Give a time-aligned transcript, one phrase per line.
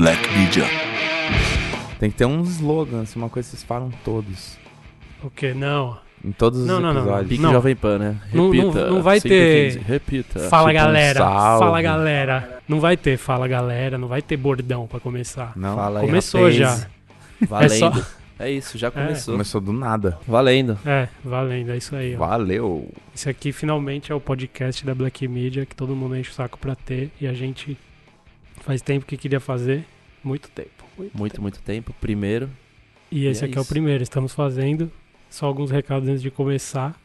[0.00, 0.64] Black Media.
[1.98, 4.56] Tem que ter um slogan, assim, uma coisa que vocês falam todos.
[5.22, 5.52] O quê?
[5.52, 5.98] Não.
[6.24, 7.28] Em todos os Não, não, não, episódios.
[7.28, 7.52] Pique Não.
[7.52, 8.16] Jovem Pan, né?
[8.32, 8.90] Não- não- Repita.
[8.90, 10.38] não vai 5 ter- 15, Repita.
[10.48, 11.64] Fala tipo um galera, salve.
[11.66, 12.58] fala galera.
[12.66, 15.52] Não vai ter fala galera, não vai ter bordão pra começar.
[15.54, 16.56] Não, Fala aí, Começou rapaz.
[16.56, 16.86] já.
[17.46, 18.06] Valendo.
[18.38, 19.34] É, isso, já começou.
[19.34, 20.18] começou do nada.
[20.26, 20.78] Valendo.
[20.86, 22.14] É, valendo, é isso aí.
[22.14, 22.18] Ó.
[22.20, 22.88] Valeu.
[23.14, 26.56] Esse aqui finalmente é o podcast da Black Media que todo mundo enche o saco
[26.58, 27.76] pra ter e a gente
[28.60, 29.84] faz tempo que queria fazer,
[30.22, 30.84] muito tempo.
[30.96, 31.94] muito Muito, muito tempo.
[32.00, 32.48] Primeiro.
[33.10, 33.68] E esse é aqui é o isso.
[33.70, 34.90] primeiro, estamos fazendo.
[35.28, 36.98] Só alguns recados antes de começar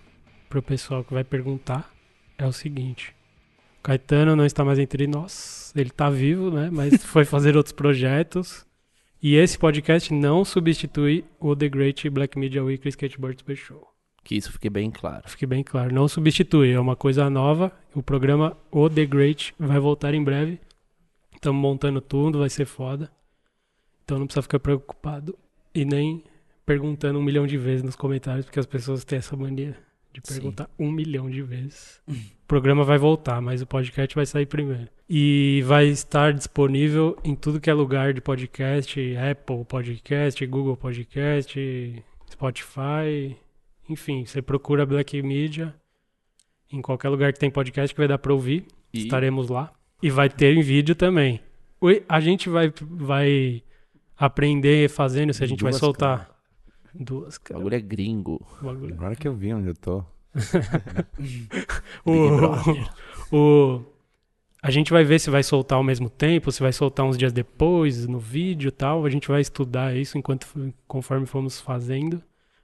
[0.50, 1.92] pro pessoal que vai perguntar.
[2.38, 3.16] É o seguinte:
[3.82, 5.72] Caetano não está mais entre nós.
[5.76, 6.70] Ele tá vivo, né?
[6.72, 8.66] Mas foi fazer outros projetos.
[9.22, 13.82] E esse podcast não substitui o The Great Black Media Weekly Skateboard Special.
[14.24, 15.24] Que isso fique bem claro.
[15.28, 17.72] Fique bem claro, não substitui, é uma coisa nova.
[17.94, 20.60] O programa O The Great vai voltar em breve.
[21.46, 23.08] Estamos montando tudo, vai ser foda.
[24.04, 25.38] Então não precisa ficar preocupado
[25.76, 26.24] e nem
[26.66, 29.78] perguntando um milhão de vezes nos comentários, porque as pessoas têm essa mania
[30.12, 30.34] de Sim.
[30.34, 32.02] perguntar um milhão de vezes.
[32.08, 34.88] O programa vai voltar, mas o podcast vai sair primeiro.
[35.08, 42.04] E vai estar disponível em tudo que é lugar de podcast, Apple Podcast, Google Podcast,
[42.32, 43.38] Spotify,
[43.88, 45.76] enfim, você procura Black Media
[46.72, 48.66] em qualquer lugar que tem podcast que vai dar pra ouvir.
[48.92, 49.72] E Estaremos lá.
[50.02, 51.40] E vai ter em vídeo também.
[52.08, 53.64] A gente vai, vai
[54.18, 56.36] aprender fazendo se a gente vai Duas soltar.
[56.94, 57.60] Duas, o cara.
[57.60, 58.46] bagulho é gringo.
[58.62, 58.94] Bagulho.
[58.94, 60.04] Agora que eu vi onde eu tô.
[62.06, 63.82] O, o,
[64.62, 67.34] a gente vai ver se vai soltar ao mesmo tempo, se vai soltar uns dias
[67.34, 69.06] depois no vídeo e tal.
[69.06, 70.48] A gente vai estudar isso enquanto
[70.88, 72.22] conforme formos fazendo.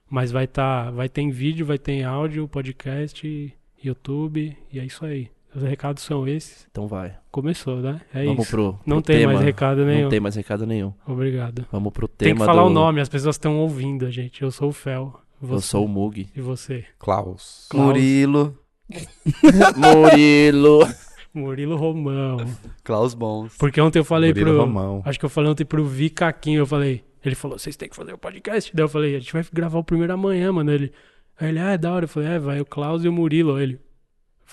[0.08, 4.84] Mas vai tá, vai ter em vídeo, vai ter em áudio, podcast, YouTube e é
[4.84, 5.30] isso aí.
[5.54, 6.66] Os recados são esses.
[6.70, 7.14] Então vai.
[7.30, 8.00] Começou, né?
[8.14, 8.50] É Vamos isso.
[8.50, 9.32] pro, Não pro tem tema.
[9.34, 10.02] mais recado nenhum.
[10.02, 10.92] Não tem mais recado nenhum.
[11.06, 11.66] Obrigado.
[11.70, 12.68] Vamos pro tema Tem que falar do...
[12.68, 14.42] o nome, as pessoas estão ouvindo, gente.
[14.42, 15.20] Eu sou o Fel.
[15.40, 15.54] Você.
[15.54, 16.28] Eu sou o Mug.
[16.34, 16.84] E você?
[16.98, 17.66] Klaus.
[17.68, 17.86] Klaus.
[17.86, 18.58] Murilo.
[19.76, 20.88] Murilo.
[21.34, 22.38] Murilo Romão.
[22.84, 23.56] Klaus Bons.
[23.58, 24.60] Porque ontem eu falei Murilo pro.
[24.60, 25.02] Romão.
[25.04, 27.04] Acho que eu falei ontem pro Vi Caquinho, eu falei.
[27.24, 28.70] Ele falou, vocês têm que fazer o podcast.
[28.74, 30.70] Daí eu falei, a gente vai gravar o primeiro amanhã, mano.
[30.70, 30.92] Ele.
[31.38, 32.04] Aí ele, ah, é da hora.
[32.04, 33.54] Eu falei, é, vai o Klaus e o Murilo.
[33.56, 33.80] Aí ele.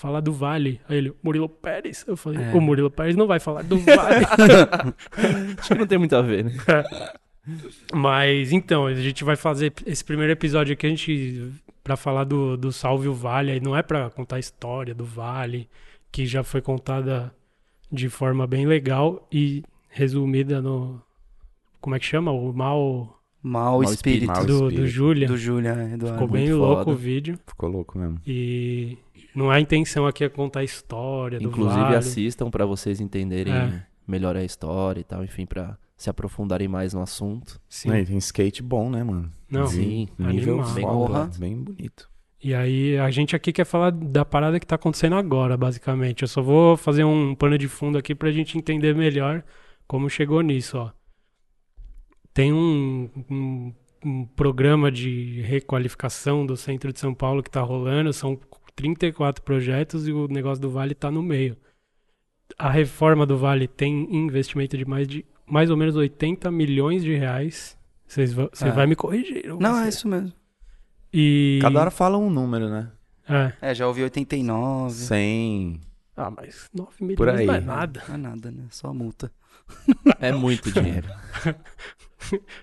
[0.00, 0.80] Falar do Vale.
[0.88, 2.06] Aí ele, Murilo Pérez.
[2.08, 2.54] Eu falei, É.
[2.54, 4.24] o Murilo Pérez não vai falar do Vale.
[5.58, 6.52] Acho que não tem muito a ver, né?
[7.92, 11.52] Mas então, a gente vai fazer esse primeiro episódio aqui, a gente.
[11.84, 13.50] Pra falar do, do Salve o Vale.
[13.52, 15.68] Aí não é pra contar a história do Vale,
[16.10, 17.30] que já foi contada
[17.92, 20.98] de forma bem legal e resumida no.
[21.78, 22.30] Como é que chama?
[22.32, 24.30] O mal Mau espírito.
[24.30, 24.46] espírito.
[24.46, 24.86] do, do.
[24.86, 25.26] Julia.
[25.26, 26.12] Do Julia Eduardo.
[26.12, 26.90] Ficou bem muito louco foda.
[26.92, 27.38] o vídeo.
[27.46, 28.18] Ficou louco mesmo.
[28.26, 28.98] E
[29.34, 31.96] não a intenção aqui é contar a história do Inclusive Vale.
[31.96, 33.86] assistam pra vocês entenderem É.
[34.06, 37.60] melhor a história e tal, enfim, pra se aprofundarem mais no assunto.
[37.68, 37.90] Sim.
[37.90, 39.30] Aí tem skate bom, né, mano?
[39.50, 40.74] Não, Sim, Nível animal.
[40.74, 42.08] bem foda, bem bonito.
[42.42, 46.22] E aí, a gente aqui quer falar da parada que tá acontecendo agora, basicamente.
[46.22, 49.44] Eu só vou fazer um pano de fundo aqui pra gente entender melhor
[49.86, 50.90] como chegou nisso, ó.
[52.32, 53.74] Tem um, um,
[54.04, 58.38] um programa de requalificação do centro de São Paulo que tá rolando, são
[58.76, 61.56] 34 projetos e o negócio do Vale tá no meio.
[62.58, 67.14] A reforma do Vale tem investimento de mais de mais ou menos 80 milhões de
[67.14, 67.76] reais.
[68.06, 68.70] Você É.
[68.70, 69.46] vai me corrigir.
[69.58, 69.84] Não, você.
[69.84, 70.32] é isso mesmo.
[71.12, 71.58] E...
[71.62, 72.90] Cada hora fala um número, né?
[73.28, 73.52] É.
[73.70, 74.92] É, já ouvi 89.
[74.94, 75.80] 100.
[76.16, 77.46] Ah, mas 9 milhões Por aí.
[77.46, 78.02] não é nada.
[78.08, 78.64] Não é nada, né?
[78.70, 79.32] Só multa.
[80.20, 81.08] É muito dinheiro.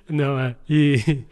[0.09, 0.55] Não, é.
[0.69, 1.23] E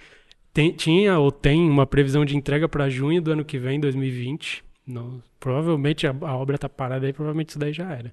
[0.56, 4.64] tem- tinha ou tem uma previsão de entrega para junho do ano que vem, 2020.
[4.88, 8.12] Não, provavelmente a, a obra tá parada aí, provavelmente isso daí já era.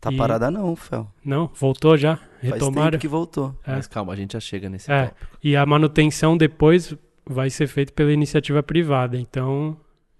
[0.00, 1.10] Tá E- parada não, Fel.
[1.24, 2.90] Não, voltou já, Faz retomaram.
[2.92, 3.54] tempo que voltou.
[3.66, 3.72] É.
[3.72, 5.06] Mas calma, a gente já chega nesse É.
[5.06, 5.38] tópico.
[5.42, 6.94] E a manutenção depois
[7.26, 9.16] vai ser feita pela iniciativa privada.
[9.18, 9.76] Então,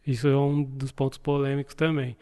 [0.07, 2.17] isso é um dos pontos polêmicos também.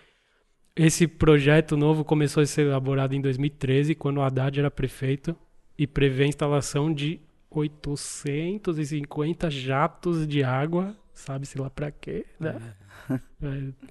[0.76, 5.34] Esse projeto novo começou a ser elaborado em 2013, quando o Haddad era prefeito,
[5.76, 12.56] e prevê a instalação de 850 jatos de água, sabe-se lá pra quê, né?
[13.10, 13.18] É,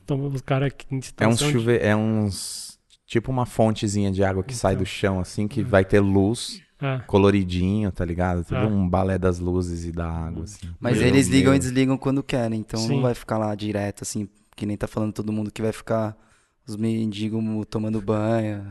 [0.02, 1.78] então, os caras que em É uns situação de- chuve...
[1.78, 2.78] É uns.
[3.06, 4.84] Tipo uma fontezinha de água que sai Então.
[4.84, 8.44] do chão, assim, que vai ter luz, É, coloridinho, tá ligado?
[8.44, 8.68] Tudo Ah.
[8.68, 10.68] um balé das luzes e da água, assim.
[10.80, 12.60] Mas Meu eles ligam e desligam quando querem.
[12.60, 12.96] Então Sim.
[12.98, 16.16] não vai ficar lá direto, assim, que nem tá falando todo mundo que vai ficar
[16.68, 18.62] os mendigos tomando banho.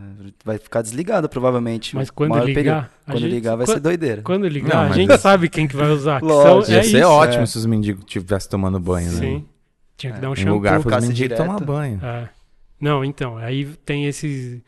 [0.44, 1.94] Vai ficar desligado, provavelmente.
[1.96, 2.90] mas quando ligar...
[3.06, 4.22] Quando gente- ligar vai quan- ser doideira.
[4.22, 6.20] Quando ligar, Não, a gente é- sabe quem que vai usar.
[6.20, 7.08] que Lógico, são, Ia é ser isso.
[7.08, 7.46] ótimo é.
[7.46, 9.18] se os mendigos estivessem tomando banho, né?
[9.18, 9.44] Sim.
[9.96, 10.20] Tinha que É.
[10.20, 10.54] dar um shampoo.
[10.54, 11.98] lugar para os mendigos tomar banho.
[12.04, 12.28] É.
[12.80, 14.60] Não, então, aí tem esses.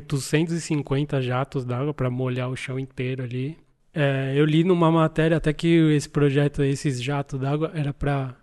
[0.00, 3.56] 850 jatos d'água para molhar o chão inteiro ali.
[3.94, 8.34] É, eu li numa matéria até que esse projeto, esses jatos d'água, era para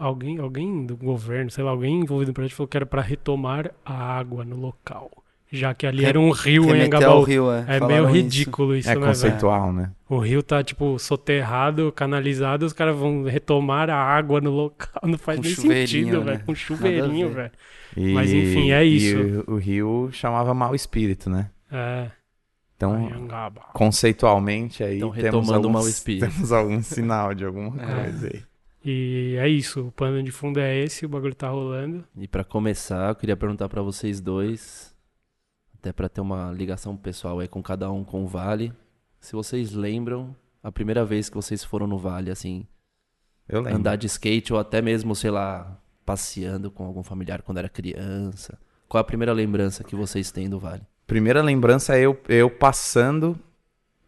[0.00, 3.70] alguém, alguém do governo, sei lá, alguém envolvido no projeto falou que era para retomar
[3.84, 5.10] a água no local.
[5.52, 7.22] Já que ali era um rio em Angabaú.
[7.22, 7.64] rio, é.
[7.76, 8.12] É meio isso.
[8.14, 9.92] ridículo isso, É né, conceitual, né?
[10.08, 14.88] O rio tá, tipo, soterrado, canalizado, os caras vão retomar a água no local.
[15.04, 16.32] Não faz Com nem chuveirinho, sentido, né?
[16.32, 16.44] velho.
[16.44, 17.52] Com chuveirinho, ver.
[17.96, 18.14] velho.
[18.14, 19.16] Mas, enfim, é isso.
[19.16, 21.50] E o, o rio chamava mau espírito, né?
[21.70, 22.10] É.
[22.76, 23.08] Então,
[23.72, 26.26] conceitualmente aí Então, temos alguns, mau espírito.
[26.28, 28.02] temos algum sinal de alguma É.
[28.02, 28.42] coisa aí.
[28.84, 29.86] E é isso.
[29.88, 32.04] O pano de fundo é esse, o bagulho tá rolando.
[32.16, 34.94] E pra começar, eu queria perguntar pra vocês dois,
[35.78, 38.72] até pra ter uma ligação pessoal aí com cada um com o Vale,
[39.20, 42.66] se vocês lembram a primeira vez que vocês foram no Vale, assim,
[43.48, 43.78] Eu lembro.
[43.78, 48.58] andar de skate ou até mesmo, sei lá, passeando com algum familiar quando era criança.
[48.86, 50.82] Qual a primeira lembrança que vocês têm do Vale?
[51.06, 53.38] Primeira lembrança é eu, eu passando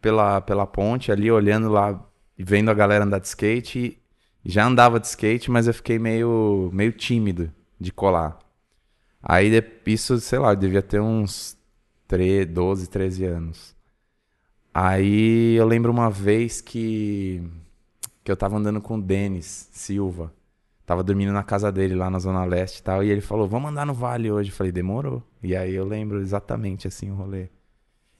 [0.00, 2.02] pela, pela ponte ali, olhando lá
[2.38, 3.98] e vendo a galera andar de skate.
[4.48, 7.50] Já andava de skate, mas eu fiquei meio, meio tímido
[7.80, 8.38] de colar.
[9.20, 9.50] Aí
[9.86, 11.58] isso, sei lá, eu devia ter uns
[12.06, 13.74] 13, 12, 13 anos.
[14.72, 17.42] Aí eu lembro uma vez que,
[18.22, 20.32] que eu tava andando com o Denis Silva.
[20.86, 23.02] Tava dormindo na casa dele lá na Zona Leste e tal.
[23.02, 24.50] E ele falou, vamos andar no Vale hoje.
[24.50, 25.22] Eu falei, demorou.
[25.42, 27.48] E aí eu lembro exatamente assim o rolê.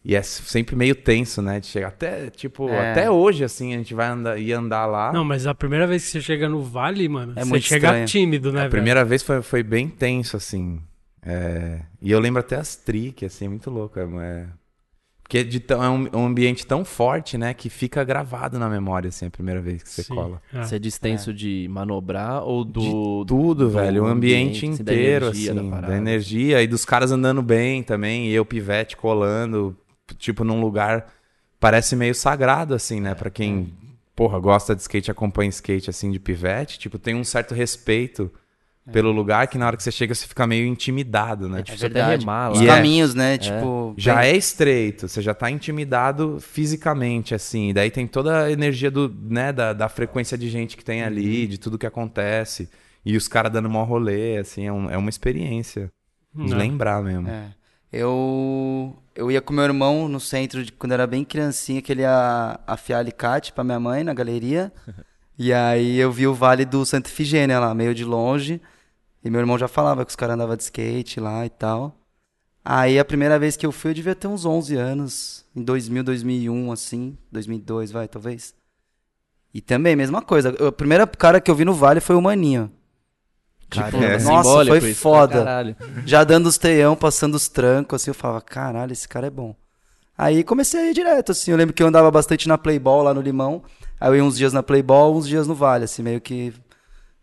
[0.08, 1.58] E é sempre meio tenso, né?
[1.58, 2.92] De chegar até, tipo, É.
[2.92, 5.12] até hoje, assim, a gente vai andar, ir andar lá.
[5.12, 8.06] Não, mas a primeira vez que você chega no vale, mano, É você chega estranho.
[8.06, 8.70] tímido, né, a velho?
[8.70, 10.80] primeira vez foi, foi bem tenso, assim.
[11.20, 13.98] É, E eu lembro até as triques, assim, é muito louco.
[13.98, 14.04] É...
[14.04, 14.46] é-
[15.24, 17.52] Porque de tão- é um, um ambiente tão forte, né?
[17.52, 20.14] Que fica gravado na memória, assim, a primeira vez que você Sim.
[20.14, 20.40] cola.
[20.54, 20.62] É.
[20.62, 23.24] Você é distenso de manobrar ou do...
[23.26, 24.04] Tudo, do velho.
[24.04, 25.70] O ambiente, ambiente, assim, da inteiro, energia da assim.
[25.70, 25.96] Da, parada.
[25.96, 28.28] energia e dos caras andando bem também.
[28.28, 29.76] E eu, pivete, colando,
[30.18, 31.06] tipo, num lugar.
[31.58, 33.14] Parece meio sagrado, assim, né?
[33.14, 33.72] Pra quem,
[34.14, 36.78] porra, gosta de skate, acompanha skate, assim, de pivete.
[36.78, 38.30] Tipo, tem um certo respeito
[38.92, 41.58] pelo lugar que na hora que você chega você fica meio intimidado, né?
[41.58, 42.64] É Tipo, difícil até remar Os lá.
[42.64, 43.36] E é- caminhos, né?
[43.36, 47.70] Tipo, já bem- é estreito, você já tá intimidado fisicamente, assim.
[47.70, 51.02] E daí tem toda a energia do, né, da, da frequência de gente que tem
[51.02, 52.68] ali, de tudo que acontece.
[53.04, 55.90] E os caras dando mó rolê, assim, é, um- é uma experiência.
[56.34, 56.58] De Não.
[56.58, 57.28] lembrar mesmo.
[57.28, 57.46] É.
[57.92, 61.92] Eu, eu ia com meu irmão no centro, de, quando eu era bem criancinha, que
[61.92, 64.72] ele ia afiar alicate pra minha mãe na galeria.
[65.38, 68.60] e aí eu vi o Vale do Santa Ifigênia lá, meio de longe.
[69.24, 71.96] E meu irmão já falava que os caras andavam de skate lá e tal.
[72.64, 75.44] Aí a primeira vez que eu fui, eu devia ter uns 11 anos.
[75.54, 77.16] Em 2000, 2001, assim.
[77.30, 78.54] 2002, vai, talvez.
[79.54, 80.50] E também, mesma coisa.
[80.62, 82.70] O primeiro cara que eu vi no Vale foi o Maninho.
[83.68, 84.18] Caramba, é.
[84.18, 85.34] Nossa, foi isso, foda.
[85.34, 85.76] pra caralho.
[86.04, 89.54] Já dando os teião, passando os trancos, assim, eu falava, caralho, esse cara é bom.
[90.16, 93.12] Aí comecei a ir direto, assim, eu lembro que eu andava bastante na Playball lá
[93.12, 93.62] no Limão,
[94.00, 96.54] aí eu ia uns dias na Playball, uns dias no Vale, assim, meio que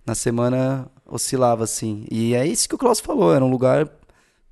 [0.06, 2.06] na semana oscilava, assim.
[2.12, 3.90] E é isso que o Klaus falou, era um lugar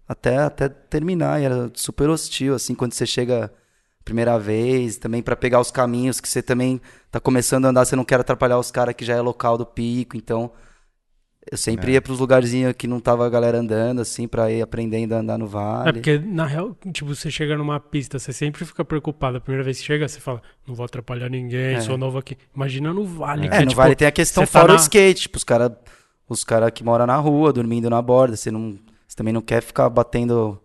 [0.07, 3.51] até, até terminar, e era super hostil, assim, quando você chega
[4.03, 7.95] primeira vez, também pra pegar os caminhos que você também tá começando a andar, você
[7.95, 10.51] não quer atrapalhar os caras que já é local do pico, então
[11.49, 15.13] eu sempre ia pros lugarzinhos que não tava a galera andando, assim, pra ir aprendendo
[15.13, 15.93] a andar no É vale.
[15.93, 19.37] porque, na real, tipo, você chega numa pista, você sempre fica preocupado.
[19.37, 21.81] A primeira vez que chega, você fala, não vou atrapalhar ninguém, É.
[21.81, 22.37] sou novo aqui.
[22.55, 24.75] Imagina no vale, que É, é, no tipo, vale tem a questão tá fora o
[24.75, 25.71] na- skate, tipo, os caras
[26.29, 29.61] os cara que moram na rua, dormindo na borda, você não você também não quer
[29.61, 30.57] ficar batendo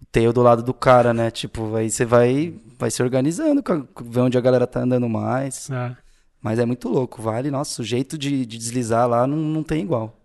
[0.00, 1.30] o teio do lado do cara, né?
[1.30, 3.62] Tipo, aí você vai vai se organizando,
[4.02, 5.70] ver onde a galera tá andando mais.
[5.70, 5.94] É.
[6.40, 9.82] Mas é muito louco, vale, nossa, o jeito de, de deslizar lá não, não tem
[9.82, 10.18] igual.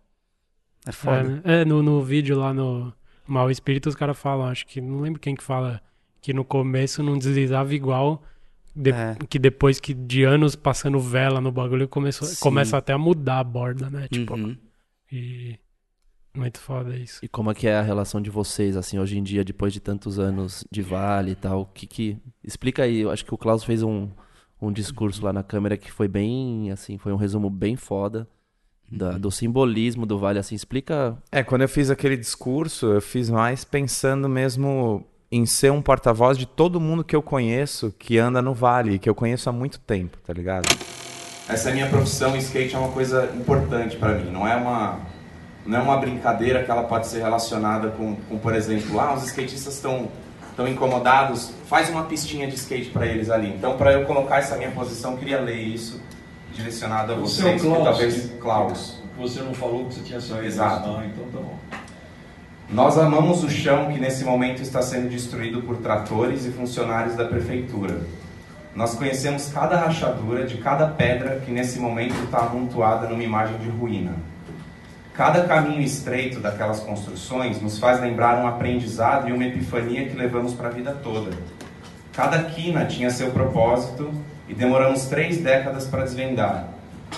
[0.87, 1.23] É É, foda.
[1.23, 1.41] né?
[1.43, 2.93] É, no, no vídeo lá no
[3.27, 5.81] Mal Espírito, os caras falam, acho que não lembro quem que fala,
[6.21, 8.23] que no começo não deslizava igual.
[8.75, 9.15] de- É.
[9.27, 12.37] Que depois que de anos passando vela no bagulho, começou, Sim.
[12.39, 14.07] começa até a mudar a borda, né?
[14.07, 14.55] Tipo, Uhum.
[15.11, 15.57] e.
[16.35, 17.19] Muito foda isso.
[17.23, 19.79] E como é que é a relação de vocês, assim, hoje em dia, depois de
[19.79, 21.61] tantos anos de Vale e tal?
[21.61, 22.17] O que que...
[22.43, 24.07] Explica aí, eu acho que o Klaus fez um,
[24.61, 28.27] um discurso lá na câmera que foi bem, assim, foi um resumo bem foda
[28.91, 31.17] da- do simbolismo do Vale, assim, explica...
[31.31, 36.37] É, quando eu fiz aquele discurso, eu fiz mais pensando mesmo em ser um porta-voz
[36.37, 39.79] de todo mundo que eu conheço que anda no Vale, que eu conheço há muito
[39.79, 40.67] tempo, tá ligado?
[41.49, 44.55] Essa é a minha profissão e skate é uma coisa importante pra mim, não é
[44.55, 44.99] uma
[45.65, 49.23] não é uma brincadeira que ela pode ser relacionada com, com por exemplo, ah, os
[49.25, 50.09] skatistas estão
[50.49, 53.49] estão incomodados, faz uma pistinha de skate pra eles ali.
[53.49, 56.01] Então, pra eu colocar essa minha posição, eu queria ler isso
[56.57, 58.97] direcionado a O vocês, Klaus, talvez Klaus.
[59.17, 60.47] Você não falou que você tinha certeza.
[60.47, 60.89] Exato.
[60.89, 61.57] Ah, então tá bom.
[62.69, 67.25] Nós amamos o chão que nesse momento está sendo destruído por tratores e funcionários da
[67.25, 68.01] prefeitura.
[68.75, 73.69] Nós conhecemos cada rachadura de cada pedra que nesse momento está amontoada numa imagem de
[73.69, 74.13] ruína.
[75.13, 80.53] Cada caminho estreito daquelas construções nos faz lembrar um aprendizado e uma epifania que levamos
[80.53, 81.31] para a vida toda.
[82.13, 84.11] Cada quina tinha seu propósito
[84.47, 86.67] e demoramos três décadas para desvendar.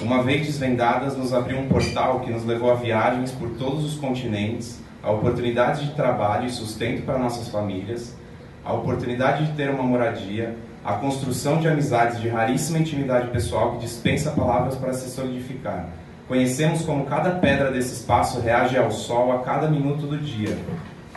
[0.02, 3.96] Uma vez desvendadas, nos abriu um portal que nos levou a viagens por todos os
[4.00, 8.16] continentes, a oportunidade de trabalho e sustento para nossas famílias,
[8.64, 13.80] a oportunidade de ter uma moradia, a construção de amizades de raríssima intimidade pessoal que
[13.80, 15.88] dispensa palavras para se solidificar.
[16.28, 20.58] Conhecemos como cada pedra desse espaço reage ao sol a cada minuto do dia.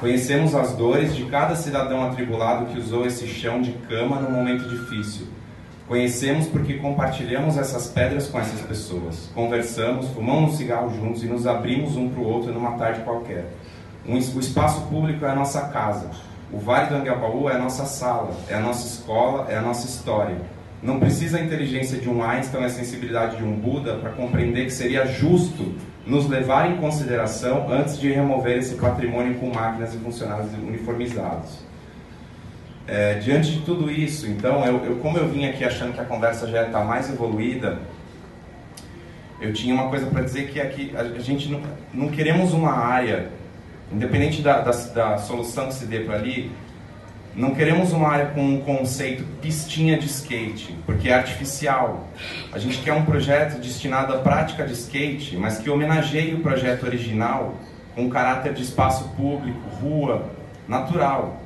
[0.01, 4.69] Conhecemos as dores de cada cidadão atribulado que usou esse chão de cama no momento
[4.69, 5.27] difícil.
[5.93, 9.31] Conhecemos porque compartilhamos essas pedras com essas pessoas.
[9.35, 13.45] Conversamos, fumamos um cigarro juntos e nos abrimos um para o outro numa tarde qualquer.
[14.09, 16.09] Um, o espaço público é a nossa casa.
[16.51, 19.87] O Vale do Anguiapaú é a nossa sala, é a nossa escola, é a nossa
[19.87, 20.39] história.
[20.83, 24.73] Não precisa a inteligência de um Einstein a sensibilidade de um Buda para compreender que
[24.73, 25.75] seria justo
[26.07, 31.71] nos levar em consideração antes de remover esse patrimônio com máquinas e funcionários uniformizados.
[32.87, 36.05] É, diante de tudo isso, então, eu, eu, como eu vim aqui achando que a
[36.05, 37.79] conversa já está mais evoluída,
[39.41, 41.61] eu tinha uma coisa para dizer que aqui a, gente não,
[41.95, 43.31] não queremos uma área
[43.93, 46.51] Independente da, da, da solução que se dê para ali,
[47.37, 52.09] não queremos uma área com um conceito pistinha de skate, porque é artificial.
[52.53, 56.85] A gente quer um projeto destinado à prática de skate, mas que homenageie o projeto
[56.85, 57.55] original
[57.95, 60.31] com caráter de espaço público, rua,
[60.67, 61.42] natural,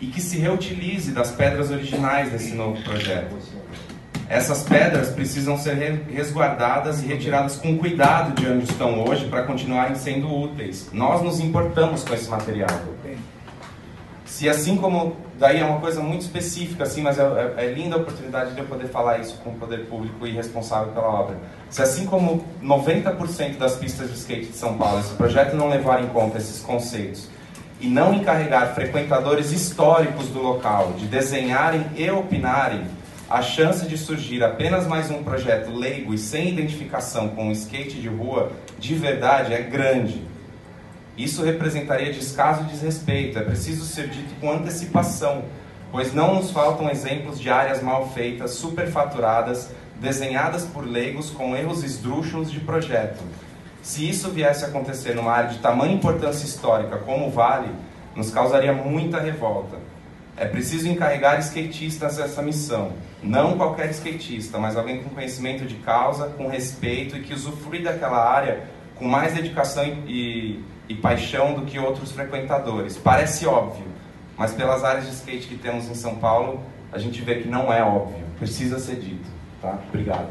[0.00, 3.36] e que se reutilize das pedras originais desse novo projeto.
[4.28, 5.74] Essas pedras precisam ser
[6.10, 10.90] resguardadas e retiradas com cuidado de onde estão hoje para continuarem sendo úteis.
[10.92, 12.68] Nós nos importamos com esse material.
[14.24, 17.94] Se assim como daí é uma coisa muito específica assim, mas é, é, é linda
[17.94, 21.36] a oportunidade de eu poder falar isso com o poder público e responsável pela obra.
[21.70, 26.02] Se assim como 90% das pistas de skate de São Paulo, esse projeto não levar
[26.02, 27.28] em conta esses conceitos
[27.80, 32.84] e não encarregar frequentadores históricos do local de desenharem e opinarem
[33.28, 38.00] a chance de surgir apenas mais um projeto leigo e sem identificação com o skate
[38.00, 40.22] de rua de verdade é grande.
[41.18, 43.38] Isso representaria descaso e desrespeito.
[43.38, 45.44] É preciso ser dito com antecipação,
[45.90, 51.82] pois não nos faltam exemplos de áreas mal feitas, superfaturadas, desenhadas por leigos com erros
[51.82, 53.24] esdrúxulos de projeto.
[53.86, 57.70] Se isso viesse a acontecer numa área de tamanha importância histórica como o Vale,
[58.16, 59.76] nos causaria muita revolta.
[60.36, 62.94] É preciso encarregar skatistas essa missão.
[63.22, 68.28] Não qualquer skatista, mas alguém com conhecimento de causa, com respeito e que usufrui daquela
[68.28, 68.64] área
[68.96, 72.96] com mais dedicação e, e, e paixão do que outros frequentadores.
[72.96, 73.86] Parece óbvio,
[74.36, 76.60] mas pelas áreas de skate que temos em São Paulo,
[76.92, 78.26] a gente vê que não é óbvio.
[78.36, 79.30] Precisa ser dito.
[79.62, 79.78] Tá?
[79.90, 80.26] Obrigado.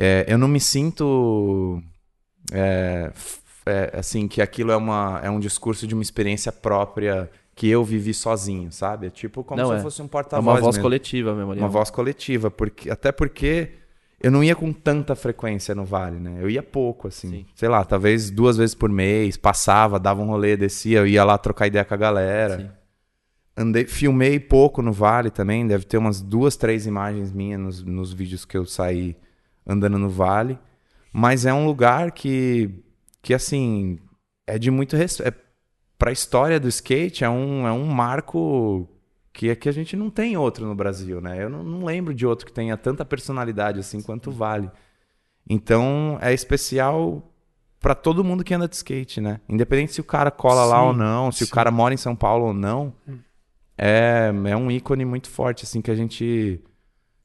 [0.00, 1.82] É, eu não me sinto
[2.52, 3.10] é,
[3.66, 7.82] é, assim, que aquilo é, uma, é um discurso de uma experiência própria que eu
[7.82, 9.08] vivi sozinho, sabe?
[9.08, 9.80] É tipo como não, se é.
[9.80, 10.46] fosse um porta-voz.
[10.46, 10.82] É uma voz mesmo.
[10.84, 11.52] coletiva mesmo.
[11.52, 13.70] Uma voz coletiva, porque, até porque
[14.22, 16.38] eu não ia com tanta frequência no Vale, né?
[16.40, 17.30] Eu ia pouco, assim.
[17.30, 17.46] Sim.
[17.56, 21.36] Sei lá, talvez duas vezes por mês, passava, dava um rolê, descia, eu ia lá
[21.36, 22.58] trocar ideia com a galera.
[22.60, 22.70] Sim.
[23.56, 28.12] Andei, filmei pouco no Vale também, deve ter umas duas, três imagens minhas nos, nos
[28.12, 29.16] vídeos que eu saí
[29.68, 30.58] andando no Vale.
[31.12, 32.82] Mas é um lugar que
[33.20, 33.98] que assim
[34.46, 35.28] é de muito respeito.
[35.28, 35.48] É,
[35.98, 38.88] para a história do skate é um, é um marco
[39.32, 41.42] que aqui a gente não tem outro no Brasil, né?
[41.42, 44.70] Eu não, não lembro de outro que tenha tanta personalidade assim quanto Vale.
[45.48, 47.22] Então é especial
[47.80, 49.40] para todo mundo que anda de skate, né?
[49.48, 51.44] Independente se o cara cola sim, lá ou não, se sim.
[51.44, 53.18] o cara mora em São Paulo ou não, hum.
[53.76, 56.60] é, é um ícone muito forte assim que a gente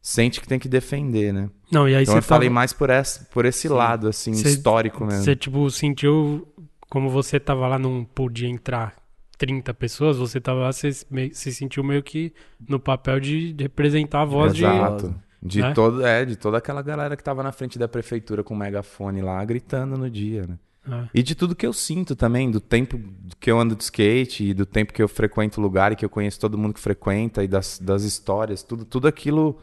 [0.03, 1.49] sente que tem que defender, né?
[1.71, 3.73] Não, e aí então eu falei mais por, essa, por esse Sim.
[3.73, 5.23] lado, assim, cê, histórico mesmo.
[5.23, 6.45] Você, tipo, sentiu
[6.89, 8.93] como você tava lá, não podia entrar
[9.37, 12.33] 30 pessoas, você tava lá, você se sentiu meio que
[12.67, 15.07] no papel de representar a voz Exato.
[15.07, 15.23] de...
[15.45, 15.73] De, né?
[15.73, 19.21] todo, é, de toda aquela galera que tava na frente da prefeitura com o megafone
[19.21, 20.57] lá, gritando no dia, né?
[20.89, 21.09] É.
[21.13, 22.97] E de tudo que eu sinto também, do tempo
[23.41, 26.05] que eu ando de skate, e do tempo que eu frequento o lugar e que
[26.05, 29.59] eu conheço todo mundo que frequenta, e das, das histórias, tudo, tudo aquilo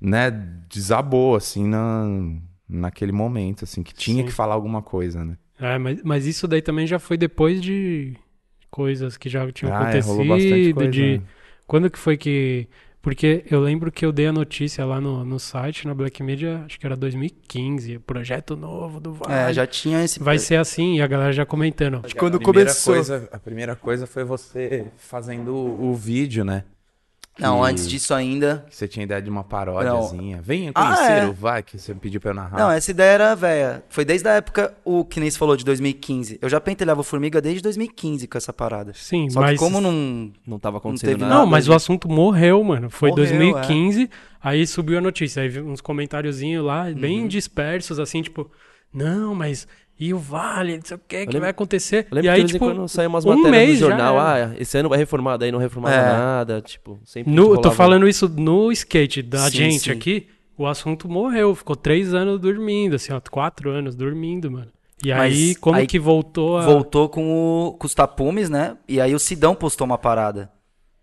[0.00, 0.30] né,
[0.68, 2.06] desabou, assim, na,
[2.68, 4.28] naquele momento, assim, que tinha Sim.
[4.28, 5.36] que falar alguma coisa, né?
[5.60, 8.14] É, mas, mas isso daí também já foi depois de
[8.70, 11.18] coisas que já tinham ah, é, acontecido, é, de...
[11.18, 11.24] Né?
[11.66, 12.68] Quando que foi que...
[13.00, 16.64] Porque eu lembro que eu dei a notícia lá no, no site, na Black Media,
[16.66, 19.32] acho que era 2015, projeto novo do Vale.
[19.32, 20.18] É, já tinha esse.
[20.18, 22.02] Vai ser assim, e a galera já comentando.
[22.18, 22.94] Quando a primeira começou.
[22.94, 26.64] Coisa, a primeira coisa foi você fazendo o, o vídeo, né?
[27.38, 28.66] Não, antes disso ainda.
[28.68, 30.40] Você tinha ideia de uma paródiazinha.
[30.42, 31.26] Venha Ah, conhecer é.
[31.26, 32.58] o Vai, que você pediu pra eu narrar.
[32.58, 33.82] Não, essa ideia era velha.
[33.88, 36.38] Foi desde a época, o que nem se falou, de 2015.
[36.42, 38.92] Eu já pentelhava Formiga desde 2015 com essa parada.
[38.94, 39.52] Sim, Só mas.
[39.52, 40.32] que como não.
[40.46, 41.34] Não tava acontecendo teve nada.
[41.34, 42.90] Não, mas o assunto morreu, mano.
[42.90, 44.10] Foi Morreu, 2015,
[44.42, 45.42] aí subiu a notícia.
[45.42, 46.94] Aí uns comentáriozinhos lá, Uhum.
[46.94, 48.50] bem dispersos, assim, tipo,
[48.92, 49.66] não, mas
[49.98, 52.06] e o Vale, não sei o que, que vai acontecer?
[52.10, 54.18] Eu lembro e aí, tipo, quando saem umas um matérias mês no jornal.
[54.18, 56.12] Ah, esse ano vai reformar, daí não reformava É.
[56.12, 56.60] nada.
[56.60, 59.90] Tipo, sempre no, eu tô falando isso no skate da Sim, gente sim.
[59.90, 61.54] aqui, o assunto morreu.
[61.54, 64.70] Ficou três anos dormindo, assim, ó, quatro anos dormindo, mano.
[65.04, 66.62] E Mas aí, como aí que voltou a...
[66.62, 68.76] Voltou com, o, com os tapumes, né?
[68.88, 70.50] E aí o Sidão postou uma parada.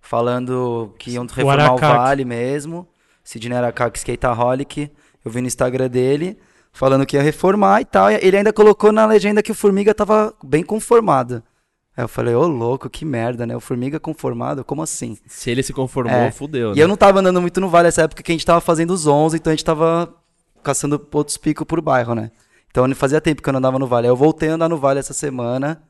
[0.02, 1.98] Falando que iam reformar o, Aracaki.
[1.98, 2.88] Vale mesmo.
[3.24, 4.92] Sidney Aracaki Skateaholic.
[5.24, 6.38] Eu vi no Instagram dele.
[6.76, 8.12] Falando que ia reformar e tal.
[8.12, 11.42] E ele ainda colocou na legenda que o Formiga tava bem conformado.
[11.96, 13.56] Aí eu falei, ô louco, que merda, né?
[13.56, 14.62] O Formiga conformado?
[14.66, 15.18] Como assim?
[15.26, 16.32] Se ele se conformou, É.
[16.32, 16.74] fudeu.
[16.74, 16.84] E né?
[16.84, 19.08] eu não tava andando muito no Vale nessa época que a gente tava fazendo os
[19.08, 20.14] 11, então a gente tava
[20.62, 22.30] caçando outros picos por bairro, né?
[22.70, 24.08] Então fazia tempo que eu não andava no Vale.
[24.08, 25.82] Aí eu voltei a andar no Vale essa semana,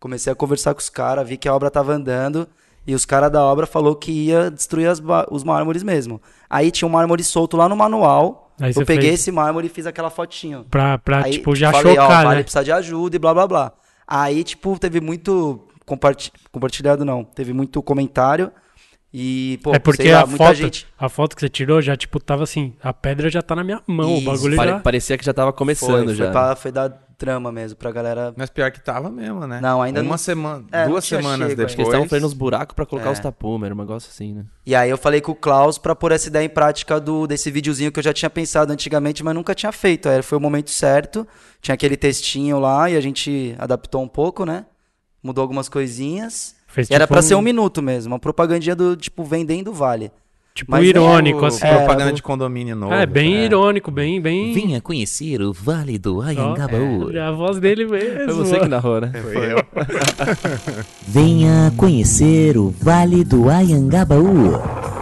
[0.00, 2.48] comecei a conversar com os caras, vi que a obra tava andando
[2.86, 4.88] e os caras da obra falou que ia destruir
[5.30, 6.20] os mármores mesmo.
[6.50, 8.52] Aí tinha um mármore solto lá no manual.
[8.60, 10.64] Aí eu peguei fez- esse mármore e fiz aquela fotinho.
[10.70, 12.42] Pra, pra Aí, tipo, já falei, ó, chocar, vale né?
[12.42, 13.72] precisa de ajuda e blá blá blá.
[14.06, 17.24] Aí, tipo, teve muito comparti- compartilhado, não.
[17.24, 18.52] Teve muito comentário.
[19.14, 20.86] E, pô, é porque sei lá, a, muita foto, gente.
[20.98, 23.82] a foto que você tirou já, tipo, tava assim, a pedra já tá na minha
[23.86, 24.80] mão, Isso, o bagulho Pare- já...
[24.80, 26.24] Parecia que já tava começando foi, já.
[26.24, 26.88] Foi, pra, foi dar
[27.22, 28.34] trama mesmo, pra galera.
[28.36, 29.60] Mas pior que tava mesmo, né?
[29.60, 31.66] Não, ainda Uma não- semana, É, duas semanas chego depois.
[31.66, 33.12] Acho que eles estavam fazendo uns buracos pra colocar É.
[33.12, 34.44] os tapumes, era um negócio assim, né?
[34.66, 37.48] E aí eu falei com o Klaus pra pôr essa ideia em prática do, desse
[37.48, 40.08] videozinho que eu já tinha pensado antigamente, mas nunca tinha feito.
[40.08, 41.24] Aí foi o momento certo.
[41.60, 44.66] Tinha aquele textinho lá e a gente adaptou um pouco, né?
[45.22, 46.56] Mudou algumas coisinhas.
[46.66, 50.10] Fez, E era tipo, pra ser um minuto mesmo, uma propagandinha do, tipo, vendendo vale.
[50.54, 51.60] Tipo, mas irônico, O assim.
[51.66, 52.92] propaganda Era- de condomínio novo.
[52.92, 53.44] É, bem é.
[53.46, 54.52] irônico, bem, bem...
[54.52, 57.10] Venha conhecer o Vale do Ayangabaú.
[57.10, 58.34] é, a voz dele mesmo.
[58.34, 59.10] Foi você que narrou, né?
[59.22, 59.64] Foi eu.
[61.08, 64.52] Venha conhecer o Vale do Ayangabaú,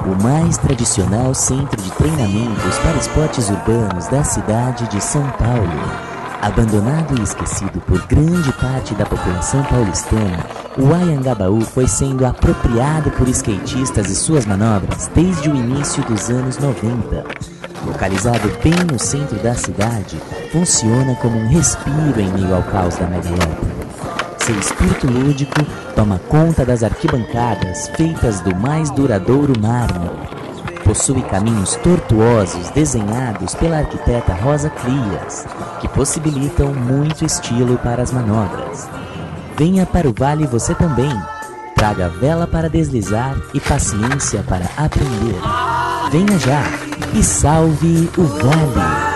[0.06, 6.09] o mais tradicional centro de treinamentos para esportes urbanos da cidade de São Paulo.
[6.42, 10.46] Abandonado e esquecido por grande parte da população paulistana,
[10.78, 16.56] o Ayangabaú foi sendo apropriado por skatistas e suas manobras desde o início dos anos
[16.56, 17.24] 90.
[17.84, 20.18] Localizado bem no centro da cidade,
[20.50, 23.72] funciona como um respiro em meio ao caos da megalópole.
[24.38, 25.62] Seu espírito lúdico
[25.94, 30.39] toma conta das arquibancadas feitas do mais duradouro mármore.
[30.90, 35.46] Possui caminhos tortuosos desenhados pela arquiteta Rosa Crias,
[35.80, 38.88] que possibilitam muito estilo para as manobras.
[39.56, 41.16] Venha para o vale você também.
[41.76, 45.40] Traga vela para deslizar e paciência para aprender.
[46.10, 46.64] Venha já
[47.16, 49.09] e salve o vale.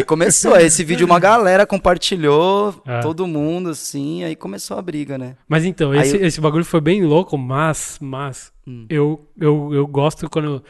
[0.00, 3.00] Aí começou, esse vídeo uma galera compartilhou, É.
[3.00, 5.36] todo mundo, assim, aí começou a briga, né?
[5.48, 8.86] Mas então, esse, eu- esse bagulho foi bem louco, mas, mas Hum.
[8.88, 10.62] eu, eu, eu gosto quando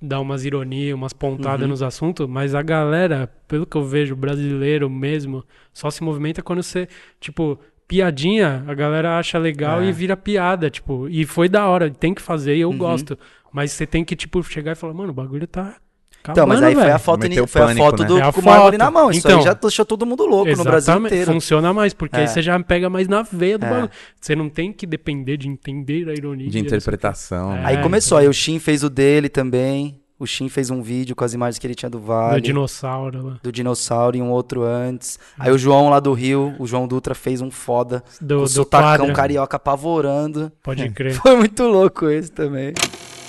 [0.00, 1.68] dá umas ironias, umas pontadas Uhum.
[1.68, 6.62] nos assuntos, mas a galera, pelo que eu vejo, brasileiro mesmo, só se movimenta quando
[6.62, 6.88] você,
[7.20, 9.86] tipo, piadinha, a galera acha legal É.
[9.86, 12.78] e vira piada, tipo, e foi da hora, tem que fazer e eu Uhum.
[12.78, 13.18] gosto.
[13.52, 15.76] Mas você tem que, tipo, chegar e falar, mano, o bagulho tá.
[16.20, 18.08] Então, mas acabando, aí foi velho." a foto, foi a foto né?
[18.08, 18.42] do É a com
[18.78, 19.10] na mão.
[19.10, 21.32] Isso Então, aí já deixou todo mundo louco no Brasil inteiro.
[21.32, 22.20] Funciona mais, porque É.
[22.20, 23.70] aí você já pega mais na veia do É.
[23.70, 23.90] bagulho.
[24.20, 26.50] Você não tem que depender de entender a ironia.
[26.50, 27.52] De interpretação.
[27.52, 27.62] Né?
[27.64, 30.00] Aí começou, aí o Shin fez o dele também.
[30.20, 32.40] O Shin fez um vídeo com as imagens que ele tinha do Do Vale.
[32.40, 33.36] dinossauro lá.
[33.40, 35.16] do dinossauro e um outro antes.
[35.38, 38.02] Aí o João lá do Rio, o João Dutra fez um foda.
[38.20, 39.14] Do, com o do sotacão quadra.
[39.14, 40.50] carioca apavorando.
[40.60, 41.12] Pode crer.
[41.22, 42.74] Foi muito louco esse também.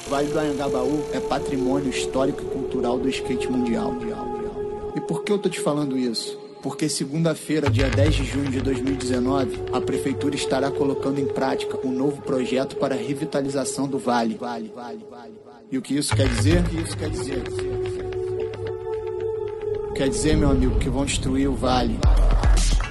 [0.09, 3.93] Vale do Anhangabaú é patrimônio histórico e cultural do skate mundial.
[4.95, 6.35] E por que eu tô te falando isso?
[6.63, 11.91] Porque segunda-feira, dia 10 de junho de 2019, a prefeitura estará colocando em prática um
[11.91, 14.35] novo projeto para a revitalização do vale.
[14.35, 15.65] Vale, vale, vale, vale.
[15.71, 16.61] E o que isso quer dizer?
[16.61, 17.43] O que isso quer dizer?
[19.93, 21.99] Quer dizer, meu amigo, que vão destruir o vale.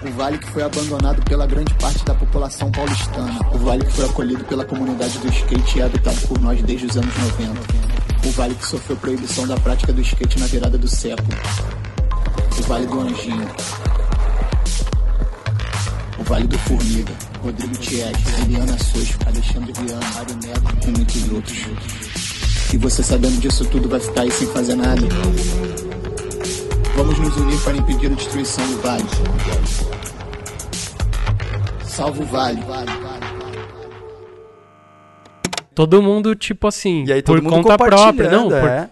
[0.00, 3.38] O vale que foi abandonado pela grande parte da população paulistana.
[3.52, 6.86] O vale que foi acolhido pela comunidade do skate e é habitado por nós desde
[6.86, 8.28] os anos 90.
[8.28, 11.28] O vale que sofreu proibição da prática do skate na virada do século.
[12.58, 13.48] O vale do Anjinho.
[16.18, 21.66] O Vale do Formiga, Rodrigo Tiet, Eliana Sosco, Alexandre Viana, Mário Neto e muitos outros.
[22.74, 25.00] E você sabendo disso tudo vai ficar aí sem fazer nada.
[26.98, 29.04] Vamos nos unir para impedir a destruição do Vale.
[31.84, 32.60] Salve o Vale.
[35.76, 38.28] Todo mundo, tipo assim, E aí por todo mundo conta própria.
[38.28, 38.90] Não, por- é.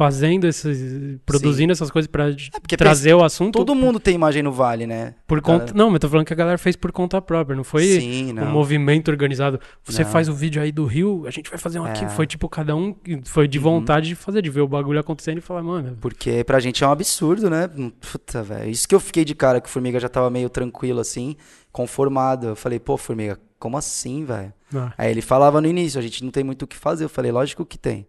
[0.00, 1.18] Fazendo esses.
[1.26, 2.30] produzindo essas coisas pra
[2.62, 3.58] porque trazer o assunto.
[3.58, 5.14] Todo mundo tem imagem no Vale, né?
[5.26, 5.74] Por Cara, conta.
[5.74, 8.30] Não, mas eu tô falando que a galera fez por conta própria, não foi Sim,
[8.30, 8.46] um não.
[8.50, 9.60] movimento organizado.
[9.84, 10.10] Você Não.
[10.10, 12.06] faz o vídeo aí do Rio, a gente vai fazer um aqui.
[12.06, 12.08] É.
[12.08, 15.42] Foi tipo, cada um foi de vontade de fazer, de ver o bagulho acontecendo e
[15.42, 15.98] falar, mano.
[16.00, 17.68] Porque pra gente é um absurdo, né?
[18.10, 18.70] Puta, velho.
[18.70, 21.36] Isso que eu fiquei de cara, que o Formiga já tava meio tranquilo, assim,
[21.70, 22.46] conformado.
[22.48, 24.50] Eu falei, pô, Formiga, como assim, velho?
[24.74, 27.04] ah, Aí ele falava no início, a gente não tem muito o que fazer.
[27.04, 28.06] Eu falei, lógico que tem.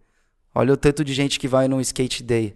[0.54, 2.54] Olha o tanto de gente que vai no skate day.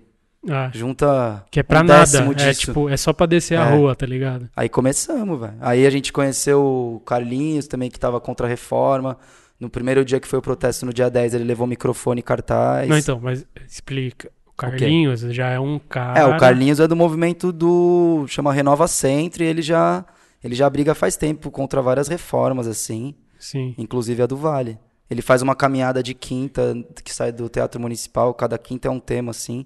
[0.49, 2.19] ah, Junta que é pra um nada.
[2.43, 3.75] É tipo, é só pra descer a É.
[3.77, 4.49] rua, tá ligado?
[4.55, 5.55] Aí começamos, velho.
[5.61, 6.63] Aí a gente conheceu
[6.97, 9.17] o Carlinhos também, que tava contra a reforma.
[9.59, 12.89] No primeiro dia que foi o protesto, no dia 10, ele levou microfone e cartaz.
[12.89, 14.31] Não, então, mas explica.
[14.47, 16.21] O Carlinhos já é um cara.
[16.21, 18.25] É, o Carlinhos é do movimento do.
[18.29, 20.05] chama Renova Centro e ele já.
[20.45, 23.75] Ele já briga faz tempo contra várias reformas, assim, Sim.
[23.77, 24.79] inclusive a do Vale.
[25.09, 28.99] Ele faz uma caminhada de quinta que sai do Teatro Municipal, cada quinta é um
[29.01, 29.65] tema, assim.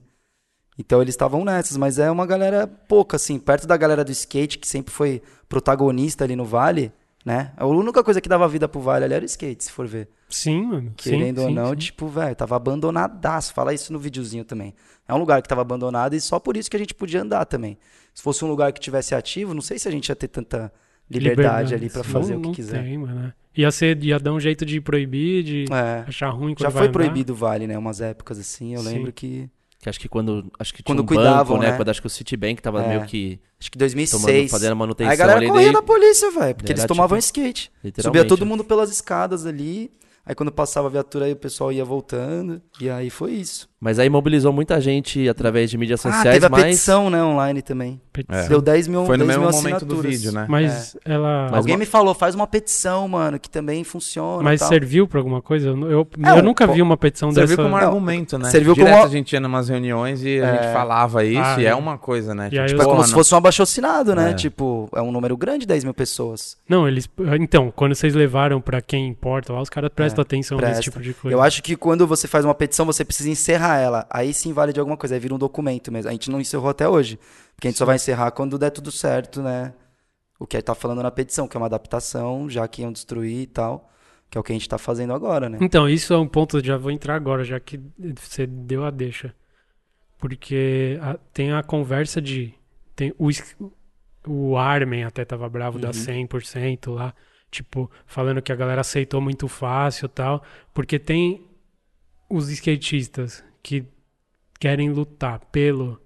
[0.79, 4.59] Então eles estavam nessas, mas é uma galera pouca, assim, perto da galera do skate,
[4.59, 6.93] que sempre foi protagonista ali no Vale,
[7.25, 7.53] né?
[7.57, 10.09] A única coisa que dava vida pro Vale ali era o skate, se for ver.
[10.29, 10.83] Sim, mano.
[10.97, 11.77] Sim, Querendo ou sim, não, sim.
[11.77, 13.53] tipo, velho, tava abandonadaço.
[13.53, 14.75] Fala isso no videozinho também.
[15.09, 17.45] É um lugar que tava abandonado e só por isso que a gente podia andar
[17.47, 17.77] também.
[18.15, 20.73] Se fosse um lugar que tivesse ativo, não sei se a gente ia ter tanta
[21.11, 22.83] liberdade, ali pra Sim, fazer não- o que não quiser.
[22.85, 23.33] Tem, mano.
[23.57, 26.05] Ia, ser, ia dar um jeito de proibir, de É.
[26.09, 27.77] achar ruim quando Já foi proibido o Vale, né?
[27.77, 28.75] Umas épocas assim.
[28.75, 28.89] Eu Sim.
[28.89, 29.49] lembro que.
[29.79, 30.51] Que acho que quando.
[30.59, 31.71] Acho que Quando tinha um cuidavam, banco, né?
[31.71, 31.77] né?
[31.77, 32.89] Quando acho que o Citibank tava É.
[32.89, 34.51] meio que Acho que tomando, 2006.
[34.51, 35.49] fazendo a manutenção Aí a galera ali.
[35.49, 36.55] corria daí, da polícia, velho.
[36.55, 37.73] Porque eles Era tomavam tipo- skate.
[38.01, 38.47] Subia todo né?
[38.47, 39.91] mundo pelas escadas ali.
[40.25, 42.61] Aí quando passava a viatura aí o pessoal ia voltando.
[42.79, 43.70] E aí foi isso.
[43.83, 46.65] Mas aí mobilizou muita gente através de mídias ah, sociais, teve a mas.
[46.65, 47.99] petição, né, online também.
[48.13, 48.39] Petição.
[48.45, 48.49] É.
[48.49, 50.45] Deu 10 mil, Foi no 10 mesmo mil momento do vídeo, né?
[50.49, 51.45] Mas ela.
[51.51, 54.43] Mas Alguém uma- me falou, faz uma petição, mano, que também funciona.
[54.43, 54.69] Mas tal.
[54.69, 55.69] serviu pra alguma coisa?
[55.69, 57.63] Eu, eu, É, eu nunca po- vi uma petição Serviu dessa.
[57.69, 58.51] como Não, argumento, né?
[58.51, 60.53] serviu Direto como- a gente ia numas reuniões e a É.
[60.63, 61.69] gente falava isso Ah, e é.
[61.71, 62.51] é uma coisa, né?
[62.53, 64.33] Aí Tipo, é como se fosse um abaixocinado, né?
[64.33, 64.35] É.
[64.35, 66.59] Tipo, é um número grande, 10 mil pessoas.
[66.69, 67.09] Não, eles.
[67.41, 70.83] Então, quando vocês levaram pra quem importa lá, os caras prestam atenção nesse presta.
[70.83, 71.35] tipo de coisa.
[71.35, 74.07] Eu acho que quando você faz uma petição, você precisa encerrar ela.
[74.11, 76.09] Aí sim vale de alguma coisa, aí vira um documento mesmo.
[76.09, 77.19] A gente não encerrou até hoje.
[77.55, 79.73] Porque a gente só vai encerrar quando der tudo certo, né?
[80.39, 83.47] O que tá falando na petição, que é uma adaptação, já que iam destruir e
[83.47, 83.91] tal.
[84.31, 85.59] Que é o que a gente tá fazendo agora, né?
[85.61, 87.79] Então, isso é um ponto, já vou entrar agora, já que
[88.17, 89.35] você deu a deixa.
[90.19, 92.55] Porque a- tem a conversa de.
[92.95, 93.29] Tem o,
[94.27, 95.93] o Armin até tava bravo da Uhum.
[95.95, 97.15] 100% lá.
[97.51, 100.43] Tipo, falando que a galera aceitou muito fácil e tal.
[100.73, 101.45] Porque tem
[102.29, 103.85] os skatistas que
[104.59, 106.01] querem lutar pelo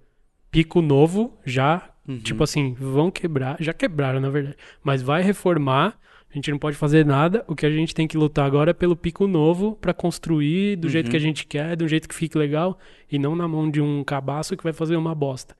[0.51, 2.19] pico novo já Uhum.
[2.19, 5.97] Tipo assim, vão quebrar, já quebraram na verdade, mas vai reformar.
[6.29, 7.43] A gente não pode fazer nada.
[7.47, 10.89] O que a gente tem que lutar agora é pelo pico novo pra construir do
[10.89, 11.11] jeito Uhum.
[11.11, 12.77] que a gente quer, do jeito que fique legal
[13.11, 15.55] e não na mão de um cabaço que vai fazer uma bosta.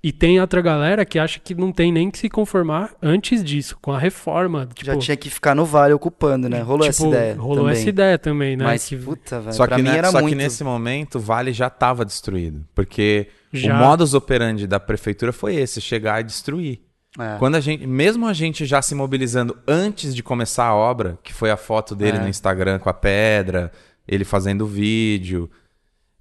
[0.00, 3.76] E tem outra galera que acha que não tem nem que se conformar antes disso,
[3.82, 4.68] com a reforma.
[4.72, 6.60] Tipo, Já tinha que ficar no vale ocupando, né?
[6.60, 7.34] Rolou essa tipo, ideia.
[7.34, 7.72] Rolou também.
[7.72, 8.64] essa ideia também, né?
[8.64, 9.52] Mas, que puta, velho.
[9.52, 10.36] Só pra que, mim né, era só muito.
[10.36, 12.64] que nesse momento o Vale já estava destruído.
[12.76, 16.80] Porque já o modus operandi da prefeitura foi esse, chegar e destruir.
[17.18, 17.36] É.
[17.38, 21.32] Quando a gente, mesmo a gente já se mobilizando antes de começar a obra, que
[21.34, 22.20] foi a foto dele É.
[22.20, 23.72] no Instagram com a pedra,
[24.06, 25.50] ele fazendo o vídeo.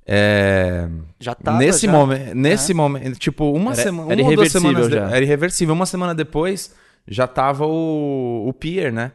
[0.08, 0.88] É,
[1.20, 1.58] Já tava.
[1.58, 1.92] nesse já.
[1.92, 2.76] momento, nesse É.
[2.76, 5.76] momento, tipo, uma Era- semana, era uma duas irreversível semanas de- era irreversível.
[5.76, 6.74] Uma semana depois
[7.08, 9.12] já tava o, o Pier, né?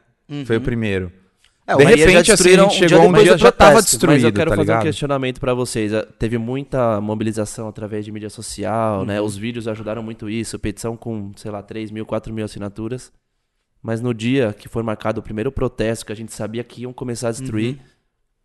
[0.46, 1.10] Foi o primeiro.
[1.66, 3.90] É, de já repente, assim, a gente um dia chegou um dia já tava protesto.
[3.92, 4.82] destruído, Mas eu quero tá fazer um ligado?
[4.84, 5.92] questionamento pra vocês.
[5.92, 9.20] Eh, Teve muita mobilização através de mídia social, né?
[9.20, 9.26] Uhum.
[9.26, 10.58] Os vídeos ajudaram muito isso.
[10.58, 13.12] Petição com, sei lá, 3 mil, 4 mil assinaturas.
[13.80, 16.92] Mas no dia que foi marcado o primeiro protesto, que a gente sabia que iam
[16.92, 17.78] começar a destruir.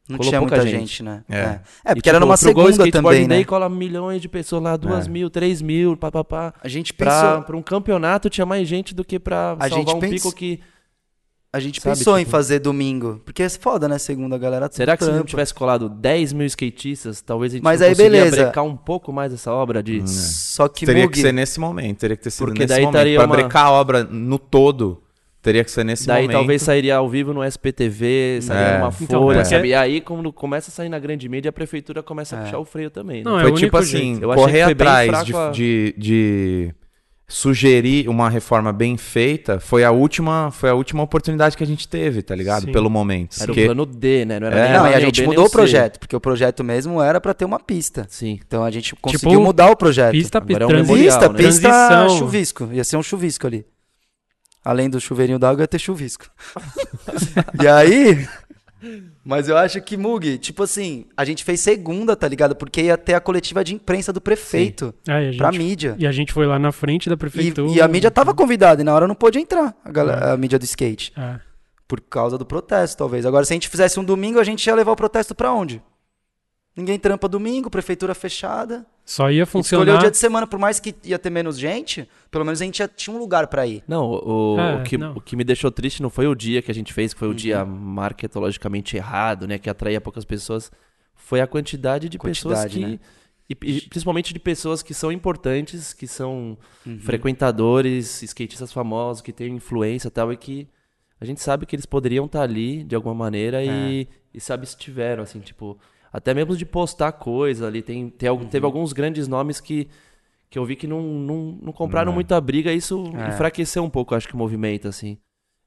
[0.10, 0.80] Não Colou tinha muita gente.
[0.80, 1.24] gente, né?
[1.30, 1.36] É.
[1.38, 3.43] É, é e, porque tipo, era numa pro Go segunda também, né?
[3.43, 5.10] cola milhões de pessoas lá, 2 É.
[5.10, 6.54] mil, 3 mil, papapá.
[6.63, 9.70] A gente Pra, pensou, pra um campeonato tinha mais gente do que pra A salvar
[9.72, 10.62] gente um pens- pico que...
[11.52, 13.22] a gente sabe, pensou em tipo- fazer domingo.
[13.26, 13.98] Porque é foda, né?
[13.98, 14.70] Segunda, a galera.
[14.72, 18.10] Será que se não tivesse colado 10 mil skatistas, talvez a gente Mas aí, conseguia
[18.12, 18.36] beleza.
[18.43, 20.00] brecar um pouco mais essa obra de...
[20.02, 20.08] Hum.
[20.08, 22.96] Só que teria que ser nesse momento, teria que ter sido Porque nesse daí momento.
[22.96, 25.02] estaria Pra uma- brecar a obra no todo,
[25.48, 26.38] teria que ser nesse Daí momento.
[26.38, 28.78] talvez sairia ao vivo no SPTV, sairia É.
[28.80, 29.70] numa Então, folha, porque- sabe?
[29.70, 32.44] E aí, quando começa a sair na grande mídia, a prefeitura começa a É.
[32.44, 33.24] puxar o freio também.
[33.24, 33.30] né?
[33.30, 34.24] Não, é Foi tipo assim, jeito.
[34.24, 36.74] Eu achei correr que foi bem atrás de, a- de, de,
[37.30, 41.86] sugerir uma reforma bem feita foi a última, foi a última oportunidade que a gente
[41.88, 42.64] teve, tá ligado?
[42.66, 42.72] Sim.
[42.72, 43.36] Pelo momento.
[43.38, 44.40] Era Porque- o plano D, né?
[44.40, 44.64] Não era É.
[44.70, 45.52] nem Não, A, e a gente mudou o C.
[45.54, 48.06] projeto, porque o projeto mesmo era pra ter uma pista.
[48.10, 48.40] Sim.
[48.48, 50.12] Então a gente conseguiu mudar o É, projeto.
[50.12, 51.36] Pista, Agora é um Pista, né?
[51.38, 52.18] pista Transição.
[52.18, 52.70] chuvisco.
[52.72, 53.66] Ia ser um chuvisco ali.
[54.63, 56.26] Além do chuveirinho d'água, ia ter chuvisco.
[57.62, 58.28] e aí.
[59.24, 62.56] Mas eu acho que, Mug, tipo assim, a gente fez segunda, tá ligado?
[62.56, 65.96] Porque ia ter a coletiva de imprensa do prefeito É, e a pra gente, mídia.
[65.98, 67.72] e a gente foi lá na frente da E, prefeitura.
[67.72, 70.60] e a mídia tava convidada, e na hora não pôde entrar, a, galera- a mídia
[70.60, 71.12] do skate.
[71.17, 71.39] É.
[71.88, 73.26] Por causa do protesto, talvez.
[73.26, 75.82] Agora, se a gente fizesse um domingo, a gente ia levar o protesto pra onde?
[76.76, 78.86] Ninguém trampa domingo, prefeitura fechada.
[79.10, 79.96] Só ia Escolheu funcionar.
[79.96, 82.80] o dia de semana, por mais que ia ter menos gente, pelo menos a gente
[82.80, 83.82] já tinha um lugar pra ir.
[83.88, 85.13] Não, o, o- É, o, que, não.
[85.13, 87.30] o que me deixou triste não foi o dia que a gente fez, que foi
[87.30, 87.70] o dia Uhum.
[87.72, 89.58] marketologicamente errado, né?
[89.58, 90.70] Que atraía poucas pessoas.
[91.15, 92.86] Foi a quantidade de pessoas Quantidade, que.
[92.86, 93.00] né?
[93.50, 97.00] E, e principalmente de pessoas que são importantes, que são Uhum.
[97.00, 100.67] frequentadores, skatistas famosos, que têm influência e tal, e que
[101.20, 104.08] a gente sabe que eles poderiam estar ali de alguma maneira e, É.
[104.34, 105.78] e se abstiveram, assim, tipo.
[106.12, 107.82] Até mesmo de postar coisa ali.
[107.82, 108.46] Tem, tem, Uhum.
[108.48, 109.88] Teve alguns grandes nomes que,
[110.50, 112.15] que eu vi que não, não, não compraram É.
[112.15, 113.30] muita briga e isso É.
[113.30, 115.17] enfraqueceu um pouco, acho que o movimento, assim.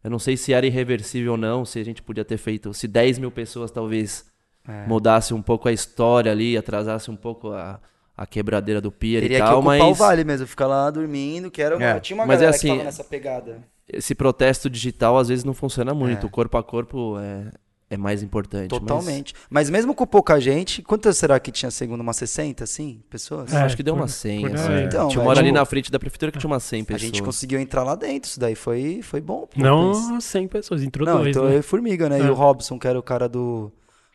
[0.03, 2.73] Eu não sei se era irreversível ou não, se a gente podia ter feito.
[2.73, 4.25] Se 10 mil pessoas talvez
[4.67, 4.87] É.
[4.87, 7.79] mudasse um pouco a história ali, atrasasse um pouco a,
[8.17, 11.61] a quebradeira do pier Teria e tal, mas o vale mesmo, ficar lá dormindo, que
[11.63, 13.63] era uma, É, tinha uma mas é galera assim, que tava nessa pegada.
[13.89, 16.25] esse protesto digital às vezes não funciona muito.
[16.25, 16.27] É.
[16.27, 17.51] O corpo a corpo é,
[17.91, 18.71] é mais importante.
[18.71, 19.35] mas- Totalmente.
[19.51, 19.69] Mas...
[19.69, 22.01] mesmo com pouca gente, quantas será que tinha segundo?
[22.01, 23.53] Umas 60, assim, pessoas?
[23.53, 24.73] É, acho que deu por- umas 100, por assim.
[24.73, 24.85] aí.
[24.85, 26.85] Então, tinha uma velho, hora ali na frente da prefeitura que tinha umas 100 A
[26.85, 27.03] pessoas.
[27.03, 29.47] gente conseguiu entrar lá dentro, isso daí foi, foi bom.
[29.47, 30.21] pô, Não pensa.
[30.21, 31.57] 100 pessoas, entrou Não, dois, então né?
[31.57, 32.21] eu e Formiga, né?
[32.21, 32.23] É.
[32.25, 33.73] E o Robson, que era o cara do,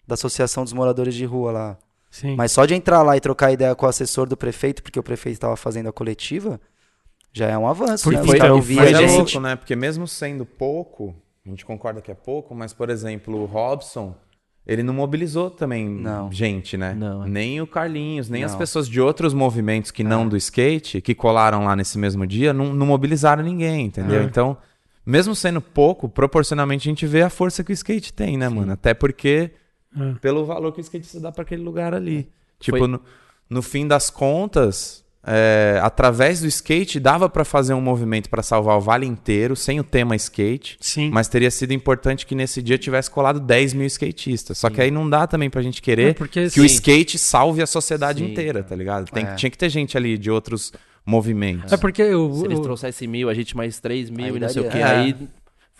[0.08, 1.78] da Associação dos Moradores de Rua lá.
[2.10, 2.34] Sim.
[2.38, 5.04] Mas só de entrar lá e trocar ideia com o assessor do prefeito, porque o
[5.04, 6.62] prefeito estava fazendo a coletiva,
[7.34, 8.26] já é um avanço, Porque né?
[8.26, 9.18] foi- então, via Mas é gente.
[9.34, 9.56] louco, né?
[9.58, 11.14] Porque mesmo sendo pouco,
[11.46, 14.16] a gente concorda que é pouco, mas, por exemplo, o Robson,
[14.66, 16.32] ele não mobilizou também Não.
[16.32, 16.94] gente, né?
[16.94, 17.30] Não, é.
[17.30, 18.58] Nem o Carlinhos, nem as Não.
[18.58, 22.74] pessoas de outros movimentos que não do skate, que colaram lá nesse mesmo dia, não,
[22.74, 24.22] não mobilizaram ninguém, entendeu?
[24.22, 24.24] É.
[24.24, 24.58] Então,
[25.06, 28.74] mesmo sendo pouco, proporcionalmente a gente vê a força que o skate tem, né, mano?
[28.74, 29.52] Até porque
[29.96, 30.14] É.
[30.20, 32.28] pelo valor que o skatista dá pra aquele lugar ali.
[32.60, 33.00] Tipo, Foi- no,
[33.48, 38.78] no fim das contas, é, através do skate dava pra fazer um movimento pra salvar
[38.78, 40.78] o vale inteiro, sem o tema skate.
[40.80, 41.10] Sim.
[41.12, 44.58] Mas teria sido importante que nesse dia tivesse colado 10 mil skatistas.
[44.58, 47.62] Só que aí não dá também pra gente querer É, porque, que o skate salve
[47.62, 48.32] a sociedade Sim.
[48.32, 49.12] inteira, tá ligado?
[49.12, 49.36] Tem, É.
[49.36, 50.72] Tinha que ter gente ali de outros
[51.06, 51.72] movimentos.
[51.72, 54.50] É porque o, Se eles trouxessem mil, a gente mais 3 mil Aí e não
[54.50, 55.04] sei o que, daria.
[55.04, 55.16] aí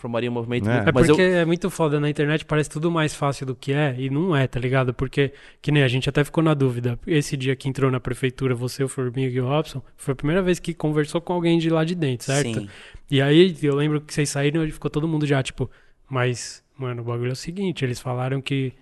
[0.06, 0.74] formaria um movimento É.
[0.74, 0.88] muito...
[0.88, 3.72] É Mas porque eu, é muito foda na internet, parece tudo mais fácil do que
[3.72, 4.94] é, e não é, tá ligado?
[4.94, 6.98] Porque, que nem a gente até ficou na dúvida.
[7.06, 10.42] Esse dia que entrou na prefeitura, você, o Formiga e o Robson, foi a primeira
[10.42, 12.60] vez que conversou com alguém de lá de dentro, certo?
[12.60, 12.68] Sim.
[13.10, 15.70] E aí, eu lembro que vocês saíram e ficou todo mundo já, tipo,
[16.08, 18.72] mas, mano, o bagulho é o seguinte, eles falaram que,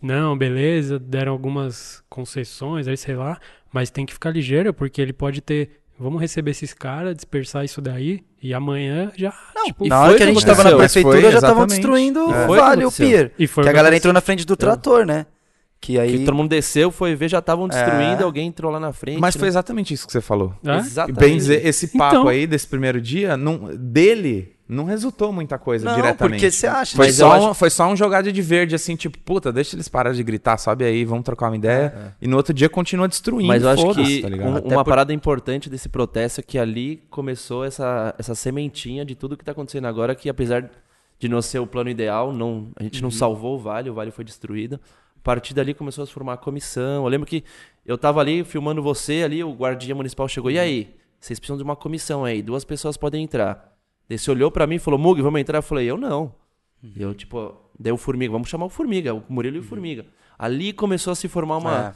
[0.00, 3.40] não, beleza, deram algumas concessões, aí sei lá,
[3.72, 7.80] mas tem que ficar ligeiro, porque ele pode ter, vamos receber esses caras, dispersar isso
[7.80, 9.32] daí, e amanhã já,
[9.64, 12.20] tipo, e Na hora foi que a gente tava na prefeitura, Foi, já estavam destruindo
[12.32, 12.46] É.
[12.46, 13.32] o vale, o pier.
[13.38, 15.26] e foi Que a galera entrou na frente do trator, né?
[15.80, 16.18] Que aí.
[16.18, 18.24] que todo mundo desceu, foi ver, já estavam destruindo, É.
[18.24, 19.20] alguém entrou lá na frente.
[19.20, 19.38] Mas né?
[19.38, 20.52] foi exatamente isso que você falou.
[20.64, 20.76] É?
[20.78, 21.20] Exatamente.
[21.20, 22.28] Bem dizer, esse papo Então.
[22.28, 26.34] aí desse primeiro dia, não, dele, não resultou muita coisa Não, diretamente.
[26.40, 26.94] porque você acha.
[26.96, 29.74] Foi Mas só, eu um, foi só um jogada de verde, assim, tipo, puta, deixa
[29.74, 32.14] eles pararem de gritar, sobe aí, vamos trocar uma ideia.
[32.20, 33.48] E no outro dia continua destruindo.
[33.48, 37.02] Mas eu acho que tá um- uma por- parada importante desse protesto é que ali
[37.08, 40.70] começou essa, essa sementinha de tudo que tá acontecendo agora, que apesar
[41.18, 43.04] de não ser o plano ideal, não, a gente Uhum.
[43.04, 44.78] não salvou o vale, o vale foi destruído.
[45.16, 47.04] A partir dali começou a se formar a comissão.
[47.04, 47.42] Eu lembro que
[47.84, 50.94] eu tava ali filmando você ali, o guardia municipal chegou, e aí?
[51.18, 53.76] Vocês precisam de uma comissão aí, duas pessoas podem entrar.
[54.08, 55.58] Daí você olhou pra mim e falou, Mug, vamos entrar?
[55.58, 56.32] Eu falei, eu não.
[56.82, 56.92] Uhum.
[56.96, 60.06] Eu, tipo, dei o Formiga, vamos chamar o Formiga, o Murilo e o Formiga.
[60.38, 61.92] Ali começou a se formar uma, É.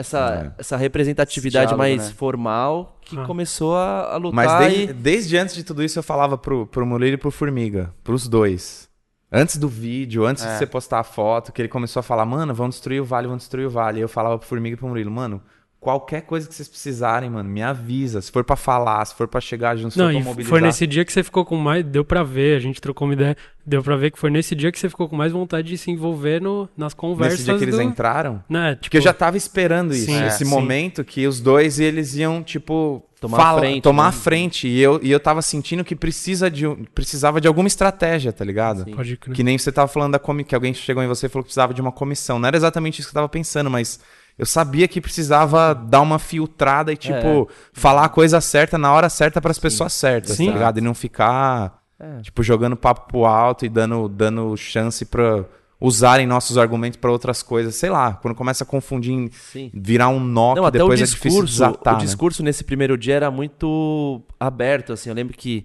[0.00, 2.14] essa, essa representatividade diálogo, mais né?
[2.14, 3.24] formal que Ah.
[3.24, 4.92] começou a, a lutar Mas desde, e...
[4.92, 8.86] desde antes de tudo isso eu falava pro, pro Murilo e pro Formiga, pros dois.
[9.32, 10.58] Antes do vídeo, antes de É.
[10.58, 13.42] você postar a foto, que ele começou a falar, mano, vamos destruir o vale, vamos
[13.42, 13.98] destruir o vale.
[13.98, 15.42] E eu falava pro Formiga e pro Murilo, mano,
[15.80, 18.20] qualquer coisa que vocês precisarem, mano, me avisa.
[18.20, 20.50] Se for pra falar, se for pra chegar junto, se Não, for pra e mobilizar.
[20.50, 21.84] foi nesse dia que você ficou com mais.
[21.84, 23.36] Deu pra ver, a gente trocou uma ideia.
[23.64, 25.90] Deu pra ver que foi nesse dia que você ficou com mais vontade de se
[25.90, 27.38] envolver no, nas conversas.
[27.40, 28.42] Nesse dia que eles do, entraram.
[28.48, 30.50] Né, tipo, Porque eu já tava esperando isso, Sim, esse é, sim.
[30.50, 34.08] momento que os dois eles iam, tipo, Tomar a frente, tomar né?
[34.10, 34.68] a frente.
[34.68, 38.84] E eu, e eu tava sentindo que precisa de, precisava de alguma estratégia, tá ligado?
[38.84, 38.94] Sim.
[38.94, 39.34] Pode crer.
[39.34, 41.48] Que nem você tava falando da comi que alguém chegou em você e falou que
[41.48, 42.38] precisava de uma comissão.
[42.38, 43.98] Não era exatamente isso que eu tava pensando, mas
[44.38, 47.14] eu sabia que precisava dar uma filtrada e, tipo,
[47.50, 47.54] É.
[47.72, 50.46] falar a coisa certa na hora certa pras pessoas certas, Sim.
[50.48, 50.78] tá ligado?
[50.78, 52.20] E não ficar, É.
[52.20, 55.44] tipo, jogando papo pro alto e dando, dando chance pra
[55.80, 57.74] usarem nossos argumentos pra outras coisas.
[57.74, 59.70] Sei lá, quando começa a confundir, Sim.
[59.74, 62.04] virar um nó Não, que até o depois é difícil discurso, desatar, o né?
[62.04, 65.10] discurso nesse primeiro dia era muito aberto, assim.
[65.10, 65.64] Eu lembro que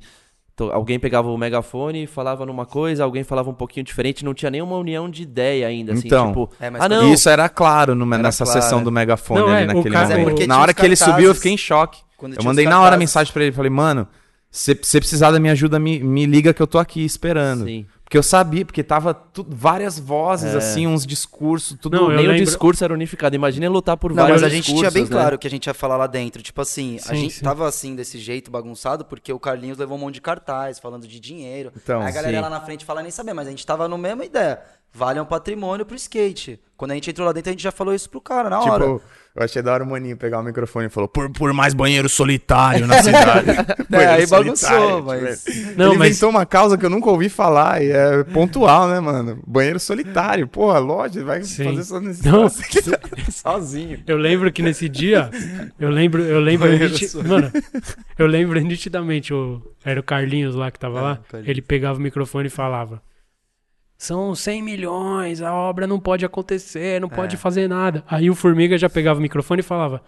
[0.55, 4.33] to- alguém pegava o megafone e falava numa coisa, alguém falava um pouquinho diferente, não
[4.33, 6.27] tinha nenhuma união de ideia ainda, assim, Então.
[6.27, 8.61] tipo, É, mas ah não, Isso era claro no- Era nessa claro.
[8.61, 10.47] sessão do megafone Não, ali é, naquele é momento.
[10.47, 12.01] na hora que ele subiu, eu fiquei em choque.
[12.37, 14.07] Eu mandei na hora mensagem pra ele, falei, mano,
[14.51, 17.63] se você precisar da minha ajuda, me, me liga que eu tô aqui esperando.
[17.65, 17.85] Sim.
[18.11, 20.57] Porque eu sabia, porque tava tu- várias vozes, É.
[20.57, 21.95] assim, uns discursos, tudo.
[21.95, 23.33] Não, nem o lembro- discurso era unificado.
[23.37, 25.09] Imagina lutar por Não, vários mas a gente tinha bem né?
[25.09, 26.41] claro o que a gente ia falar lá dentro.
[26.43, 27.41] Tipo assim, a Sim, gente sim.
[27.41, 31.21] tava assim, desse jeito, bagunçado, porque o Carlinhos levou um monte de cartaz, falando de
[31.21, 31.71] dinheiro.
[31.73, 32.41] Então, Aí a galera sim.
[32.43, 34.59] lá na frente fala nem saber, mas a gente tava na mesma ideia.
[34.93, 36.59] Vale um patrimônio pro skate.
[36.75, 38.99] Quando a gente entrou lá dentro, a gente já falou isso pro cara, na hora.
[39.33, 42.09] Eu achei da hora o maninho pegar o microfone e falou: por, por mais banheiro
[42.09, 43.49] solitário na cidade.
[43.91, 45.43] É, aí bagunçou, mas...
[45.45, 48.89] tipo, Não, ele mas- inventou uma causa que eu nunca ouvi falar e é pontual,
[48.89, 49.39] né, mano?
[49.47, 50.47] Banheiro solitário.
[50.47, 51.63] Porra, lógico, vai Sim.
[51.63, 52.49] fazer só nesse Não.
[53.31, 53.99] sozinho.
[54.05, 55.29] Eu lembro que nesse dia,
[55.79, 57.51] eu lembro, eu lembro, niti- mano,
[58.17, 61.49] eu lembro nitidamente, o, era o Carlinhos lá que tava É, lá, Carlinhos.
[61.49, 63.01] ele pegava o microfone e falava,
[64.03, 67.37] são 100 milhões, a obra não pode acontecer, não pode É.
[67.37, 68.03] fazer nada.
[68.07, 70.01] Aí o Formiga já pegava o microfone e falava,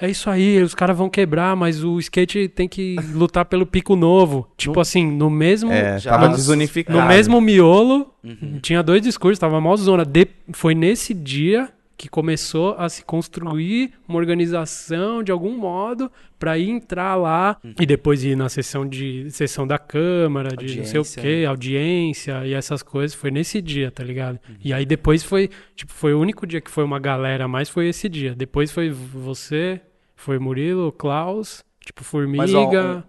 [0.00, 3.94] é isso aí, os caras vão quebrar, mas o skate tem que lutar pelo pico
[3.94, 4.48] novo.
[4.56, 5.70] Tipo assim, no mesmo...
[5.70, 6.98] É, Já- tava No desunificado.
[6.98, 8.58] No mesmo miolo, Uhum.
[8.60, 10.04] tinha dois discursos, tava mal zona.
[10.04, 16.58] De- foi nesse dia que começou a se construir uma organização de algum modo para
[16.58, 17.74] entrar lá Uhum.
[17.80, 21.44] e depois ir na sessão de sessão da câmara, de não sei o Audiência, quê,
[21.48, 23.14] audiência e essas coisas.
[23.14, 24.38] Foi nesse dia, tá ligado?
[24.48, 24.56] Uhum.
[24.64, 27.68] E aí depois foi, tipo, foi o único dia que foi uma galera a mais
[27.68, 28.34] foi esse dia.
[28.34, 29.80] Depois foi você,
[30.16, 32.38] foi Murilo, Klaus, tipo Formiga.
[32.42, 32.68] Mas ó,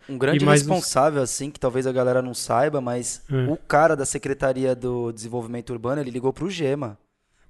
[0.10, 3.24] um, um grande e mais uns- responsável, assim, que talvez a galera não saiba, mas
[3.32, 3.52] É.
[3.52, 6.98] o cara da Secretaria do Desenvolvimento Urbano, ele ligou pro Gema.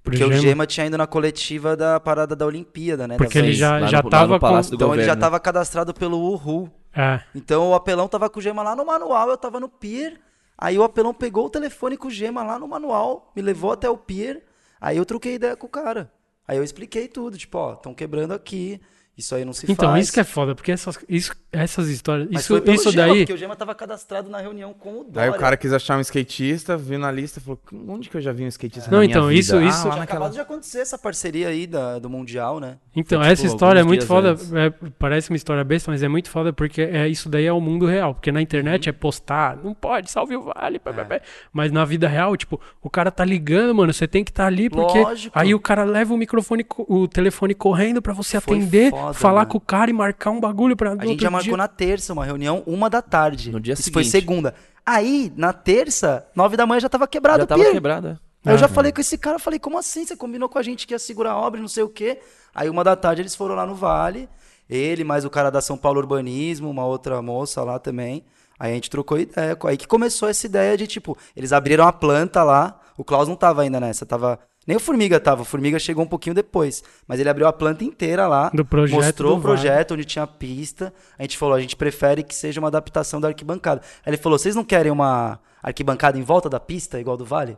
[0.06, 3.16] Porque o Gema, Gema tinha ido na coletiva da parada da Olimpíada, né?
[3.16, 4.46] Porque da ele já, lá já no tava com...
[4.46, 5.20] Então ele já governo.
[5.20, 6.70] tava cadastrado pelo Uhu.
[6.94, 7.20] É.
[7.34, 10.20] Então o apelão tava com o Gema lá no manual, eu tava no pier.
[10.56, 13.90] Aí o apelão pegou o telefone com o Gema lá no manual, me levou até
[13.90, 14.42] o pier.
[14.80, 16.10] Aí eu troquei ideia com o cara.
[16.46, 18.80] Aí eu expliquei tudo, tipo, ó, estão quebrando aqui.
[19.16, 20.04] Isso aí não se Então, faz.
[20.04, 22.28] isso que é foda, porque essas, isso, essas histórias.
[22.30, 23.18] Mas isso foi pelo isso Gema, daí.
[23.20, 25.22] porque o Gema tava cadastrado na reunião com o Dória.
[25.22, 28.20] Aí o cara quis achar um skatista, viu na lista e falou: onde que eu
[28.20, 28.90] já vi um skatista?
[28.90, 29.40] Não, na minha então, vida?
[29.40, 32.60] isso- Ah, isso- lá Tinha naquela- acabado de acontecer essa parceria aí da, do Mundial,
[32.60, 32.76] né?
[32.94, 34.36] Então, Foi, essa tipo, história é muito foda.
[34.54, 37.60] é, parece uma história besta, mas é muito foda porque é, isso daí é o
[37.60, 38.14] mundo real.
[38.14, 41.20] Porque na internet é postar, não pode, salve o vale, pá, pá.
[41.54, 44.68] mas na vida real, tipo, o cara tá ligando, mano, você tem que estar ali
[44.68, 45.38] porque Lógico.
[45.38, 49.40] aí o cara leva o microfone, o telefone correndo pra você Foi atender, foda, falar
[49.40, 49.50] mano.
[49.50, 52.24] com o cara e marcar um bagulho pra A gente já marcou na terça uma
[52.24, 53.50] reunião, uma da tarde.
[53.50, 54.10] No dia Isso foi seguinte.
[54.22, 54.54] segunda.
[54.84, 57.72] Aí, na terça, nove da manhã já tava quebrado Já o tava pier.
[57.72, 58.20] quebrada.
[58.44, 58.68] Aí eu já Ah.
[58.68, 60.06] falei com esse cara, eu falei, como assim?
[60.06, 62.20] Você combinou com a gente que ia segurar a obra e não sei o quê.
[62.54, 64.28] Aí uma da tarde eles foram lá no Vale,
[64.70, 68.24] ele, mais o cara da São Paulo Urbanismo, uma outra moça lá também.
[68.58, 69.58] Aí a gente trocou ideia.
[69.64, 73.36] Aí que começou essa ideia de, tipo, eles abriram a planta lá, o Klaus não
[73.36, 74.38] tava ainda nessa, tava...
[74.66, 76.82] Nem o Formiga tava, o Formiga chegou um pouquinho depois.
[77.06, 80.92] Mas ele abriu a planta inteira lá, Do projeto mostrou o projeto onde tinha pista.
[81.18, 83.80] A gente falou, a gente prefere que seja uma adaptação da arquibancada.
[84.04, 87.56] Aí ele falou, vocês não querem uma arquibancada em volta da pista, igual do Vale?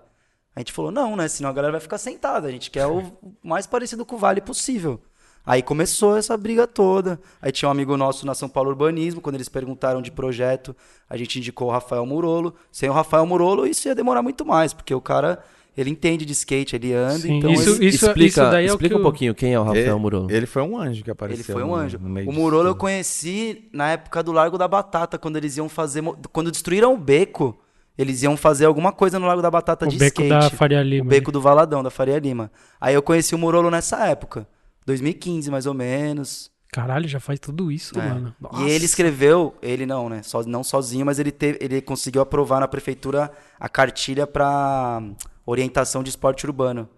[0.54, 1.28] A gente falou, não, né?
[1.28, 2.48] Senão a galera vai ficar sentada.
[2.48, 5.00] A gente quer o mais parecido com o Vale possível.
[5.46, 7.18] Aí começou essa briga toda.
[7.40, 10.76] Aí tinha um amigo nosso na São Paulo Urbanismo, quando eles perguntaram de projeto,
[11.08, 12.54] a gente indicou o Rafael Murolo.
[12.70, 15.42] Sem o Rafael Murolo, isso ia demorar muito mais, porque o cara,
[15.78, 18.74] ele entende de skate, ele anda, Sim, então isso- ele, isso- explica daí é o
[18.74, 20.30] explica um o- pouquinho quem é o Rafael ele, Murolo.
[20.30, 21.36] ele foi um anjo que apareceu.
[21.44, 21.98] ele foi um no- anjo.
[21.98, 25.68] no meio O Murolo eu conheci na época do Largo da Batata, quando eles iam
[25.68, 26.02] fazer.
[26.32, 27.56] Quando destruíram o beco,
[27.96, 30.28] eles iam fazer alguma coisa no Largo da Batata O de beco skate.
[30.50, 31.08] da Faria O Lima.
[31.08, 32.50] beco do Valadão, da Faria Lima.
[32.80, 34.46] Aí eu conheci o Murolo nessa época.
[34.86, 36.50] 2015, mais ou menos.
[36.72, 38.02] Caralho, já faz tudo isso, É.
[38.08, 38.34] mano.
[38.58, 40.22] E ele escreveu, ele não, né?
[40.22, 45.02] Só, não sozinho, mas ele, teve, ele conseguiu aprovar na prefeitura a cartilha para
[45.50, 46.88] orientação de esporte urbano.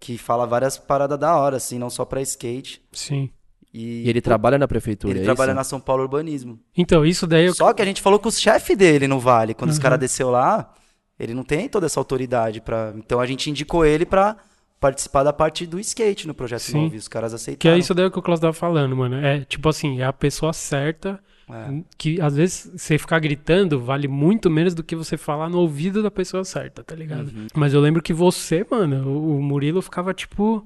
[0.00, 2.80] Que fala várias paradas da hora, assim, não só pra skate.
[2.92, 3.30] Sim.
[3.74, 5.56] E, E ele trabalha na prefeitura, ele é trabalha isso?
[5.56, 6.58] na São Paulo Urbanismo.
[6.76, 9.54] Então, isso daí eu Só que a gente falou com os chefes dele no Vale.
[9.54, 9.82] Quando os Uhum.
[9.82, 10.72] caras desceu lá,
[11.18, 12.94] ele não tem toda essa autoridade para.
[12.96, 14.36] Então a gente indicou ele pra
[14.80, 16.82] participar da parte do skate no projeto Sim.
[16.84, 16.94] novo.
[16.94, 17.58] E os caras aceitaram.
[17.58, 19.16] Que é isso daí que o Klaus tava falando, mano.
[19.16, 21.18] É tipo assim, é a pessoa certa.
[21.50, 21.82] É.
[21.96, 26.02] Que às vezes você ficar gritando vale muito menos do que você falar no ouvido
[26.02, 27.28] da pessoa certa, tá ligado?
[27.28, 27.46] Uhum.
[27.54, 30.64] Mas eu lembro que você, mano, o Murilo ficava tipo.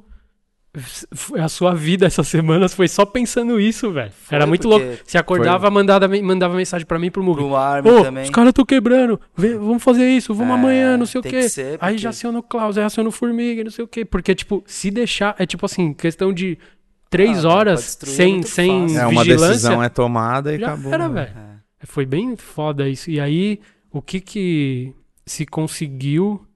[1.38, 4.10] a sua vida essas semanas foi só pensando isso, velho.
[4.30, 4.86] Era muito louco.
[5.04, 7.40] Você acordava, mandava, mandava mensagem pra mim pro Mugi.
[7.42, 8.24] Pro Armin Ô, também.
[8.24, 9.20] os caras tão quebrando.
[9.36, 11.28] Vamos fazer isso, vamos É, amanhã, não sei o quê.
[11.30, 13.88] que ser, Aí porque- já aciona o Klaus, aí aciona o Formiga, não sei o
[13.88, 14.02] quê.
[14.02, 16.56] Porque, tipo, se deixar, é tipo assim, questão de
[17.12, 18.98] três Ah, pra horas é sem, sem fácil.
[19.00, 19.48] É, uma vigilância.
[19.48, 20.92] decisão é tomada e já acabou.
[20.92, 21.24] era, né?
[21.26, 21.52] velho.
[21.84, 23.10] Foi bem foda isso.
[23.10, 23.60] E aí,
[23.90, 24.92] o que que
[25.26, 26.34] se conseguiu?
[26.34, 26.46] O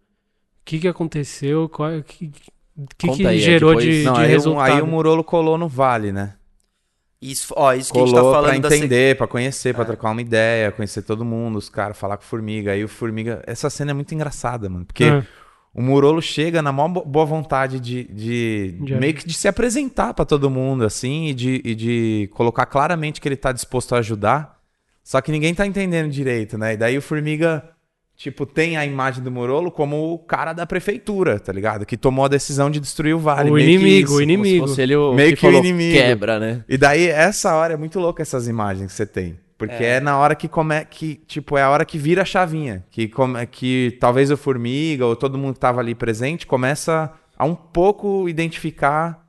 [0.65, 1.69] que que aconteceu?
[1.69, 4.73] Qual, que que, Conta que aí, é, gerou depois- de, Não, de aí, o- resultado?
[4.73, 6.35] aí o Murolo colou no Vale, né?
[7.23, 9.75] Isso, ó, isso que a gente Colou tá pra falando da se- entender, pra conhecer,
[9.75, 12.73] pra trocar uma ideia, conhecer todo mundo, os caras, falar com o Formiga.
[12.73, 13.43] Aí o Formiga.
[13.47, 14.85] Essa cena é muito engraçada, mano.
[14.85, 15.25] Porque É.
[15.77, 19.47] o Murolo chega na maior bo- boa vontade de, de De- meio que de se
[19.47, 23.95] apresentar pra todo mundo, assim, e de, e de colocar claramente que ele tá disposto
[23.95, 24.57] a ajudar.
[25.05, 26.73] Só que ninguém tá entendendo direito, né?
[26.73, 27.63] E daí o Formiga,
[28.17, 31.85] tipo, tem a imagem do Murolo como o cara da prefeitura, tá ligado?
[31.87, 33.51] Que tomou a decisão de destruir o Vale.
[33.51, 34.17] O meio que inimigo, isso.
[34.19, 34.57] o inimigo.
[34.61, 35.95] Como se fosse ele o Meio que, que o inimigo.
[35.97, 36.65] quebra, né?
[36.69, 39.39] E daí, essa hora é muito louca essas imagens que você tem.
[39.59, 40.85] Porque é, na hora que come...
[40.85, 42.85] que, tipo, é a hora que vira a chavinha.
[42.91, 43.47] Que, come...
[43.47, 48.29] que talvez o Formiga ou todo mundo que tava ali presente começa a um pouco
[48.29, 49.25] identificar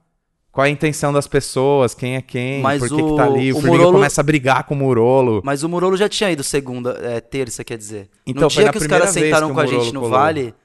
[0.51, 3.25] qual é a intenção das pessoas, quem é quem, Mas por que, que o- tá
[3.25, 3.53] ali.
[3.53, 5.41] O, o Formiga Murolo- começa a brigar com o Murolo.
[5.45, 8.09] Mas o Murolo já tinha ido segunda, é, terça, quer dizer.
[8.25, 10.17] Então, no dia que os caras sentaram que o com a gente no colou.
[10.17, 10.55] Vale,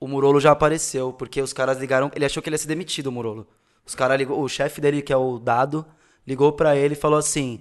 [0.00, 3.06] o Murolo já apareceu, porque os caras ligaram, ele achou que ele ia ser demitido,
[3.06, 3.46] o Murolo.
[3.86, 5.86] Os caras ligou, o chefe dele, que é o Dado,
[6.26, 7.60] ligou pra ele e falou assim: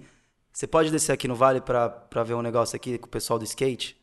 [0.58, 3.38] "Você pode descer aqui no Vale pra, pra ver um negócio aqui com o pessoal
[3.38, 3.96] do skate?"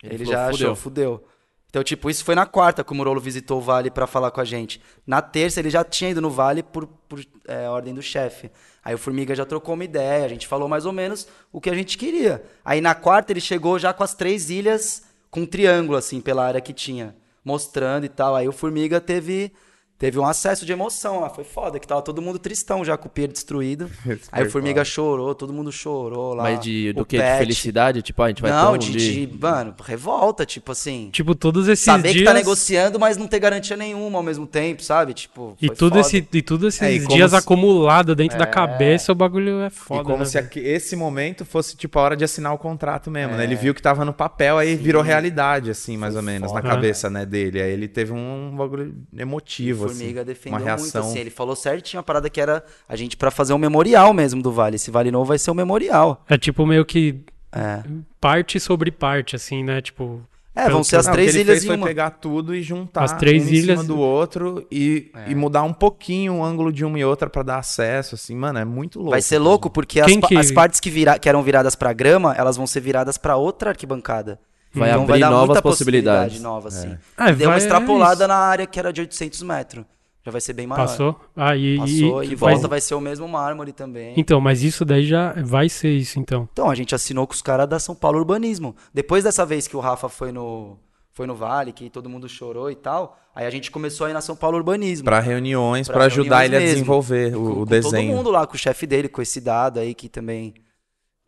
[0.00, 1.24] Ele Ele, falou, já "Fudeu." achou, fudeu.
[1.68, 4.40] Então, tipo, isso foi na quarta que o Murolo visitou o Vale pra falar com
[4.40, 4.80] a gente.
[5.04, 8.52] Na terça, ele já tinha ido no Vale por, por é, ordem do chefe.
[8.84, 11.68] Aí o Formiga já trocou uma ideia, a gente falou mais ou menos o que
[11.68, 12.42] a gente queria.
[12.64, 16.46] Aí na quarta, ele chegou já com as três ilhas, com um triângulo, assim, pela
[16.46, 18.36] área que tinha, mostrando e tal.
[18.36, 19.52] Aí o Formiga teve,
[19.98, 23.08] teve um acesso de emoção lá, foi foda, que tava todo mundo tristão já com
[23.08, 23.90] o pier destruído.
[24.30, 26.42] Aí o Formiga chorou, todo mundo chorou lá.
[26.44, 27.16] Mas de, do o que?
[27.16, 28.02] De felicidade?
[28.02, 29.26] Tipo, ah, a gente vai Não, ter um de, de...
[29.26, 31.08] de, mano, revolta, tipo assim.
[31.12, 32.16] Tipo, todos esses Saber dias...
[32.20, 35.14] que tá negociando, mas não ter garantia nenhuma ao mesmo tempo, sabe?
[35.14, 36.00] Tipo, E foi tudo, foda.
[36.00, 39.70] esse, e tudo esses É, e dias se- acumulados dentro da cabeça, o bagulho é
[39.70, 42.58] foda, e como né, se aqui- esse momento fosse, tipo, a hora de assinar o
[42.58, 43.42] contrato mesmo, né?
[43.42, 43.46] É.
[43.46, 46.74] Ele viu que tava no papel, aí virou realidade, assim, mais ou menos, na foda.
[46.74, 47.60] cabeça, né, dele.
[47.62, 50.26] Aí ele teve um bagulho emotivo, Formiga assim.
[50.26, 50.84] defendeu uma reação.
[51.02, 51.18] muito, assim.
[51.20, 54.50] Ele falou certinho a parada que era a gente pra fazer um memorial mesmo do
[54.52, 54.76] Vale.
[54.76, 56.24] Esse Vale Novo vai ser um memorial.
[56.28, 57.20] É tipo meio que
[57.52, 57.82] É.
[58.20, 59.80] parte sobre parte, assim, né?
[59.80, 60.20] Tipo,
[60.58, 61.86] É, vão ser as Não, três ele ilhas fez em foi uma.
[61.86, 65.62] pegar tudo e juntar As três um ilhas- em cima do outro e, e mudar
[65.64, 68.98] um pouquinho o ângulo de uma e outra pra dar acesso, assim, mano, é muito
[68.98, 69.10] louco.
[69.10, 72.34] Vai ser louco porque as, que- as partes que, vira- que eram viradas pra grama,
[72.38, 74.38] elas vão ser viradas pra outra arquibancada.
[74.78, 76.34] Vai Então abrir dar novas muita possibilidades.
[76.34, 76.96] possibilidade nova, assim.
[77.16, 79.84] Ah, Deu uma vai- extrapolada é na área que era de 800 metros.
[80.24, 80.86] Já vai ser bem maior.
[80.86, 81.20] Passou?
[81.36, 84.12] Ah, e, Passou, e, e, mas- volta vai ser o mesmo mármore também.
[84.16, 86.48] Então, mas isso daí já vai ser isso, então.
[86.52, 88.74] Então, a gente assinou com os caras da São Paulo Urbanismo.
[88.92, 90.76] Depois dessa vez que o Rafa foi no,
[91.12, 94.14] foi no Vale, que todo mundo chorou e tal, aí a gente começou a ir
[94.14, 95.04] na São Paulo Urbanismo.
[95.04, 96.74] Pra reuniões, Pra pra ajudar reuniões ele a mesmo.
[96.74, 98.08] desenvolver com, o, o com desenho.
[98.08, 100.54] todo mundo lá, com o chefe dele, com esse dado aí que também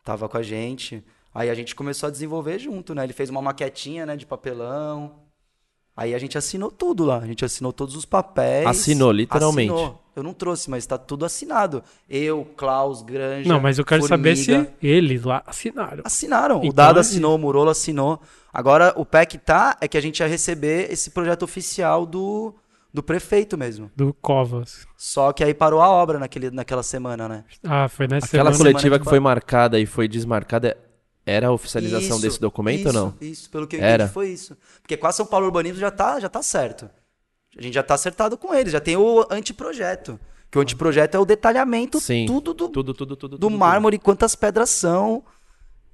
[0.03, 1.01] tava com a gente.
[1.33, 3.03] Aí a gente começou a desenvolver junto, né?
[3.03, 5.15] Ele fez uma maquetinha, né, de papelão.
[5.95, 7.17] Aí a gente assinou tudo lá.
[7.17, 8.65] A gente assinou todos os papéis.
[8.65, 9.71] Assinou, literalmente.
[9.71, 10.01] Assinou.
[10.15, 11.83] Eu não trouxe, mas tá tudo assinado.
[12.09, 13.47] Eu, Klaus, Granja.
[13.47, 14.71] Não, mas eu quero saber Formiga.
[14.79, 16.03] se eles lá assinaram.
[16.05, 16.57] Assinaram.
[16.57, 18.19] Então o Dado é assinou, o Murolo assinou.
[18.53, 22.53] Agora, o pé que tá é que a gente ia receber esse projeto oficial do,
[22.93, 23.91] do prefeito mesmo.
[23.95, 24.87] Do Covas.
[24.97, 27.43] Só que aí parou a obra naquele, naquela semana, né?
[27.63, 28.57] Ah, foi nessa Aquela semana.
[28.57, 30.77] coletiva semana que que foi marcada e foi desmarcada
[31.29, 33.13] era a oficialização Isso, desse documento isso, ou não?
[33.21, 34.03] Isso, pelo que eu Era.
[34.03, 34.57] entendi foi isso.
[34.81, 36.89] Porque com a São Paulo Urbanismo já tá, já tá certo.
[37.57, 40.19] A gente já tá acertado com eles, já tem o anteprojeto.
[40.51, 42.25] Que o anteprojeto é o detalhamento Sim.
[42.25, 43.37] tudo do, Tudo, tudo, tudo.
[43.37, 45.23] do tudo, mármore, quantas pedras são.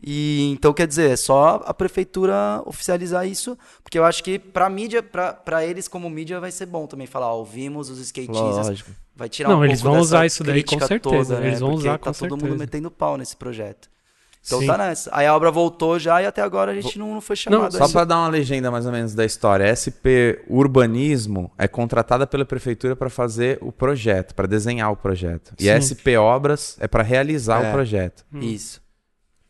[0.07, 4.69] E então quer dizer, é só a prefeitura oficializar isso, porque eu acho que pra
[4.69, 8.03] mídia, pra eles como mídia vai ser bom também falar, ó, ouvimos os tudo.
[8.05, 8.91] skatistas, Lógico.
[9.15, 11.47] vai tirar Não, um eles pouco vão dessa usar isso daí com certeza, toda, né?
[11.47, 12.59] eles vão Porque usar tá com todo mundo certeza.
[12.59, 13.89] metendo pau nesse projeto.
[14.45, 14.67] Então Sim.
[14.67, 15.09] tá nessa.
[15.11, 17.79] Aí a obra voltou já e até agora a gente não, não foi chamado Só
[17.83, 17.91] ainda.
[17.91, 22.45] pra dar uma legenda mais ou menos da história, a SP Urbanismo é contratada pela
[22.45, 25.53] prefeitura para fazer o projeto, para desenhar o projeto.
[25.59, 25.79] E a.
[25.81, 27.69] SP Obras é para realizar É.
[27.69, 28.23] o projeto.
[28.33, 28.84] Isso.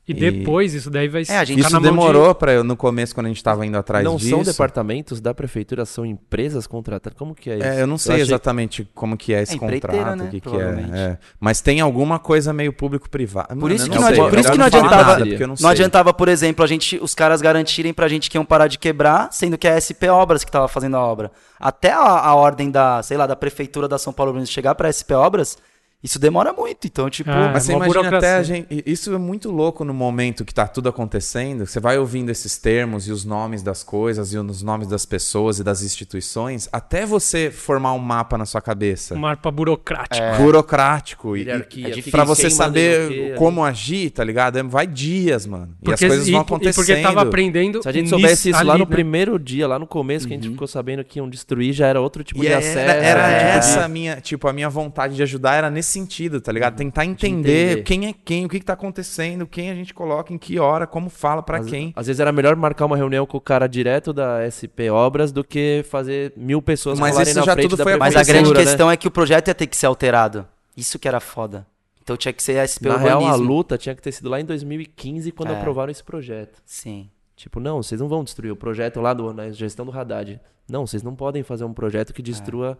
[0.07, 3.15] E depois isso daí vai É, a gente- Isso de- demorou pra eu, no começo,
[3.15, 4.29] quando a gente tava indo atrás não disso.
[4.29, 7.17] são departamentos da prefeitura, são empresas contratadas.
[7.17, 7.65] Como que é isso?
[7.67, 10.25] É, eu não sei achei- exatamente como que é esse É contrato, né?
[10.25, 11.17] o que, que é, é.
[11.39, 13.55] Mas tem alguma coisa meio público-privado.
[13.57, 15.43] Por isso eu que não não sei, adi- por isso que não adiantava- nada, porque
[15.43, 18.45] eu não Não adiantava, por exemplo, a gente, os caras garantirem pra gente que iam
[18.45, 21.31] parar de quebrar, sendo que é a SP Obras que tava fazendo a obra.
[21.59, 25.13] Até a, a ordem da, sei lá, da prefeitura da São Paulo chegar pra SP
[25.15, 25.57] Obras,
[26.05, 26.85] isso demora muito.
[26.87, 28.37] Então, tipo, Ah, Mas você É imagina até burocracia.
[28.37, 28.83] a gente.
[28.85, 31.65] Isso é muito louco no momento que tá tudo acontecendo.
[31.65, 35.59] Você vai ouvindo esses termos e os nomes das coisas e os nomes das pessoas
[35.59, 39.15] e das instituições, até você formar um mapa na sua cabeça.
[39.15, 40.23] um mapa burocrático.
[40.23, 40.37] É.
[40.37, 41.35] Burocrático.
[41.37, 44.57] E, Hierarquia, e difícil, pra você saber como agir, tá ligado?
[44.59, 45.69] É- Vai dias, mano.
[45.81, 46.75] e as Porque- coisas e- vão e acontecendo.
[46.85, 47.81] porque tava aprendendo.
[47.81, 48.95] Se a gente nisso soubesse isso lá ali, no né?
[48.95, 51.99] primeiro dia, lá no começo, que a gente ficou sabendo que iam destruir, já era
[52.01, 52.77] outro tipo E de era, acesso.
[52.79, 55.94] era outro tipo de- essa a minha, tipo, a minha vontade de ajudar era nesse
[55.95, 56.75] sentido, tá ligado?
[56.75, 57.83] Tentar entender, entender.
[57.83, 60.85] quem é quem, o que, que tá acontecendo, quem a gente coloca, em que hora,
[60.85, 61.91] como fala pra Às, quem.
[61.95, 65.43] às vezes era melhor marcar uma reunião com o cara direto da SP Obras do
[65.43, 68.23] que fazer mil pessoas Mas falarem isso na já frente tudo da foi mas a
[68.23, 68.59] grande né?
[68.59, 70.47] questão é que o projeto ia ter que ser alterado.
[70.77, 71.65] Isso que era foda.
[72.03, 74.45] Então tinha que ser SP Na real, a luta tinha que ter sido lá em
[74.45, 75.57] 2015, quando É.
[75.57, 76.61] aprovaram esse projeto.
[76.65, 77.09] Sim.
[77.35, 80.39] Tipo, não, vocês não vão destruir o projeto lá do, na gestão do Haddad.
[80.69, 82.77] Não, vocês não podem fazer um projeto que destrua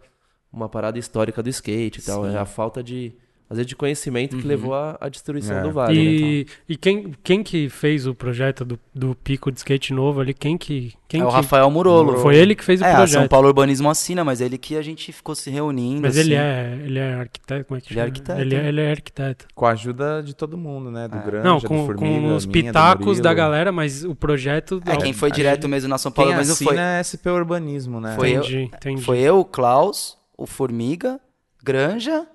[0.56, 2.24] uma parada histórica do skate e tal.
[2.24, 2.34] Sim.
[2.34, 3.12] É a falta de,
[3.48, 5.62] às vezes, de conhecimento que levou à, à destruição É.
[5.62, 5.94] do vale.
[5.96, 10.20] né, E, e quem, quem que fez o projeto do, do pico de skate novo
[10.20, 10.34] ali?
[10.34, 10.94] Quem que.
[11.08, 12.16] Quem é o que- Rafael Murolo.
[12.18, 13.20] Foi ele que fez o É, a projeto.
[13.20, 16.00] São Paulo Urbanismo assina, mas ele que a gente ficou se reunindo.
[16.02, 16.44] Mas ele assim.
[16.44, 18.08] é, ele é arquiteto, como é que Ele é chama?
[18.08, 18.68] arquiteto, Ele é, né?
[18.68, 19.46] ele é arquiteto.
[19.54, 21.06] Com a ajuda de todo mundo, né?
[21.06, 21.22] Do É.
[21.22, 24.82] Granja, Não, do com, Formiga, com os minha, do pitacos da galera, mas o projeto.
[24.84, 27.00] É, quem foi a direto gente- mesmo na São Paulo Quem Urbanismo foi, assina é
[27.06, 28.14] SP Urbanismo, né?
[28.16, 29.02] Foi eu- Entendi, entendi.
[29.02, 31.20] foi eu, o Klaus, o Formiga,
[31.62, 32.26] Granja,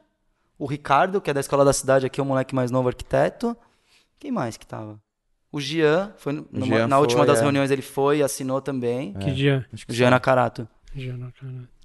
[0.58, 3.56] o Ricardo, que é da Escola da Cidade aqui, o moleque mais novo arquiteto.
[4.20, 5.00] Quem mais que tava?
[5.52, 7.42] O Jean, foi numa- Jean na última foi, das é.
[7.42, 9.14] reuniões ele foi e assinou também.
[9.14, 9.66] Que dia?
[9.90, 10.68] O Jean Nakarato.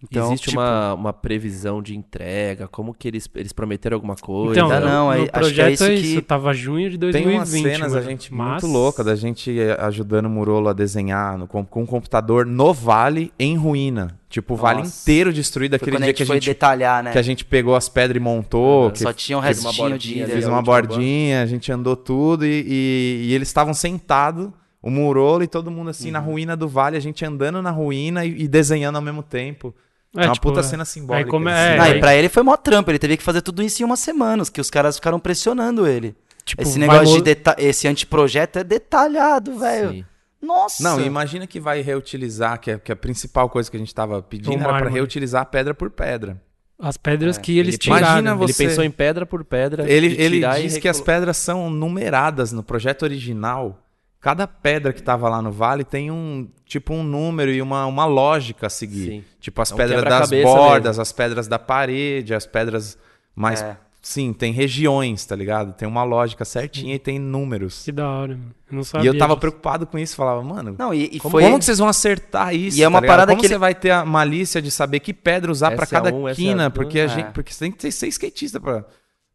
[0.02, 2.66] Então, Existe tipo, uma, uma previsão de entrega?
[2.68, 4.52] Como que eles, eles prometeram alguma coisa?
[4.60, 6.22] Então, Ainda não, no aí- acho que é projeto isso é que- isso.
[6.22, 7.30] Tava junho de 2020.
[7.32, 8.10] Tem umas cenas a mano.
[8.10, 11.82] gente Mas- muito louca da gente eh, ajudando o Murolo a desenhar no- com, com
[11.82, 14.18] um computador no vale em ruína.
[14.28, 17.12] Tipo, o vale inteiro destruído foi aquele a dia que a foi gente, detalhar, né?
[17.12, 18.86] que a gente pegou as pedras e montou.
[18.86, 18.90] Uhum.
[18.90, 20.22] que Só tinha um fez uma restinho bordinha de...
[20.24, 23.72] ali, Fiz a uma última bordinha, a gente andou tudo e, e- e eles estavam
[23.72, 24.50] sentados,
[24.86, 26.26] o Murolo e todo mundo assim na Uhum.
[26.26, 29.74] ruína do vale, a gente andando na ruína e, e desenhando ao mesmo tempo.
[30.16, 30.62] É, uma tipo, puta é.
[30.62, 31.26] cena simbólica.
[31.26, 31.90] Aí como é- assim.
[31.96, 34.44] E pra ele foi mó trampo, ele teve que fazer tudo isso em uma semana,
[34.46, 36.14] que os caras ficaram pressionando ele.
[36.44, 40.06] Tipo, Esse vai negócio mo- de deta esse anteprojeto é detalhado, velho.
[40.40, 40.80] Nossa.
[40.82, 43.92] Não, imagina que vai reutilizar, que é, que é a principal coisa que a gente
[43.94, 46.40] tava pedindo O era pra reutilizar pedra por pedra.
[46.78, 47.40] As pedras É.
[47.40, 48.02] que eles Ele tiraram.
[48.06, 49.90] imagina Ele Você- pensou em pedra por pedra.
[49.90, 53.82] Ele, ele diz que as pedras são numeradas no projeto original.
[54.20, 58.06] Cada pedra que tava lá no vale tem um tipo um número e uma, uma
[58.06, 59.06] lógica a seguir.
[59.08, 59.24] Sim.
[59.40, 62.98] Tipo as É um pedras das bordas, as pedras da parede, as pedras
[63.34, 63.62] mais.
[63.62, 63.76] É.
[64.02, 65.72] Sim, tem regiões, tá ligado?
[65.72, 67.82] Tem uma lógica certinha e tem números.
[67.84, 68.54] Que da hora, mano.
[68.70, 69.10] Eu não E sabia.
[69.10, 69.40] eu tava disso.
[69.40, 71.42] preocupado com isso, falava, mano, Não, e, e como, foi.
[71.42, 72.78] como que vocês vão acertar isso?
[72.78, 75.00] E é uma tá parada como que você ele- vai ter a malícia de saber
[75.00, 76.70] que pedra usar pra Essa é cada um, é quina?
[76.70, 77.30] porque, a gente, É.
[77.32, 78.84] porque você tem que ter- ser skatista pra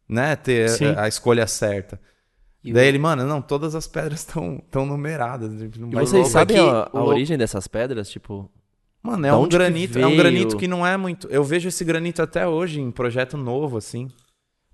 [0.08, 0.86] né, ter Sim.
[0.96, 2.00] a, a escolha certa.
[2.64, 5.52] E Daí o- ele, mano, não, todas as pedras estão tão numeradas.
[5.58, 8.08] gente não E vai- vocês sabem a, a o- origem dessas pedras?
[8.08, 8.50] Tipo,
[9.02, 11.26] Mano, é um granito, é um granito que não é muito.
[11.26, 14.08] Eu vejo esse granito até hoje em projeto novo, assim.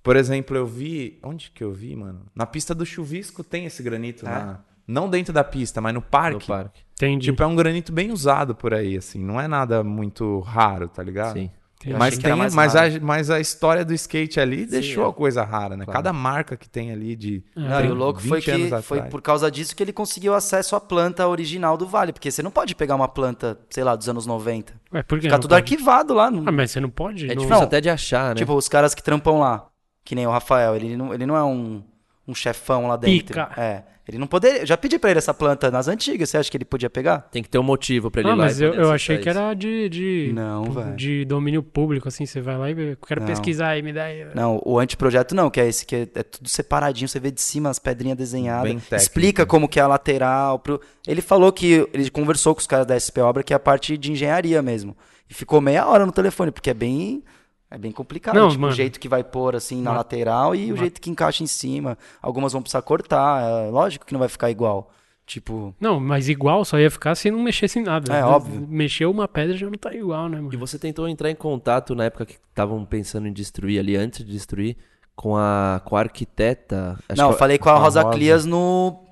[0.03, 1.19] Por exemplo, eu vi.
[1.23, 2.27] Onde que eu vi, mano?
[2.35, 4.27] Na pista do chuvisco tem esse granito.
[4.27, 4.29] É?
[4.31, 6.47] na- Não dentro da pista, mas no parque.
[6.51, 6.81] no parque.
[6.95, 7.27] Entendi.
[7.31, 9.19] Tipo, é um granito bem usado por aí, assim.
[9.23, 11.33] Não é nada muito raro, tá ligado?
[11.35, 11.51] Sim.
[11.87, 12.97] Eu Mas, tem, mais mas, raro.
[12.97, 15.11] a, mas a história do skate ali deixou é.
[15.11, 15.85] a coisa rara, né?
[15.85, 15.97] Claro.
[15.99, 17.45] Cada marca que tem ali de.
[17.57, 17.61] É.
[17.61, 20.35] Não, e o louco foi 20 anos que foi por causa disso que ele conseguiu
[20.35, 22.13] acesso à planta original do Vale.
[22.13, 24.73] Porque você não pode pegar uma planta, sei lá, dos anos 90.
[24.93, 25.61] Ué, por que Fica não tudo pode?
[25.63, 26.31] arquivado lá.
[26.31, 26.43] Não...
[26.47, 27.27] Ah, mas você não pode?
[27.27, 27.63] É Não- difícil Não.
[27.63, 28.41] até de achar, né?
[28.41, 29.69] Tipo, os caras que trampam lá,
[30.05, 31.83] que nem o Rafael, ele não, ele não é um,
[32.29, 33.27] um chefão lá dentro.
[33.29, 33.51] Pica.
[33.57, 33.83] É.
[34.07, 34.65] Ele não poderia.
[34.65, 37.29] Já pedi pra ele essa planta nas antigas, você acha que ele podia pegar?
[37.31, 38.45] Tem que ter um motivo pra ele Ah, ir lá.
[38.45, 39.39] mas eu, eu achei que isso.
[39.39, 40.97] era de, de, Não, velho.
[40.97, 43.27] de domínio público, assim, você vai lá e quero Não.
[43.29, 44.27] pesquisar aí, me dá aí.
[44.35, 47.43] Não, o anteprojeto não, que é esse que é, é tudo separadinho, você vê de
[47.43, 48.73] cima as pedrinhas desenhadas.
[48.73, 48.81] Bem.
[48.93, 50.59] Explica como que é a lateral.
[50.59, 53.61] pro- Ele falou que ele conversou com os caras da SP Obra que é a
[53.61, 54.97] parte de engenharia mesmo.
[55.29, 57.23] E ficou meia hora no telefone, porque é bem
[57.71, 58.73] é bem complicado, Não, tipo, mano.
[58.73, 61.99] o jeito que vai pôr assim na lateral e o jeito que encaixa em cima.
[62.23, 64.91] Algumas vão precisar cortar, é, lógico que não vai ficar igual.
[65.27, 68.11] Tipo, Não, mas igual só ia ficar se não mexesse em nada.
[68.17, 68.67] É, óbvio.
[68.67, 70.59] Mexeu uma pedra já não tá igual, né, E mano?
[70.59, 74.33] você tentou entrar em contato na época que estavam pensando em destruir ali, antes de
[74.33, 74.79] destruir,
[75.15, 76.99] com a, com a arquiteta.
[77.07, 78.17] acho Não, que eu falei com a Rosa, Rosa.
[78.17, 79.05] Clias no.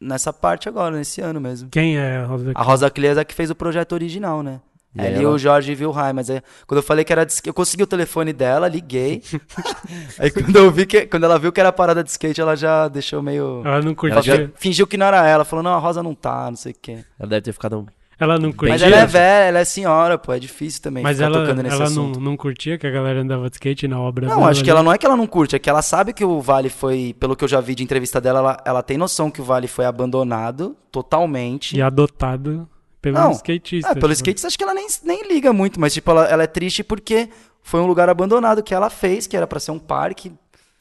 [0.00, 1.68] Nessa parte agora, nesse ano mesmo.
[1.68, 4.60] Quem é a Rosa A Rosa Clias é a que fez o projeto original, né?
[4.94, 5.30] E Ela e ela?
[5.34, 7.86] o Jorge Vilheim, mas aí, quando eu falei que era de skate, eu consegui o
[7.86, 9.22] telefone dela, liguei.
[10.18, 12.88] aí quando eu vi que quando ela viu que era parada de skate, ela já
[12.88, 14.22] deixou meio Ela não ela curtia.
[14.22, 16.76] já fingiu que não era ela, falou: "Não, a Rosa não tá, não sei o
[16.80, 16.98] quê".
[17.18, 17.86] Ela deve ter ficado.
[18.18, 18.74] Ela não curtia.
[18.74, 21.62] Mas ela é velha, ela é senhora, pô, é difícil também Mas ficar ela, tocando
[21.62, 22.20] nesse ela não, assunto.
[22.20, 24.76] não curtia que a galera andava de skate na obra Não, acho que ali?
[24.76, 27.16] ela não é que ela não curte, é que ela sabe que o Vale foi,
[27.18, 29.66] pelo que eu já vi de entrevista dela, ela, ela tem noção que o Vale
[29.66, 31.74] foi abandonado totalmente.
[31.76, 32.68] E adotado
[33.00, 33.90] pelo Não, skatista.
[33.90, 34.28] É, pelo tipo.
[34.30, 37.28] skate acho que ela nem, nem liga muito, mas tipo, ela, ela é triste porque
[37.62, 40.32] foi um lugar abandonado que ela fez, que era pra ser um parque,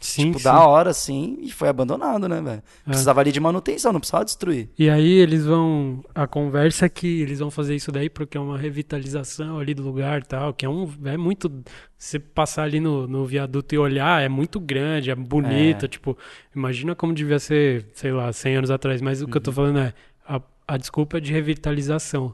[0.02, 0.46] Sim, tipo, sim.
[0.46, 2.64] da hora, assim, e foi abandonado, né, velho?
[2.86, 4.70] Precisava ali de manutenção, não precisava destruir.
[4.80, 6.02] E aí eles vão.
[6.16, 9.84] A conversa é que eles vão fazer isso daí porque é uma revitalização ali do
[9.84, 10.54] lugar e tal.
[10.54, 10.90] Que é um.
[11.04, 11.52] É muito.
[11.98, 15.84] Você passar ali no, no viaduto e olhar, é muito grande, é bonito.
[15.84, 15.88] É.
[15.90, 16.18] Tipo,
[16.56, 19.02] imagina como devia ser, sei lá, 100 anos atrás.
[19.02, 19.44] Mas o que eu Uhum.
[19.44, 19.94] tô falando é.
[20.74, 22.34] A, desculpa é de revitalização.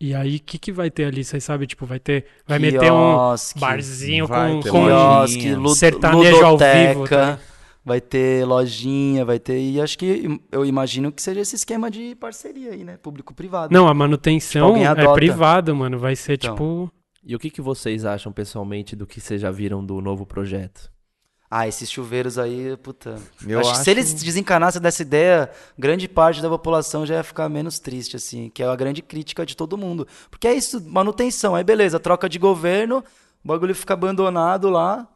[0.00, 1.22] E aí, o que, que vai ter ali?
[1.22, 2.26] Vocês sabem, tipo, vai ter.
[2.46, 7.38] Vai meter um Quiosque, barzinho vai com, com quiosque, lu- sertanejo ao vivo, tá?
[7.84, 12.14] vai ter lojinha, vai ter, e acho que, eu imagino que seja esse esquema de
[12.14, 13.72] parceria aí, né, público-privado.
[13.72, 15.98] Não, a manutenção Tipo, é privada, mano.
[15.98, 16.52] Vai ser Então.
[16.54, 16.92] tipo.
[17.24, 20.90] E o que, que vocês acham pessoalmente do que vocês já viram do novo projeto?
[21.54, 23.18] Ah, esses chuveiros aí, puta.
[23.46, 27.22] Eu acho, que acho- se eles desencanassem dessa ideia, grande parte da população já ia
[27.22, 30.08] ficar menos triste, assim, que é a grande crítica de todo mundo.
[30.30, 33.04] Porque é isso, manutenção, aí beleza, troca de governo,
[33.44, 35.06] o bagulho fica abandonado lá.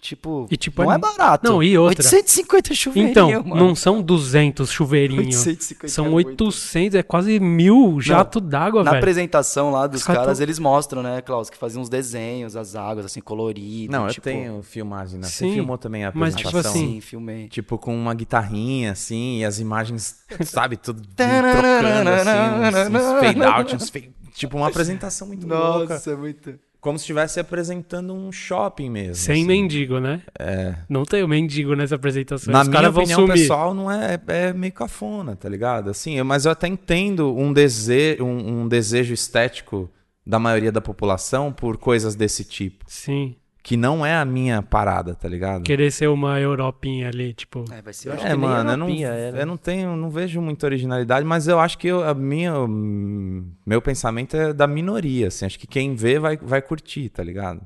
[0.00, 1.50] Tipo, E, tipo, não é- é barato.
[1.50, 2.04] Não, e outra?
[2.04, 3.56] 850 chuveirinhos, Então, mano.
[3.56, 5.44] não são 200 chuveirinhos.
[5.44, 6.44] 850 São é muito.
[6.44, 9.00] 800, é quase mil jato d'água, Na velho.
[9.02, 12.76] apresentação lá dos Os caras caras, eles mostram, né, Klaus, que faziam uns desenhos, as
[12.76, 13.92] águas, assim, coloridas.
[13.92, 15.26] Não, eu tipo, tenho filmagem, né?
[15.26, 16.60] Você Sim, filmou também a mas, apresentação?
[16.62, 17.48] tipo assim, Sim, filmei.
[17.48, 23.42] Tipo, com uma guitarrinha, assim, e as imagens, sabe, tudo trocando, assim, uns, uns fade
[23.42, 24.12] out, uns fade...
[24.32, 26.00] Tipo, uma apresentação muito louca.
[26.06, 26.54] é muito...
[26.80, 29.14] Como se estivesse apresentando um shopping mesmo.
[29.16, 29.46] sem assim.
[29.46, 30.22] mendigo, né?
[30.38, 30.76] É.
[30.88, 32.52] Não tem o mendigo nessa apresentação.
[32.52, 35.90] Na Os minha opinião pessoal, não é, é meio cafona, tá ligado?
[35.90, 39.90] Assim, eu- mas eu até entendo um, dese um, um desejo estético
[40.24, 42.84] da maioria da população por coisas desse tipo.
[42.86, 43.34] Sim.
[43.68, 45.62] Que não é a minha parada, tá ligado?
[45.62, 47.66] Querer ser uma Europinha ali, tipo.
[47.70, 48.08] É, vai ser...
[48.08, 49.42] Eu acho É, que nem mano, eu não, Europinha é, né?
[49.42, 53.82] eu não tenho, não vejo muita originalidade, mas eu acho que eu- a minha, meu
[53.82, 57.60] pensamento é da minoria, assim, acho que quem vê vai, vai curtir, tá ligado?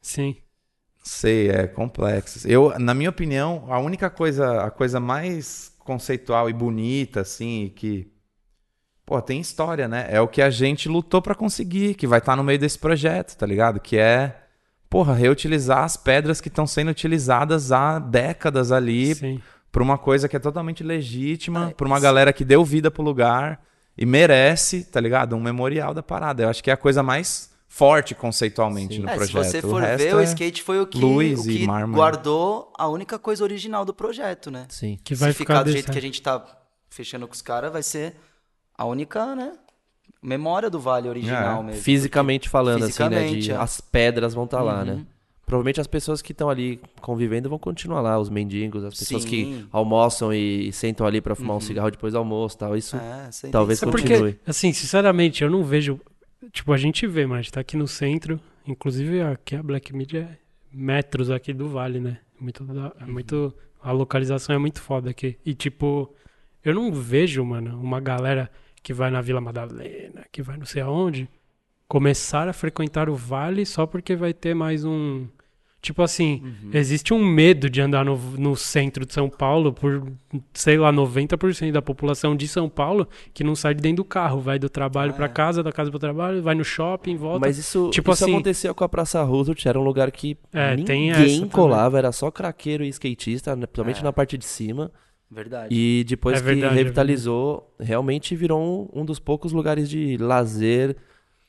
[0.00, 0.36] Sim.
[1.02, 2.46] Sei, é complexo.
[2.46, 8.06] Eu, na minha opinião, a única coisa, a coisa mais conceitual e bonita, assim, que,
[9.04, 10.06] pô, tem história, né?
[10.10, 13.36] É o que a gente lutou pra conseguir, que vai estar no meio desse projeto,
[13.36, 13.80] tá ligado?
[13.80, 14.43] Que é,
[14.94, 19.40] porra, reutilizar as pedras que estão sendo utilizadas há décadas ali Sim.
[19.72, 22.92] pra uma coisa que é totalmente legítima, É, pra uma isso- galera que deu vida
[22.92, 23.60] pro lugar
[23.98, 25.34] e merece, tá ligado?
[25.34, 26.44] Um memorial da parada.
[26.44, 29.44] Eu acho que é a coisa mais forte conceitualmente no É, se projeto.
[29.50, 31.66] você O for resto ver, o é- skate foi o que, luz o e que
[31.92, 34.66] guardou a única coisa original do projeto, né?
[34.68, 34.96] Sim.
[35.02, 36.40] Que vai Se ficar, ficar do jeito que a gente tá
[36.88, 38.14] fechando com os caras, vai ser
[38.78, 39.54] a única, né?
[40.24, 41.82] Memória do Vale original É, mesmo.
[41.82, 43.08] Fisicamente falando, assim, né?
[43.10, 43.56] Fisicamente, De, é.
[43.56, 44.84] As pedras vão estar lá, Uhum.
[44.84, 45.06] né?
[45.46, 49.44] Provavelmente as pessoas que estão ali convivendo vão continuar lá, os mendigos, as pessoas que
[49.44, 49.66] Sim.
[49.70, 52.74] almoçam e, sentam ali pra fumar um cigarro depois do almoço tal.
[52.74, 53.82] Isso É, é talvez.
[53.82, 54.32] É continue.
[54.32, 56.00] porque, assim, sinceramente, eu não vejo.
[56.50, 58.40] Tipo, a gente vê, mas tá aqui no centro.
[58.66, 60.38] Inclusive, aqui a Black Media é
[60.72, 62.18] metros aqui do Vale, né?
[62.40, 62.64] Muito,
[63.00, 63.54] é muito.
[63.82, 65.36] A localização é muito foda aqui.
[65.44, 66.10] E, tipo,
[66.64, 68.50] eu não vejo, mano, uma galera
[68.84, 71.28] que vai na Vila Madalena, que vai não sei aonde,
[71.88, 75.26] começar a frequentar o Vale só porque vai ter mais um.
[75.80, 76.70] Tipo assim, Uhum.
[76.72, 80.10] existe um medo de andar no, no centro de São Paulo por,
[80.54, 84.40] sei lá, 90% da população de São Paulo que não sai de dentro do carro,
[84.40, 85.28] vai do trabalho Ah, pra é.
[85.28, 87.40] casa, da casa pro trabalho, vai no shopping, volta.
[87.40, 90.74] Mas isso, Tipo isso assim- aconteceu com a Praça Roosevelt, era um lugar que É,
[90.74, 91.48] ninguém essa também.
[91.48, 94.04] colava, era só craqueiro e skatista, né, principalmente É.
[94.04, 94.90] na parte de cima.
[95.30, 95.74] Verdade.
[95.74, 98.60] E depois É verdade, que é revitalizou, realmente virou
[98.94, 100.96] um, um dos poucos lugares de lazer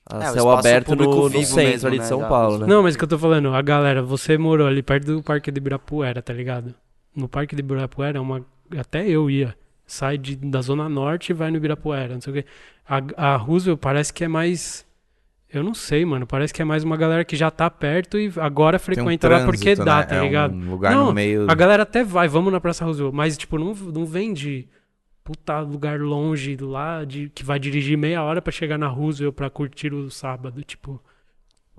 [0.08, 2.68] a É, céu aberto no, no centro mesmo, ali de né, São da Paulo, né?
[2.68, 5.52] Não, mas o que eu tô falando, a galera, você morou ali perto do Parque
[5.52, 6.76] de Ibirapuera, tá ligado?
[7.16, 8.46] No Parque de Ibirapuera, é uma,
[8.78, 9.56] até eu ia.
[9.88, 12.46] Sai de, da Zona Norte e vai no Ibirapuera, não sei o quê.
[12.88, 14.86] A, a Roosevelt parece que é mais.
[15.52, 16.26] Eu não sei, mano.
[16.28, 19.30] Parece que é mais uma galera que já tá perto e agora Tem um frequenta
[19.30, 20.04] lá porque dá, né?
[20.04, 20.54] tá É ligado?
[20.54, 21.50] Um lugar Não, no meio.
[21.50, 24.68] A galera até vai, vamos na Praça Roosevelt, mas, tipo, não, não vem de
[25.24, 29.50] puta lugar longe lá, de, que vai dirigir meia hora pra chegar na Roosevelt pra
[29.50, 31.02] curtir o sábado, tipo.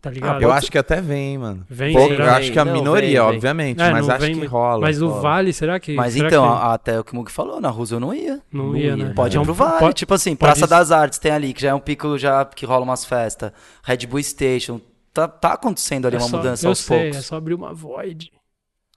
[0.09, 0.43] Tá ligado?
[0.43, 1.65] Eu acho que até vem, mano.
[1.69, 3.37] Vem, Pouco- eu acho que a Não, minoria, vem, vem.
[3.37, 4.81] obviamente, É, mas acho vem, que mas- rola.
[4.81, 5.21] Mas o rola.
[5.21, 5.95] Vale, será que.
[5.95, 8.41] Mas será então, que até o que o Mug falou, na Rússia eu não ia.
[8.53, 8.97] não, não ia, ia.
[8.97, 9.13] né?
[9.15, 9.79] Pode ir Então, pro Vale.
[9.81, 12.45] pode- tipo assim, Praça ir- das Artes tem ali, que já é um pico já
[12.45, 13.51] que rola umas festas.
[13.83, 14.81] Red Bull Station.
[15.13, 17.17] Tá, tá acontecendo ali é uma só- mudança eu aos sei, poucos.
[17.19, 18.31] É só abrir uma Void.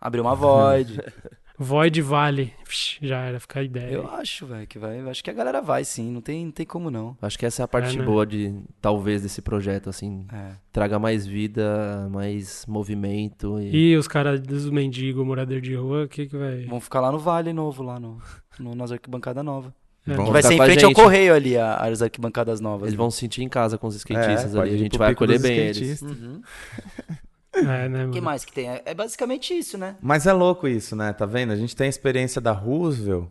[0.01, 0.99] Abriu uma Void.
[1.59, 2.53] Void Vale.
[3.01, 3.91] Já era, fica a ideia.
[3.91, 5.01] eu acho, velho, que vai.
[5.01, 6.09] eu Acho que a galera vai sim.
[6.11, 7.17] Não tem, não tem como não.
[7.21, 8.05] Acho que essa é a parte É, né?
[8.05, 10.25] boa de, talvez, desse projeto, assim.
[10.31, 10.51] É.
[10.71, 13.59] Traga mais vida, mais movimento.
[13.59, 13.91] E...
[13.91, 16.63] E os caras dos mendigos, morador de rua, o que que vai.
[16.65, 18.19] Vamos ficar lá no Vale Novo, lá no,
[18.59, 19.73] no, nas arquibancadas novas.
[20.07, 20.13] É.
[20.15, 22.87] Vai ficar ser em frente ao correio ali, a- as arquibancadas novas.
[22.87, 24.73] Eles vão se sentir em casa com os skatistas É, ali.
[24.73, 25.77] A gente vai acolher bem eles.
[25.77, 26.17] skatistas.
[26.19, 26.41] Uhum.
[27.53, 28.21] É, né, O que mano?
[28.25, 28.69] mais que tem?
[28.69, 29.95] É, é basicamente isso, né?
[30.01, 31.11] Mas é louco isso, né?
[31.13, 31.51] Tá vendo?
[31.51, 33.27] A gente tem a experiência da Roosevelt.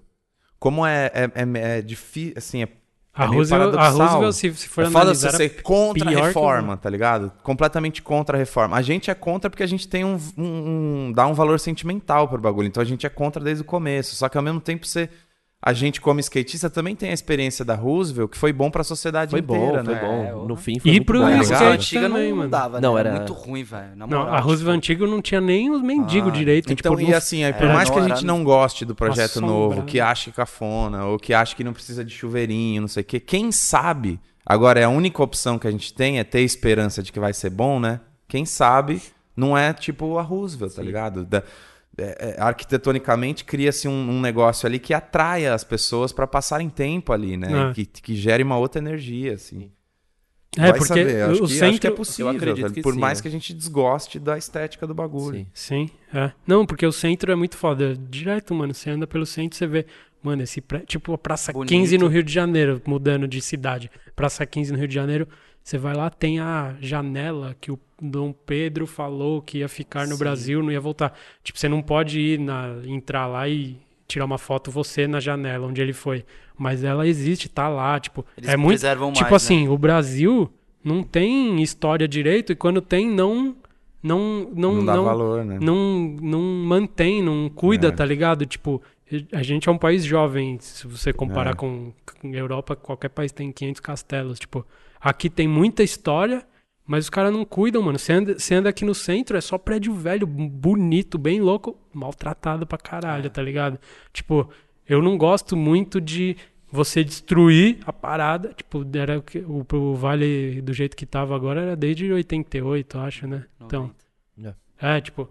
[0.59, 2.69] Como é, é, é, é difícil, assim, é,
[3.15, 3.89] A é meio Roosevelt, a.
[3.91, 6.91] Roosevelt, se, se for é foda você analisar, ser contra a pior que reforma, tá
[6.91, 7.33] ligado?
[7.45, 8.77] Completamente contra a reforma.
[8.77, 12.27] A gente é contra porque a gente tem um, um- um- dá um valor sentimental
[12.29, 12.67] pro bagulho.
[12.67, 14.17] Então a gente é contra desde o começo.
[14.17, 15.09] Só que ao mesmo tempo você
[15.61, 19.33] a gente como skatista também tem a experiência da Roosevelt, que foi bom pra sociedade
[19.33, 20.01] Foi bom, inteira, foi né?
[20.01, 20.25] bom.
[20.25, 20.57] É, no ó.
[20.57, 21.25] fim foi E muito pro bom.
[21.27, 21.37] a?
[21.37, 22.51] Roosevelt skate antiga também, não, mano.
[22.51, 23.01] dava, Não, né?
[23.01, 23.97] era- muito ruim, velho.
[23.97, 26.73] Não, a Roosevelt tipo, antigo não tinha nem os mendigos Ah, direito.
[26.73, 28.95] Então, tipo, e assim, aí, por era mais que a no- gente não goste do
[28.95, 33.03] projeto novo, que ache cafona, ou que ache que não precisa de chuveirinho, não sei
[33.03, 36.41] o quê, quem sabe, agora é a única opção que a gente tem é ter
[36.43, 37.99] esperança de que vai ser bom, né?
[38.29, 39.03] Quem sabe
[39.37, 41.25] não é tipo a Roosevelt, tá ligado?
[41.25, 41.43] Da-
[41.99, 47.13] é, é, arquitetonicamente cria-se um, um negócio ali que atraia as pessoas para passarem tempo
[47.13, 47.71] ali, né?
[47.71, 47.75] É.
[47.75, 49.71] Que, que gere uma outra energia, assim.
[50.57, 51.69] É, Vai porque saber, acho o que, centro.
[51.69, 53.23] acho que é possível, acredito que por sim, mais é.
[53.23, 55.47] que a gente desgoste da estética do bagulho.
[55.53, 55.89] Sim.
[55.89, 56.33] Sim, é.
[56.47, 57.95] Não, porque o centro é muito foda.
[58.09, 58.73] Direto, mano.
[58.73, 59.87] Você anda pelo centro, você vê.
[60.23, 60.81] Mano, esse pré...
[60.81, 61.69] tipo a Praça Bonito.
[61.69, 63.91] 15 no Rio de Janeiro, mudando de cidade.
[64.17, 65.29] Praça 15 no Rio de Janeiro,
[65.63, 70.15] você vai lá, tem a janela que o Dom Pedro falou que ia ficar no
[70.15, 70.19] Sim.
[70.19, 71.13] Brasil, não ia voltar.
[71.43, 73.77] Tipo, você não pode ir na, entrar lá e
[74.07, 76.25] tirar uma foto você na janela onde ele foi.
[76.57, 79.37] Mas ela existe, tá lá, tipo, Eles é muito preservam mais, Tipo né?
[79.37, 80.51] assim, o Brasil
[80.83, 83.57] não tem história direito e quando tem não
[84.03, 85.59] não não Não dá não, valor, né?
[85.61, 87.91] não, não mantém, não cuida, É.
[87.91, 88.47] tá ligado?
[88.47, 88.81] Tipo,
[89.33, 91.55] a gente é um país jovem, se você comparar É.
[91.55, 94.65] com, com Europa, qualquer país tem 500 castelos, tipo,
[95.01, 96.47] aqui tem muita história,
[96.89, 97.99] mas os caras não cuidam, mano.
[97.99, 102.67] Você anda, você anda aqui no centro, é só prédio velho, bonito, bem louco, maltratado
[102.67, 103.29] pra caralho, É.
[103.29, 103.79] tá ligado?
[104.13, 104.49] Tipo,
[104.89, 106.37] eu não gosto muito de
[106.73, 111.37] você destruir a parada, tipo, era o, que- o, o vale do jeito que tava
[111.37, 113.45] agora era desde 88, eu acho, né?
[113.61, 113.91] Então,
[114.81, 115.29] é, tipo,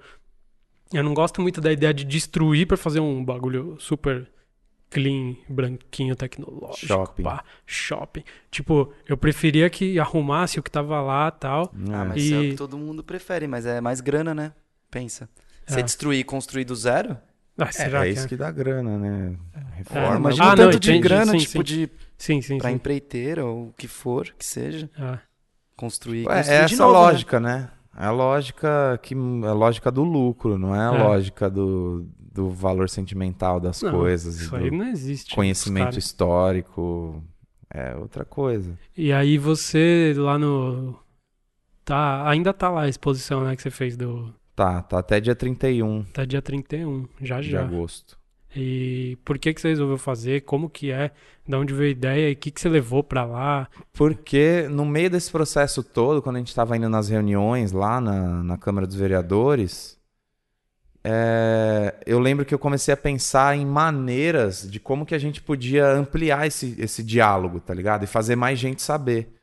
[0.93, 4.30] eu não gosto muito da ideia de destruir pra fazer um bagulho super
[4.89, 7.23] clean, branquinho, tecnológico, Shopping.
[7.23, 8.23] pá, shopping.
[8.49, 11.71] Tipo, eu preferia que arrumasse o que tava lá tal.
[11.91, 12.07] Ah, É.
[12.07, 14.53] mas isso é o E- que todo mundo prefere, mas é mais grana, né?
[14.89, 15.29] Pensa.
[15.65, 15.83] Você É.
[15.83, 17.17] destruir e construir do zero?
[17.59, 19.35] Ah, É, será é que isso que dá grana, né?
[19.53, 20.15] É, Reforma.
[20.15, 21.63] Imagina Ah, não, tanto de entendi, grana, sim, tipo, sim.
[21.63, 22.75] de Sim, sim, pra sim.
[22.75, 24.89] empreiteira ou o que for, que seja.
[24.97, 25.19] Ah,
[25.75, 26.21] Construir.
[26.21, 26.99] É, construir é de essa novo, né?
[26.99, 27.69] lógica, né?
[27.99, 31.03] É a lógica que é a lógica do lucro, não é a É.
[31.03, 32.07] lógica do,
[32.38, 35.33] do valor sentimental das não, coisas, Isso aí não existe.
[35.33, 37.21] conhecimento histórico.
[37.73, 38.77] É outra coisa.
[38.95, 40.95] E aí você lá no.
[41.83, 44.33] Tá, ainda tá lá a exposição, né, que você fez do.
[44.55, 47.61] Tá, tá até dia 31 Tá dia 31, já de já.
[47.61, 48.17] agosto.
[48.55, 50.41] E por que que você resolveu fazer?
[50.41, 51.11] Como que é?
[51.47, 52.29] Da onde veio a ideia?
[52.29, 53.67] E o que que você levou pra lá?
[53.93, 58.43] Porque no meio desse processo todo, quando a gente estava indo nas reuniões lá na,
[58.43, 59.97] na Câmara dos Vereadores,
[61.10, 65.41] é, eu lembro que eu comecei a pensar em maneiras de como que a gente
[65.41, 68.03] podia ampliar esse, esse diálogo, tá ligado?
[68.03, 69.34] E fazer mais gente saber.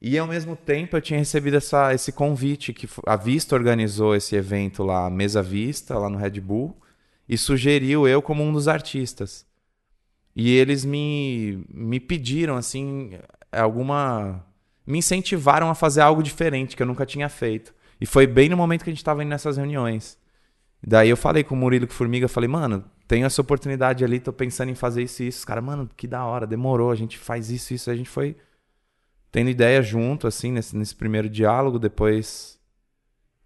[0.00, 4.34] E ao mesmo tempo eu tinha recebido essa, esse convite que a Vista organizou esse
[4.34, 6.74] evento lá, Mesa Vista, lá no Red Bull,
[7.28, 9.44] e sugeriu eu como um dos artistas.
[10.34, 13.10] E eles me, me pediram, assim,
[13.52, 14.42] alguma.
[14.86, 17.74] Me incentivaram a fazer algo diferente que eu nunca tinha feito.
[18.00, 20.16] E foi bem no momento que a gente estava indo nessas reuniões.
[20.86, 24.20] Daí eu falei com o Murilo e com Formiga, falei, mano, tenho essa oportunidade ali,
[24.20, 25.38] tô pensando em fazer isso e isso.
[25.38, 27.90] Os caras, mano, que da hora, demorou, a gente faz isso, isso.
[27.90, 28.36] A gente foi
[29.32, 32.58] tendo ideia junto, assim, nesse, nesse primeiro diálogo, depois.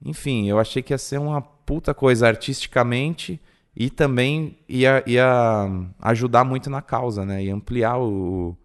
[0.05, 3.41] Enfim, eu achei que ia ser uma puta coisa artisticamente
[3.75, 5.67] e também ia, ia
[6.01, 7.45] ajudar muito na causa, né?
[7.45, 8.57] Ia ampliar o,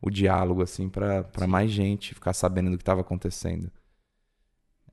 [0.00, 3.70] o diálogo, assim, pra pra mais gente ficar sabendo do que estava acontecendo.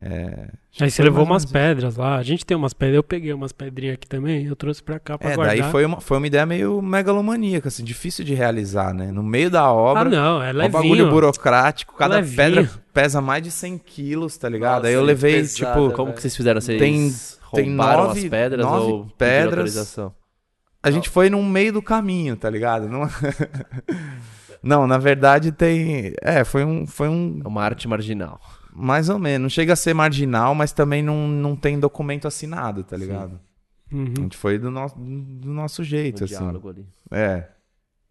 [0.04, 0.50] É,
[0.80, 2.16] Aí você levou umas menos pedras lá.
[2.18, 2.96] A gente tem umas pedras.
[2.96, 4.46] Eu peguei umas pedrinhas aqui também.
[4.48, 5.56] Eu trouxe pra cá pra É, guardar.
[5.56, 9.12] daí foi uma, foi uma ideia meio megalomaníaca, assim, difícil de realizar, né?
[9.12, 10.42] No meio da obra, Ah, não.
[10.42, 10.72] É um levinho.
[10.72, 12.36] bagulho burocrático, cada Levinho.
[12.36, 14.86] pedra pesa mais de 100 quilos, tá ligado?
[14.86, 15.92] Aí eu Nossa, levei, pesada, tipo.
[15.96, 16.60] Como que vocês fizeram?
[16.60, 17.12] Vocês Tem-
[17.54, 20.00] tem roubaram nove- as pedras nove ou pedras.
[20.82, 22.88] a gente foi no meio do caminho, tá ligado?
[22.90, 23.02] Não,
[24.64, 28.40] não na verdade tem, é, foi um, foi um, É uma arte marginal.
[28.74, 32.84] Mais ou menos, não chega a ser marginal, mas também não, não tem documento assinado,
[32.84, 33.40] tá ligado?
[33.92, 34.14] A Uhum.
[34.18, 36.38] gente foi do, nosso do nosso jeito, No assim.
[36.38, 36.86] diálogo ali.
[37.12, 37.50] É.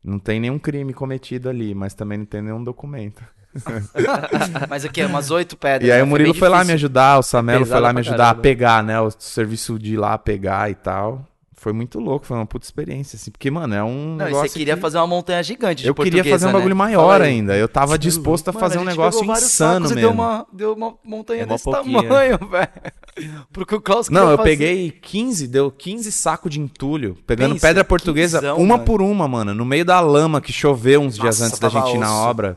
[0.04, 3.22] Não tem nenhum crime cometido ali, mas também não tem nenhum documento.
[4.68, 5.88] Mas aqui é umas oito pedras.
[5.88, 6.04] E aí né?
[6.04, 8.26] o Murilo bem foi lá me ajudar, o Samelo pesado foi lá me ajudar a
[8.26, 8.42] caramba.
[8.42, 9.00] pegar, né?
[9.00, 11.26] O serviço de ir lá pegar e tal.
[11.60, 13.30] Foi muito louco, foi uma puta experiência, assim.
[13.30, 15.88] Porque, mano, é um Não, e negócio você queria que- fazer uma montanha gigante de
[15.90, 16.54] Eu queria fazer um né?
[16.54, 17.54] bagulho Fala maior ainda.
[17.54, 20.00] Eu tava disposto a Mano, fazer um gente negócio insano e mesmo.
[20.00, 22.02] Deu uma, deu uma montanha É uma desse pouquinha.
[22.02, 23.42] tamanho, velho.
[23.52, 24.48] Porque o Klaus Não, eu fazer.
[24.50, 28.84] peguei 15, deu 15 sacos de entulho, pegando Pensa, pedra portuguesa, quinzão, uma mano.
[28.86, 31.94] por uma, mano, no meio da lama que choveu uns dias Nossa, antes da gente
[31.94, 32.26] ir na osso.
[32.30, 32.56] obra.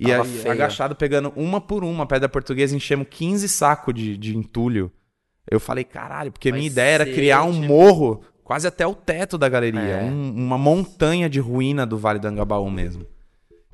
[0.00, 4.90] E aí, agachado pegando uma por uma pedra portuguesa, enchemos 15 sacos de, de entulho.
[5.50, 8.94] Eu falei, caralho, porque Vai minha ideia era criar um tipo- morro quase até o
[8.94, 10.02] teto da galeria, É.
[10.02, 13.06] um- uma montanha de ruína do Vale do Angabaú mesmo.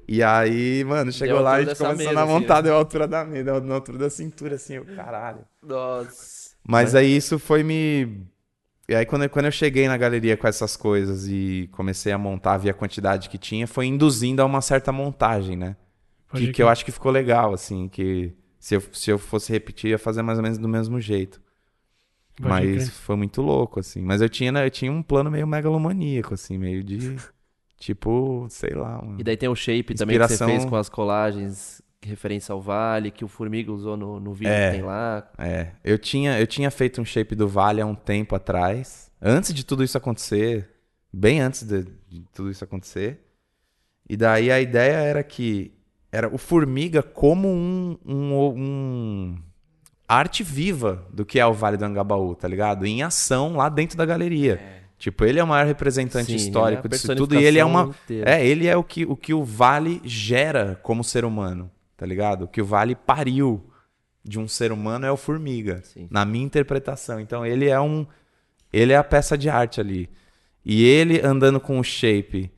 [0.06, 2.62] E aí, mano, chegou lá e a gente começou mesa, a assim, montar, né?
[2.62, 5.40] deu a altura da mesa, deu na altura da cintura, assim, eu, caralho.
[5.62, 6.50] Nossa.
[6.66, 8.22] Mas aí isso foi me.
[8.88, 12.16] E aí quando eu, quando eu cheguei na galeria com essas coisas e comecei a
[12.16, 15.76] montar, vi a quantidade que tinha, foi induzindo a uma certa montagem, né?
[16.34, 19.90] Que, que eu acho que ficou legal, assim, que se eu, se eu fosse repetir,
[19.90, 21.40] ia fazer mais ou menos do mesmo jeito.
[22.40, 22.90] Pode Mas crer.
[22.90, 24.00] foi muito louco, assim.
[24.00, 27.16] Mas eu tinha, né, eu tinha um plano meio megalomaníaco, assim, meio de.
[27.78, 29.02] tipo, sei lá.
[29.04, 29.16] Um...
[29.18, 32.60] E daí tem o shape também que você Inspiração- fez com as colagens, referência ao
[32.60, 34.70] Vale, que o Formiga usou no, no vídeo É.
[34.70, 35.28] que tem lá.
[35.38, 39.52] É, eu tinha, eu tinha feito um shape do Vale há um tempo atrás, antes
[39.52, 40.68] de tudo isso acontecer,
[41.12, 43.20] bem antes de, de tudo isso acontecer.
[44.08, 45.72] E daí a ideia era que
[46.10, 49.38] era o Formiga como um, um, um
[50.08, 52.86] arte viva do que é o Vale do Angabaú, tá ligado?
[52.86, 54.78] Em ação lá dentro da galeria.
[54.98, 57.64] Tipo, ele é o maior representante Sim, histórico ele é disso tudo e ele é
[57.64, 58.30] uma inteira.
[58.30, 62.46] é, ele é o que, o que o Vale gera como ser humano, tá ligado?
[62.46, 63.64] O que o Vale pariu
[64.24, 66.08] de um ser humano é o Formiga, Sim.
[66.10, 67.20] na minha interpretação.
[67.20, 68.04] Então ele é um.
[68.72, 70.10] Ele é a peça de arte ali.
[70.64, 72.50] E ele andando com o shape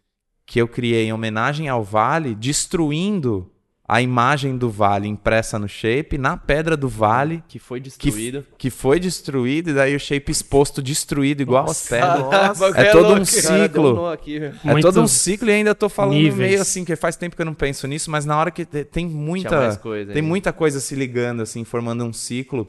[0.46, 3.52] que eu criei em homenagem ao Vale, destruindo
[3.92, 8.46] a imagem do Vale impressa no shape, na pedra do Vale, Que foi que, destruído.
[8.56, 12.20] que foi destruído, e daí o shape exposto, destruído, igual as pedras.
[12.30, 13.94] Nossa, É todo um Cara, ciclo.
[13.94, 14.36] nó aqui.
[14.38, 16.36] É todo um ciclo e ainda tô falando níveis.
[16.50, 18.84] meio assim, que faz tempo que eu não penso nisso, mas na hora que te-
[18.84, 19.58] tem muita.
[19.58, 20.28] mais coisa Tem ainda.
[20.28, 22.68] muita coisa se ligando, assim, formando um ciclo.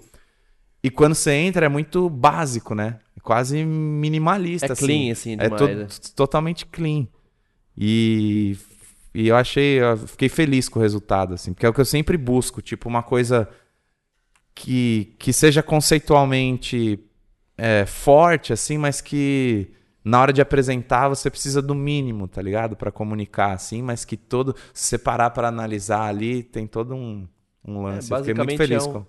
[0.83, 2.97] E quando você entra é muito básico, né?
[3.15, 4.65] É quase minimalista.
[4.65, 4.85] É assim.
[4.87, 5.87] clean, assim, É demais, to- né?
[6.15, 7.05] totalmente clean.
[7.77, 8.57] E,
[9.13, 11.85] e eu achei, eu fiquei feliz com o resultado, assim, porque é o que eu
[11.85, 13.47] sempre busco, tipo, uma coisa
[14.55, 16.99] que, que seja conceitualmente
[17.57, 19.71] é, forte, assim, mas que
[20.03, 22.75] na hora de apresentar você precisa do mínimo, tá ligado?
[22.75, 27.27] Pra comunicar, assim, mas que todo, se você parar pra analisar ali, tem todo um,
[27.65, 28.11] um lance.
[28.11, 29.05] eu fiquei muito basicamente feliz é um- com.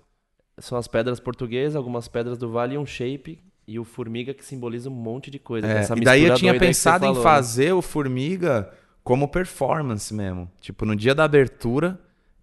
[0.59, 3.41] São as pedras portuguesas, algumas pedras do Vale e um shape.
[3.67, 5.65] E o Formiga que simboliza um monte de coisa.
[5.65, 7.23] É, Essa e daí eu tinha pensado em falou, né?
[7.23, 8.71] fazer o Formiga
[9.03, 10.49] como performance mesmo.
[10.61, 11.99] Tipo, no dia da abertura,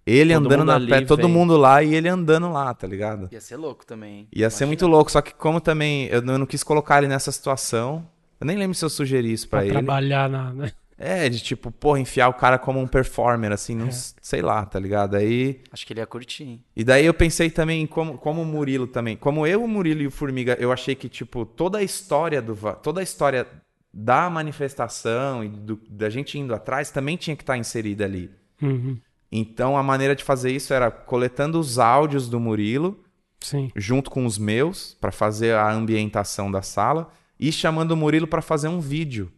[0.06, 3.28] ele Todo andando na ali pé, todo mundo lá e ele andando lá, tá ligado?
[3.32, 4.20] Ia ser louco também.
[4.20, 4.28] hein?
[4.32, 4.66] Ia ser Imagina.
[4.66, 8.06] muito louco, só que como também eu não, eu não quis colocar ele nessa situação,
[8.40, 9.72] eu nem lembro se eu sugeri isso pra, Pra ele.
[9.74, 10.52] trabalhar na.
[10.52, 10.72] né?
[11.02, 14.66] É, de tipo, porra, enfiar o cara como um performer, assim, não, s- sei lá,
[14.66, 15.16] tá ligado?
[15.16, 15.60] Aí.
[15.72, 16.64] Acho que ele ia curtir, hein?
[16.76, 19.16] E daí eu pensei também em como, como o Murilo também.
[19.16, 22.54] Como eu, o Murilo e o Formiga, eu achei que, tipo, toda a história do.
[22.82, 23.46] Toda a história
[23.92, 28.30] da manifestação e do- da gente indo atrás também tinha que estar inserida ali.
[28.62, 28.98] Uhum.
[29.32, 33.02] Então a maneira de fazer isso era coletando os áudios do Murilo
[33.40, 33.70] Sim.
[33.74, 38.42] junto com os meus para fazer a ambientação da sala e chamando o Murilo para
[38.42, 39.32] fazer um vídeo.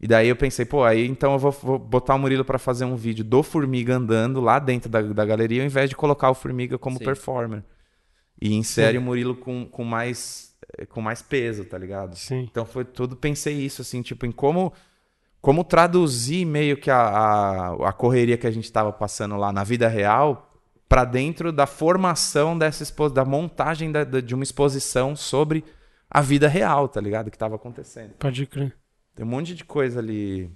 [0.00, 2.84] E daí eu pensei, pô, aí então eu vou, vou botar o Murilo para fazer
[2.84, 6.34] um vídeo do Formiga andando lá dentro da, da galeria, ao invés de colocar o
[6.34, 7.04] Formiga como Sim.
[7.04, 7.62] performer.
[8.40, 10.51] E insere o Murilo com, com, mais,
[10.90, 12.16] com mais peso, tá ligado?
[12.16, 12.46] Sim.
[12.50, 14.72] Então foi tudo, pensei isso, assim, tipo, em como,
[15.40, 19.64] como traduzir meio que a, a, a correria que a gente estava passando lá na
[19.64, 20.48] vida real
[20.88, 25.64] para dentro da formação dessa expo da montagem da- da- de uma exposição sobre
[26.10, 27.30] a vida real, tá ligado?
[27.30, 28.12] Que estava acontecendo.
[28.18, 28.76] Pode crer.
[29.14, 30.50] Tem um monte de coisa ali,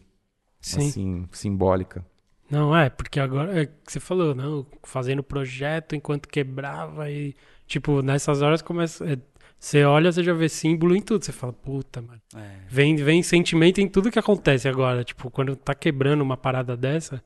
[0.60, 0.88] Sim.
[0.88, 2.04] assim, simbólica.
[2.50, 7.34] Não, é, porque agora é que você falou, não, fazendo projeto enquanto quebrava e,
[7.66, 9.04] tipo, nessas horas começa.
[9.10, 9.18] é,
[9.58, 11.24] você olha, você já vê símbolo em tudo.
[11.24, 12.20] Você fala, puta, mano.
[12.36, 12.40] É.
[12.68, 15.02] Vem, vem sentimento em tudo que acontece agora.
[15.02, 17.22] Tipo, quando tá quebrando uma parada dessa,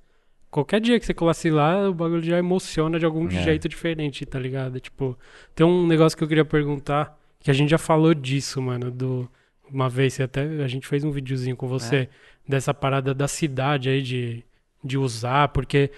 [0.51, 3.31] qualquer dia que você colasse lá, o bagulho já emociona de algum É.
[3.43, 4.81] jeito diferente, tá ligado?
[4.81, 5.19] Tipo,
[5.55, 9.29] tem um negócio que eu queria perguntar, que a gente já falou disso, mano, do.
[9.73, 12.09] Uma vez, você até a gente fez um videozinho com você
[12.49, 14.43] dessa parada da cidade aí de,
[14.83, 15.91] de usar, porque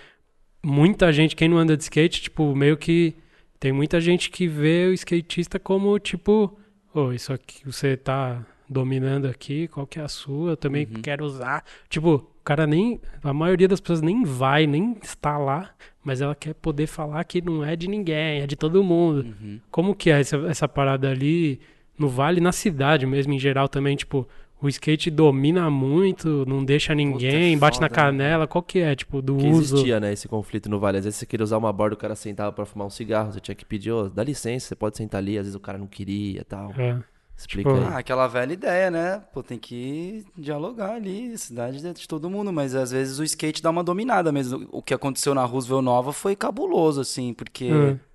[0.63, 3.15] muita gente, quem não anda de skate, tipo, meio que
[3.63, 6.59] tem muita gente que vê o skatista como, tipo,
[6.93, 10.51] ô, isso aqui você tá dominando aqui, qual que é a sua?
[10.51, 11.01] Eu também Uhum.
[11.01, 11.63] quero usar.
[11.89, 13.01] Tipo, o cara nem.
[13.23, 15.71] A maioria das pessoas nem vai, nem está lá,
[16.03, 19.27] mas ela quer poder falar que não é de ninguém, é de todo mundo.
[19.41, 19.61] Uhum.
[19.71, 21.61] Como que é essa, essa parada ali
[21.97, 24.27] no vale, na cidade mesmo, em geral também, tipo,
[24.63, 28.09] o skate domina muito, não deixa ninguém, bate na foda, né?
[28.11, 29.75] canela, qual que é, tipo, do Que uso?
[29.77, 30.99] existia, né, esse conflito no Vale.
[30.99, 33.41] Às vezes você queria usar uma borda, o cara sentava pra fumar um cigarro, você
[33.41, 35.87] tinha que pedir, ô, dá licença, você pode sentar ali, às vezes o cara não
[35.87, 36.73] queria e tal.
[36.79, 36.99] É.
[37.37, 37.93] Explica Tipo, aí.
[37.95, 39.23] Ah, aquela velha ideia, né?
[39.33, 43.63] Pô, tem que dialogar ali, cidade é de todo mundo, mas às vezes o skate
[43.63, 44.69] dá uma dominada mesmo.
[44.71, 47.65] O que aconteceu na Roosevelt Nova foi cabuloso, assim, porque.
[47.65, 48.12] É.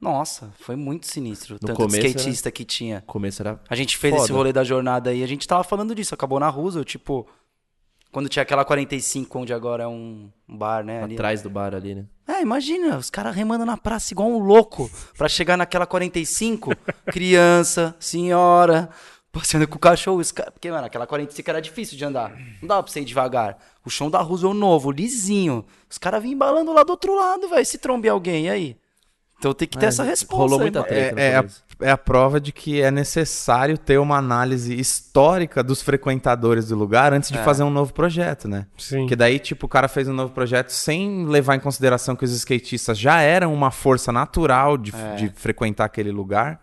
[0.00, 1.54] Nossa, foi muito sinistro.
[1.54, 3.02] No tanto começo skatista que tinha.
[3.06, 4.24] Começo era A gente fez Foda.
[4.24, 7.26] esse rolê da jornada aí, a gente tava falando disso, acabou na Roosevelt, tipo.
[8.10, 11.04] Quando tinha aquela 45, onde agora é um bar, né?
[11.04, 11.14] ali.
[11.14, 12.06] atrás do bar ali, né?
[12.26, 16.72] É, imagina, os caras remando na praça igual um louco pra chegar naquela 45,
[17.06, 18.90] criança, senhora,
[19.30, 20.20] passeando com o cachorro.
[20.52, 22.36] Porque, mano, aquela 45 era difícil de andar.
[22.60, 23.58] Não dava pra você ir devagar.
[23.84, 25.64] O chão da Roosevelt novo, lisinho.
[25.88, 27.64] Os caras vinham embalando lá do outro lado, velho.
[27.64, 28.76] Se trombear alguém, e aí?
[29.40, 30.36] Então tem que ter Mas essa resposta.
[30.36, 31.18] rolou muita treta.
[31.18, 31.44] É, é, a,
[31.80, 37.14] é a prova de que é necessário ter uma análise histórica dos frequentadores do lugar
[37.14, 37.42] antes de É.
[37.42, 38.66] fazer um novo projeto, né?
[38.76, 39.06] Sim.
[39.06, 42.32] Que daí, tipo, o cara fez um novo projeto sem levar em consideração que os
[42.32, 45.14] skatistas já eram uma força natural de, É.
[45.16, 46.60] de frequentar aquele lugar.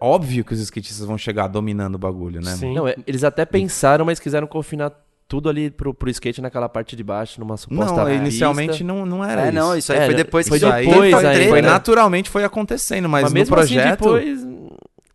[0.00, 2.52] Óbvio que os skatistas vão chegar dominando o bagulho, né?
[2.54, 2.74] Sim.
[2.74, 4.92] Não, é, eles até pensaram, mas quiseram confinar
[5.26, 8.12] tudo ali pro, pro skate naquela parte de baixo, numa suposta Não, pista.
[8.20, 9.54] inicialmente não, não era É, isso.
[9.54, 11.68] não, isso aí É, foi depois foi que Isso aí depois foi, ainda, foi né?
[11.68, 14.44] naturalmente foi acontecendo, mas, Mas, no mesmo projeto, assim, depois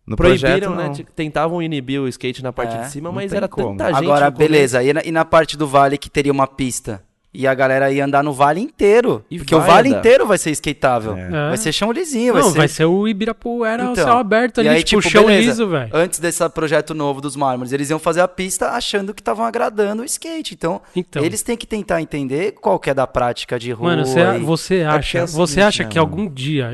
[0.06, 1.04] no proibiram, projeto, né?
[1.06, 1.14] não.
[1.14, 3.76] Tentavam inibir o skate na parte É, de cima, mas era como.
[3.76, 4.02] tanta gente.
[4.04, 4.82] Agora, beleza.
[4.82, 7.02] E na, e na parte do vale que teria uma pista?
[7.32, 9.24] E a galera ia andar no vale inteiro.
[9.30, 9.98] E porque o vale andar.
[10.00, 11.16] inteiro vai ser skateável.
[11.16, 11.20] É.
[11.28, 11.30] É.
[11.30, 12.58] Vai ser chão lisinho, vai Não, ser...
[12.58, 15.46] vai ser o Ibirapuera Então, céu aberto e ali, aí, tipo, tipo, chão beleza.
[15.48, 15.90] liso, velho.
[15.94, 20.02] Antes desse projeto novo dos mármores, eles iam fazer a pista achando que estavam agradando
[20.02, 20.54] o skate.
[20.54, 21.22] Então, Então.
[21.24, 23.90] eles têm que tentar entender qual que é da prática de rua.
[23.90, 26.70] Mano, você, e- você porque acha, é o você acha né, que algum dia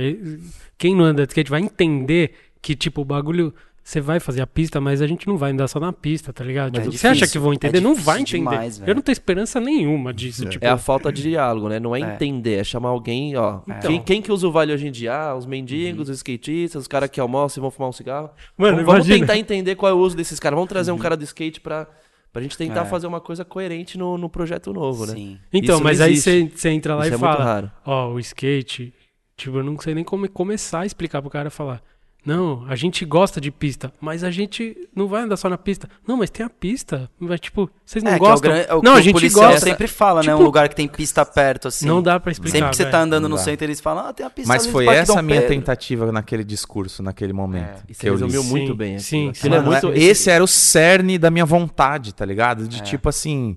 [0.79, 2.33] quem não anda de skate vai entender
[2.63, 3.55] que tipo o bagulho
[3.89, 6.43] você vai fazer a pista, mas a gente não vai andar só na pista, tá
[6.43, 6.73] ligado?
[6.75, 7.81] Mas é Tipo, você acha difícil, que vão é entender?
[7.81, 8.39] não difícil vai entender.
[8.51, 8.83] demais.
[8.85, 10.65] Eu não tenho esperança nenhuma disso, tipo.
[10.65, 11.79] É a falta de diálogo, né?
[11.79, 12.15] Não é, É.
[12.15, 13.61] entender, é chamar alguém, ó.
[13.63, 13.81] Então.
[13.93, 15.15] Quem, quem que usa o vale hoje em dia?
[15.15, 18.31] Ah, os mendigos, os skatistas, os caras que almoçam e vão fumar um cigarro.
[18.59, 19.21] Mano, vamos, imagina.
[19.21, 20.57] tentar entender qual é o uso desses caras.
[20.57, 21.87] Vamos trazer um cara do skate pra,
[22.33, 22.85] pra gente tentar É.
[22.87, 25.13] fazer uma coisa coerente no, no projeto novo, né?
[25.15, 25.39] Sim.
[25.53, 28.93] Então, Isso mas não aí você entra lá Isso e é fala, ó, o skate,
[29.37, 31.81] tipo, eu não sei nem como começar a explicar pro cara falar.
[32.27, 35.89] Não, a gente gosta de pista, mas a gente não vai andar só na pista.
[36.07, 37.09] Não, mas tem a pista.
[37.21, 38.51] Mas, tipo, vocês não É, que é o, gostam?
[38.51, 39.65] gran- é o não, que a gente policial gosta.
[39.65, 40.31] sempre fala, né?
[40.33, 41.87] Tipo, Um lugar que tem pista perto, assim.
[41.87, 42.57] Não dá pra explicar.
[42.59, 44.87] Sempre que você tá andando no centro, eles falam, ah, tem a pista Mas foi
[44.89, 45.55] essa minha Pedro.
[45.57, 47.85] tentativa naquele discurso, naquele momento.
[47.89, 48.99] E você que eu resumiu muito Sim, bem.
[48.99, 49.47] sim, sim.
[49.47, 49.93] É Mano, muito.
[49.93, 52.67] é- esse era o cerne da minha vontade, tá ligado?
[52.67, 52.83] De É.
[52.83, 53.57] tipo assim,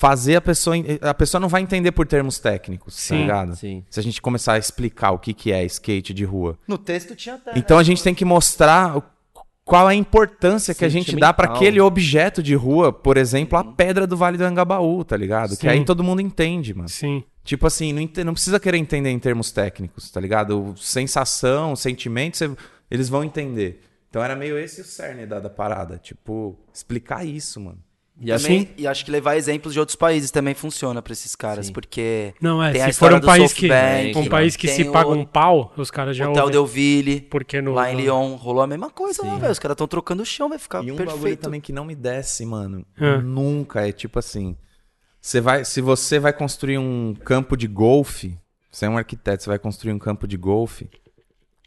[0.00, 0.74] fazer a pessoa.
[1.02, 3.20] A pessoa não vai entender por termos técnicos, tá Sim.
[3.20, 3.54] ligado?
[3.54, 3.84] Sim.
[3.90, 6.58] Se a gente começar a explicar o que, que é skate de rua.
[6.66, 7.52] No texto tinha até.
[7.54, 9.02] Então a gente tem que mostrar o-
[9.62, 11.56] qual a importância que a gente dá pra Sentimental.
[11.68, 15.50] aquele objeto de rua, por exemplo, a pedra do Vale do Angabaú, tá ligado?
[15.50, 15.68] Que Sim.
[15.68, 16.88] aí todo mundo entende, mano.
[16.88, 17.22] Sim.
[17.44, 20.74] Tipo assim, não, não precisa querer entender em termos técnicos, tá ligado?
[20.78, 22.50] Sensação, sentimento, você-
[22.90, 23.82] eles vão entender.
[24.08, 25.98] Então era meio esse o cerne da, da parada.
[25.98, 27.78] Tipo, explicar isso, mano.
[28.22, 31.34] E assim, Também, e acho que levar exemplos de outros países também funciona pra esses
[31.34, 31.72] caras, Sim.
[31.72, 34.84] porque Não, é, Tem a se for um país que, SoftBank, um país que se
[34.84, 36.50] paga um pau, os caras já Hotel.
[36.50, 39.40] Delville, Porque no, lá em Lyon, rolou a mesma coisa lá, Sim.
[39.40, 39.52] velho.
[39.52, 41.40] Os caras estão trocando o chão, vai ficar E um bagulho perfeito.
[41.40, 42.84] também que não me desce, mano.
[43.00, 43.16] É.
[43.22, 43.88] Nunca.
[43.88, 44.54] É tipo assim.
[45.18, 48.36] Você vai, se você vai construir um campo de golfe,
[48.70, 50.90] você é um arquiteto, você vai construir um campo de golfe,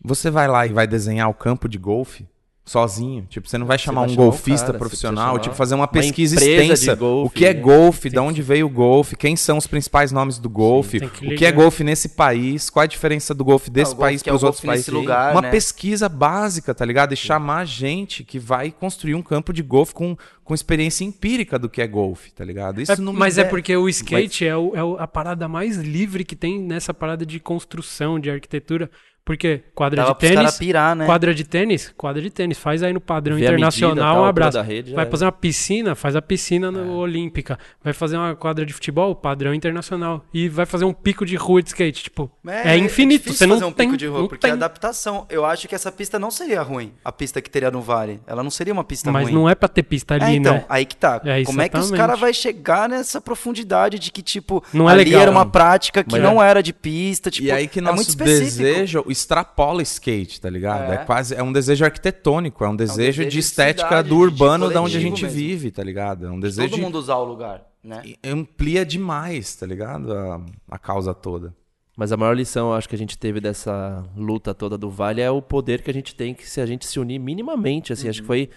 [0.03, 2.27] você vai lá e vai desenhar o campo de golfe
[2.65, 3.25] sozinho.
[3.29, 5.87] Tipo, você não vai chamar vai um chamar golfista cara, profissional, tipo, fazer uma uma
[5.87, 6.95] pesquisa de extensa.
[6.95, 7.59] golfe, o que é né?
[7.59, 11.27] golfe, de onde veio o golfe, quem são os principais nomes do golfe, tem que
[11.27, 14.21] o que é golfe nesse país, qual a diferença do golfe desse Ah, golfe país
[14.21, 15.01] que é para os outros golfe nesse países.
[15.07, 15.49] lugar, uma né?
[15.51, 17.13] pesquisa básica, tá ligado?
[17.13, 21.69] E chamar gente que vai construir um campo de golfe com, com experiência empírica do
[21.69, 22.79] que é golfe, tá ligado?
[22.81, 25.75] Isso É, não mas é der- porque o skate é, o- é a parada mais
[25.77, 28.89] livre que tem nessa parada de construção, de arquitetura.
[29.25, 30.57] Porque quadra Dava de tênis.
[30.57, 31.05] pirar, né?
[31.05, 32.57] Quadra de tênis, quadra de tênis.
[32.57, 34.57] Faz aí no padrão Vê medida, internacional, tal, um abraço.
[34.57, 35.11] da rede, Vai era.
[35.11, 37.57] fazer uma piscina, faz a piscina no Olímpica.
[37.81, 40.25] Vai fazer uma quadra de futebol, padrão internacional.
[40.33, 42.03] E vai fazer um pico de rua de skate.
[42.03, 43.19] Tipo, é, infinito.
[43.23, 43.87] difícil Você não fazer um tem.
[43.87, 44.51] pico de rua, porque tem.
[44.51, 45.25] é adaptação.
[45.29, 46.91] Eu acho que essa pista não seria ruim.
[47.05, 48.19] A pista que teria no Vale.
[48.27, 49.33] Ela não seria uma pista Mas ruim.
[49.33, 50.65] não é pra ter pista ali, É, então, né?
[50.67, 51.21] aí que tá.
[51.23, 54.93] É, Como é que os caras vão chegar nessa profundidade de que, tipo, Não é
[54.93, 55.51] ali legal, era uma não.
[55.51, 58.57] prática que Mas não era de pista, tipo, e aí que é muito nosso específico.
[58.63, 60.91] desejo extrapola skate, tá ligado?
[60.91, 60.95] É.
[60.95, 60.97] É.
[61.05, 64.21] quase é um desejo arquitetônico, é um desejo, desejo de de estética cidade, do de
[64.21, 65.37] urbano da onde a gente mesmo.
[65.37, 66.25] vive, tá ligado?
[66.25, 68.01] É um De desejo todo de- mundo usar o lugar, né?
[68.03, 70.11] e amplia demais, tá ligado?
[70.11, 71.55] A, a causa toda.
[71.95, 75.21] Mas a maior lição, eu acho que a gente teve dessa luta toda do Vale
[75.21, 78.09] é o poder que a gente tem que se a gente se unir minimamente, assim,
[78.09, 78.23] acho Uhum.
[78.23, 78.49] que foi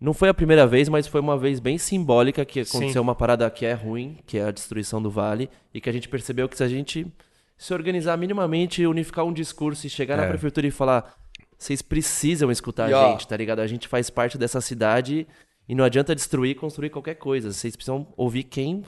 [0.00, 2.76] não foi a primeira vez, mas foi uma vez bem simbólica que Sim.
[2.78, 5.92] aconteceu uma parada que é ruim, que é a destruição do Vale, e que a
[5.92, 7.06] gente percebeu que se a gente
[7.56, 10.28] se organizar minimamente, unificar um discurso e chegar na É.
[10.28, 11.14] prefeitura e falar
[11.56, 13.60] vocês precisam escutar E, a ó, gente, tá ligado?
[13.60, 15.26] A gente faz parte dessa cidade
[15.68, 17.52] e não adianta destruir e construir qualquer coisa.
[17.52, 18.82] Vocês precisam ouvir quem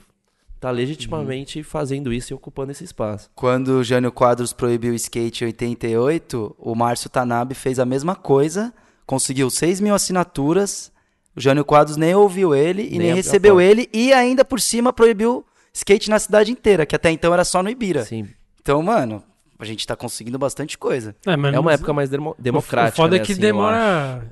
[0.59, 3.29] tá legitimamente fazendo isso e ocupando esse espaço.
[3.35, 8.15] Quando o Jânio Quadros proibiu o skate em 88, o Márcio Tanabe fez a mesma
[8.15, 8.73] coisa,
[9.05, 10.91] conseguiu 6 mil assinaturas,
[11.35, 14.91] o Jânio Quadros nem ouviu ele e Nem nem, recebeu ele, e ainda por cima
[14.91, 18.03] proibiu skate na cidade inteira, que até então era só no Ibira.
[18.03, 18.27] Sim.
[18.67, 19.23] Então, mano,
[19.57, 21.15] a gente tá conseguindo bastante coisa.
[21.25, 22.95] É, mas É uma época mais demo- democrática.
[22.95, 24.29] O foda né, é que assim, demora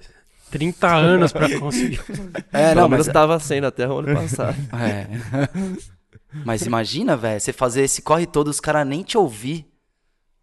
[0.51, 2.01] 30 anos pra conseguir.
[2.51, 4.57] É, Pelo não, menos mas tava sendo até o ano passado.
[4.77, 5.07] É.
[6.43, 9.65] Mas imagina, velho, você fazer esse corre todo, os caras nem te ouvir.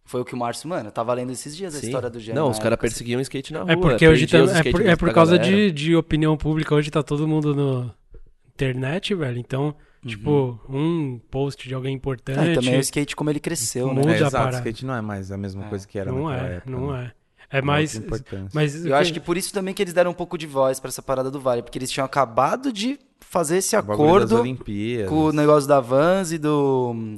[0.07, 1.87] Foi o que o Márcio, mano, eu tava lendo esses dias a Sim.
[1.89, 2.41] história do Gênio.
[2.41, 2.81] Não, os caras assim.
[2.81, 3.73] perseguiam o skate na rua.
[3.73, 5.55] É porque hoje os é por, é por causa galera.
[5.55, 6.75] de, de opinião pública.
[6.75, 7.93] Hoje tá todo mundo no
[8.55, 9.39] internet, velho.
[9.39, 9.75] Então,
[10.07, 12.51] tipo, um post de alguém importante.
[12.51, 14.03] e também o skate como ele cresceu, né?
[14.13, 14.57] É, exato, parada.
[14.59, 16.71] skate não é mais a mesma coisa que era não naquela é, época.
[16.71, 17.13] não né?
[17.19, 17.23] é.
[17.59, 18.01] É mais.
[18.55, 20.89] Mas Eu acho que por isso também que eles deram um pouco de voz pra
[20.89, 24.43] essa parada do Vale, porque eles tinham acabado de fazer esse O acordo
[25.09, 27.15] com o negócio da Vans e do,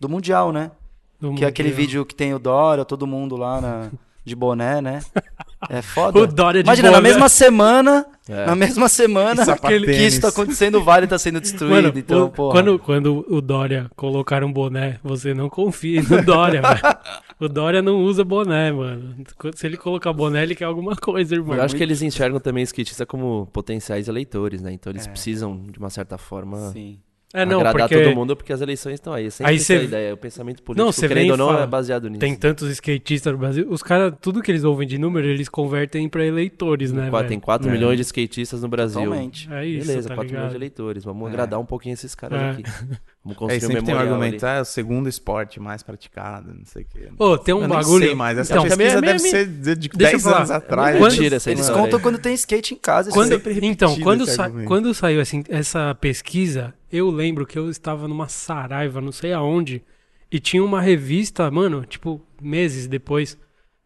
[0.00, 0.72] do Mundial, né?
[1.20, 1.86] do Que é aquele Mundial.
[1.86, 3.90] vídeo que tem o Dória, todo mundo lá na,
[4.26, 5.00] de boné, né?
[5.70, 6.18] É foda.
[6.20, 7.08] O Dória de Imagina, na boné.
[7.08, 8.44] mesma semana, É.
[8.46, 11.74] na mesma semana que isso tá acontecendo, o Vale tá sendo destruído.
[11.74, 12.52] Mano, então, o- porra.
[12.52, 16.80] quando, quando o Dória colocar um boné, você não confie no Dória, velho.
[17.40, 19.14] O Dória não usa boné, mano.
[19.54, 21.54] Se ele colocar boné, ele quer alguma coisa, irmão.
[21.56, 24.72] Eu acho que eles enxergam também o skatista como potenciais eleitores, né?
[24.72, 25.10] Então eles É.
[25.10, 26.98] precisam, de uma certa forma, Sim.
[27.36, 29.30] É, não, agradar porque todo mundo, porque as eleições estão aí.
[29.30, 30.14] Sempre Aí essa cê- é a ideia.
[30.14, 32.20] O pensamento político, Não, querendo vem ou não, fala, é baseado nisso.
[32.20, 33.66] tem tantos skatistas no Brasil.
[33.68, 37.28] Os caras, tudo que eles ouvem de número, eles convertem pra eleitores, né, Qua- velho?
[37.28, 37.72] Tem 4 É.
[37.72, 39.02] milhões de skatistas no Brasil.
[39.02, 39.52] Totalmente.
[39.52, 40.50] É isso, Beleza, tá 4 milhões ligado?
[40.50, 41.04] de eleitores.
[41.04, 41.28] Vamos É.
[41.30, 42.50] agradar um pouquinho esses caras É.
[42.50, 42.62] aqui.
[43.32, 44.54] É, construir e sempre um tem um argumento, ali.
[44.54, 47.08] ah, é o segundo esporte mais praticado, não sei o quê.
[47.18, 48.04] Ô, tem um eu nem bagulho...
[48.06, 50.22] sei mais, essa Então, pesquisa também é deve minha- ser de, de Deixa eu 10
[50.22, 50.36] falar.
[50.38, 50.98] anos atrás.
[50.98, 52.02] Quando- Mentira, essa Eles história contam aí.
[52.02, 53.08] quando tem skate em casa.
[53.10, 53.32] isso Quando,
[53.64, 54.68] então, quando, sa- argumento.
[54.68, 59.82] quando saiu assim, essa pesquisa, eu lembro que eu estava numa saraiva, não sei aonde,
[60.30, 63.38] e tinha uma revista, mano, tipo, meses depois,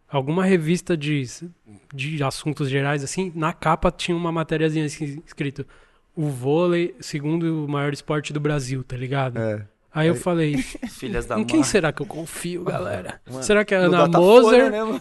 [0.09, 1.22] alguma revista de,
[1.95, 5.64] de assuntos gerais, assim, na capa tinha uma matériazinha assim, escrito
[6.17, 9.39] o vôlei, segundo o maior esporte do Brasil, tá ligado?
[9.39, 9.67] É.
[9.93, 10.57] Aí eu falei,
[10.89, 13.21] Filhas da em quem será que eu confio, galera?
[13.43, 14.71] Será que é a Ana Datafolha, Moser?
[14.71, 15.01] né, mano?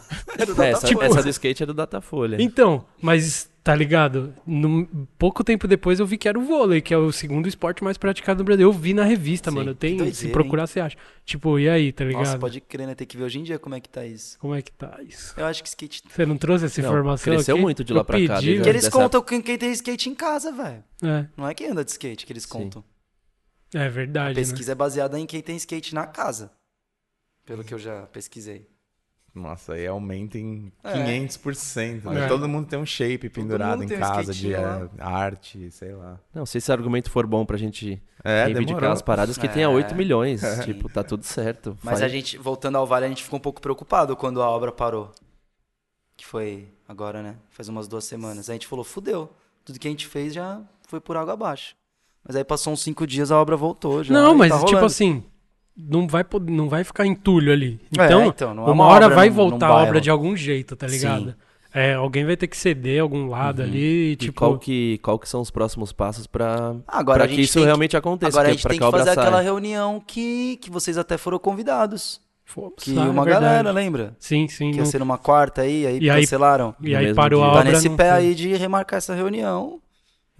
[0.57, 2.37] É, essa, Tipo- essa do skate é do Datafolha.
[2.39, 4.33] Então, mas tá ligado?
[4.47, 7.83] Num- pouco tempo depois eu vi que era o vôlei, que é o segundo esporte
[7.83, 8.63] mais praticado no Brasil.
[8.67, 9.75] Eu vi na revista, Sim, mano.
[9.75, 10.97] Tem, se procurar, você acha.
[11.23, 12.21] Tipo, e aí, tá ligado?
[12.25, 12.95] Nossa, pode crer, né?
[12.95, 14.39] Tem que ver hoje em dia como é que tá isso.
[14.39, 15.33] Como é que tá isso?
[15.37, 16.01] Eu acho que skate.
[16.09, 17.61] Você não trouxe essa Não, informação cresceu aqui?
[17.61, 19.71] muito de lá Eu pra cá, pedi, desde- Que eles dessa contam com quem tem
[19.71, 20.83] skate em casa, velho.
[21.03, 22.49] É, Não é quem anda de skate que eles Sim.
[22.49, 22.83] contam.
[23.75, 24.33] é A verdade, né?
[24.33, 26.51] pesquisa é baseada em quem tem skate na casa.
[27.45, 28.67] Pelo que eu já pesquisei.
[29.39, 30.93] Nossa, aí aumenta em É.
[30.93, 32.03] 500%.
[32.05, 32.25] Né?
[32.25, 32.27] É.
[32.27, 34.89] Todo mundo tem um shape pendurado mundo em tem um casa de lá.
[34.97, 36.19] é, arte, sei lá.
[36.33, 38.91] Não, se esse argumento for bom pra gente É, reivindicar demorou.
[38.91, 39.49] as paradas, que É.
[39.49, 40.41] tenha 8 milhões.
[40.65, 41.77] Tipo, tá tudo certo.
[41.83, 44.49] Mas Faz- a gente, voltando ao Vale, a gente ficou um pouco preocupado quando a
[44.49, 45.11] obra parou.
[46.17, 47.35] Que foi agora, né?
[47.49, 48.49] Faz umas duas semanas.
[48.49, 49.31] A gente falou, fudeu.
[49.63, 51.75] Tudo que a gente fez já foi por água abaixo.
[52.27, 54.13] Mas aí passou uns cinco dias, a obra voltou já.
[54.13, 55.23] Não, mas tá tipo assim,
[55.79, 57.79] não vai, não vai ficar entulho ali.
[57.97, 60.35] É, Então, então, não é uma, uma hora obra vai voltar a obra de algum
[60.35, 61.29] jeito, tá ligado?
[61.31, 61.35] Sim.
[61.71, 64.33] É, alguém vai ter que ceder algum lado ali e, E tipo.
[64.39, 67.61] qual que, qual que são os próximos passos pra, Agora pra a que isso tem
[67.61, 68.29] que- realmente aconteça?
[68.35, 71.15] Agora a que- gente pra tem que a fazer aquela reunião que, que vocês até
[71.17, 72.19] foram convidados.
[72.43, 73.45] Fomos Que lá, é uma verdade.
[73.45, 74.15] galera, lembra?
[74.17, 74.71] Sim, sim.
[74.71, 76.73] Que não- ia ser numa quarta aí, aí E aí- cancelaram.
[76.81, 77.53] E No aí parou a dia.
[77.53, 77.71] Tá obra.
[77.73, 78.17] nesse não pé foi.
[78.17, 79.79] aí de remarcar essa reunião.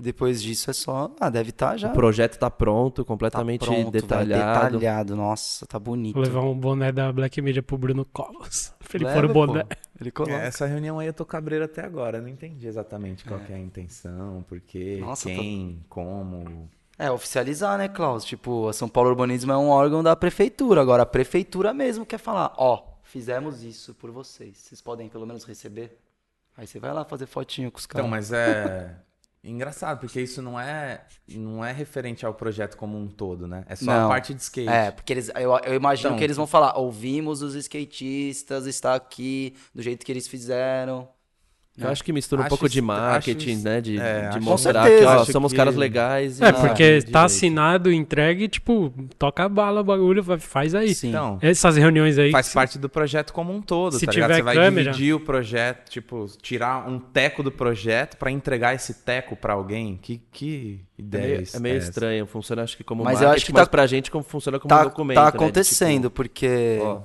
[0.02, 1.12] Depois disso é só.
[1.20, 1.90] Ah, deve estar já.
[1.90, 4.78] O projeto tá pronto, Tá completamente pronto, velho, detalhado.
[4.80, 5.16] detalhado.
[5.16, 6.14] Nossa, tá bonito.
[6.16, 8.74] Vou levar um boné da Black Media pro Bruno Colos.
[8.94, 9.64] Ele Leva, pôr o boné.
[9.66, 9.76] pô.
[10.00, 10.34] Ele coloca.
[10.36, 12.20] É, essa reunião aí eu tô cabreiro até agora.
[12.20, 16.70] Eu não entendi exatamente qual que é a intenção, por quê, Nossa, tô- quem, como.
[16.98, 18.24] É, oficializar, né, Klaus?
[18.24, 20.82] Tipo, a São Paulo Urbanismo é um órgão da prefeitura.
[20.82, 24.58] Agora, a prefeitura mesmo quer falar, ó, fizemos isso por vocês.
[24.58, 25.98] Vocês podem pelo menos receber?
[26.58, 28.06] Aí você vai lá fazer fotinho com os caras.
[28.06, 28.96] Então, mas é
[29.44, 33.64] engraçado, porque isso não é não é referente ao projeto como um todo, né?
[33.68, 34.10] É só a Não.
[34.10, 34.68] parte de skate.
[34.70, 38.96] É, porque eles, eu, eu imagino Então, que eles vão falar, ouvimos os skatistas, está
[38.96, 41.08] aqui, do jeito que eles fizeram.
[41.82, 43.82] Eu acho que mistura um Acho pouco de marketing, isso- né?
[43.82, 45.00] De, é, de mostrar certeza.
[45.00, 46.42] que, ó, somos que- caras legais.
[46.42, 47.12] É, e- porque direito.
[47.12, 50.94] tá assinado, entregue, tipo, toca a bala o bagulho, vai- faz aí.
[50.94, 51.10] Sim.
[51.10, 52.32] Então, Essas reuniões aí.
[52.32, 54.28] faz que- parte do projeto como um todo, Se tá ligado?
[54.30, 58.76] tiver Você vai câmera- dividir o projeto, tipo, tirar um teco do projeto pra entregar
[58.76, 59.98] esse teco pra alguém.
[60.02, 63.22] Que, que É ideia meio, isso é meio estranho, funciona acho que como Mas mas
[63.22, 65.16] eu acho que mas tá- pra gente como funciona como Tá, um documento.
[65.16, 65.26] tá né?
[65.28, 66.78] De, tipo, acontecendo, porque...
[66.82, 67.02] ó,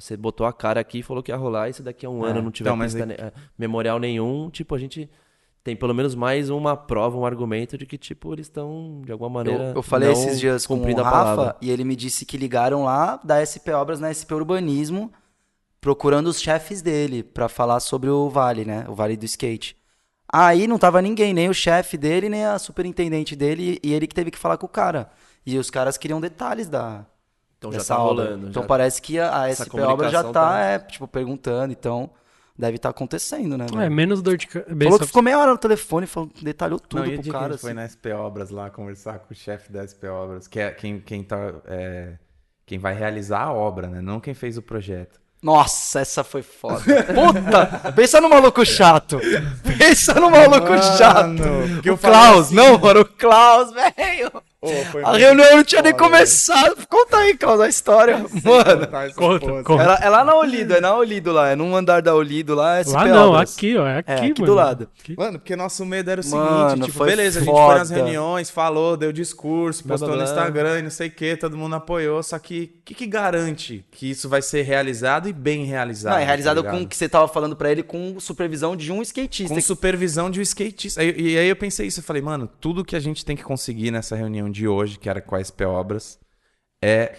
[0.00, 2.24] você botou a cara aqui e falou que ia rolar, e se daqui a um
[2.26, 5.08] É, ano não tiver então, pista ne- eh, memorial nenhum, tipo, a gente
[5.62, 9.30] tem pelo menos mais uma prova, um argumento de que, tipo, eles estão, de alguma
[9.30, 9.64] maneira.
[9.70, 11.56] Eu, eu falei não esses dias com o cumprindo a Rafa palavra.
[11.62, 15.10] e ele me disse que ligaram lá da SP Obras na SP Urbanismo
[15.80, 18.84] procurando os chefes dele pra falar sobre o Vale, né?
[18.88, 19.76] O Vale do Skate.
[20.32, 24.14] Aí não tava ninguém, nem o chefe dele, nem a superintendente dele, e ele que
[24.14, 25.10] teve que falar com o cara.
[25.46, 27.06] E os caras queriam detalhes da
[27.70, 28.24] Então já tá obra.
[28.24, 28.48] rolando.
[28.48, 31.72] Então já- parece que a, a essa SP Obras já tá, tá- é, tipo, perguntando,
[31.72, 32.10] então
[32.56, 33.66] deve estar acontecendo, né?
[33.84, 34.98] É, menos dor de Falou cabeça.
[35.00, 37.36] que ficou meia hora no telefone, falou, detalhou tudo Não, e o pro dia que
[37.36, 37.52] a cara.
[37.52, 37.80] gente foi assim.
[37.80, 41.22] na SP Obras lá conversar com o chefe da SP Obras, que é quem, quem,
[41.24, 41.36] tá,
[41.66, 42.12] é,
[42.64, 44.00] quem vai realizar a obra, né?
[44.00, 45.20] Não quem fez o projeto.
[45.42, 46.80] Nossa, essa foi foda.
[46.80, 47.92] Puta!
[47.92, 49.20] Pensa no maluco chato.
[49.76, 51.42] Pensa no maluco chato.
[51.74, 54.30] porque eu O Klaus, assim- não, mano, o Klaus, velho.
[55.04, 56.76] A reunião não tinha nem começado.
[56.88, 58.18] Conta aí, Klaus, a história.
[58.18, 59.82] Mano, Conta, conta.
[59.82, 62.78] ela, é lá na Olido, é na Olido lá, é num andar da Olido lá,
[62.80, 63.86] é Lá não, aqui, ó.
[63.86, 64.46] É aqui, É, aqui mano.
[64.46, 64.88] do lado.
[65.16, 68.00] Mano, porque nosso medo era o seguinte, Mano, tipo, beleza, a gente foi nas foda.
[68.00, 70.32] reuniões, falou, deu discurso, Blá, postou blá, no blá.
[70.32, 73.84] Instagram e não sei o que, todo mundo apoiou, só que o que, que garante
[73.90, 76.12] que isso vai ser realizado e bem realizado?
[76.14, 78.92] Não, é realizado tá com o que você tava falando pra ele com supervisão de
[78.92, 79.52] um skatista.
[79.54, 81.00] com supervisão de um skatista.
[81.00, 83.42] Aí- E aí eu pensei isso, eu falei, mano, tudo que a gente tem que
[83.42, 86.18] conseguir nessa reunião de hoje, que era a SP Obras,
[86.82, 87.16] é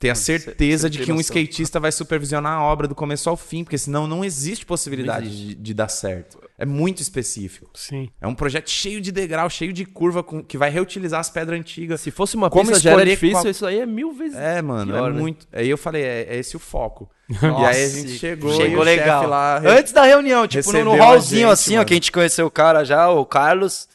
[0.00, 3.62] ter a certeza de que um skatista vai supervisionar a obra do começo ao fim,
[3.62, 6.40] porque senão não existe possibilidade Não de, de dar certo.
[6.58, 7.70] É muito específico.
[7.74, 8.08] Sim.
[8.20, 11.58] É um projeto cheio de degrau, cheio de curva, com- que vai reutilizar as pedras
[11.60, 12.00] antigas.
[12.00, 14.36] Se fosse uma Como pista já era difícil, qual- isso aí é mil vezes.
[14.38, 15.20] É, mano, Pior, é né?
[15.20, 15.46] muito.
[15.52, 17.08] Aí eu falei, é, é esse o foco.
[17.28, 19.26] Nossa, e aí a gente chegou, chegou e o legal.
[19.28, 21.86] lá Antes da reunião, tipo, no, no hallzinho gente, assim, ó, mano.
[21.86, 23.86] que a gente conheceu o cara já, o Carlos.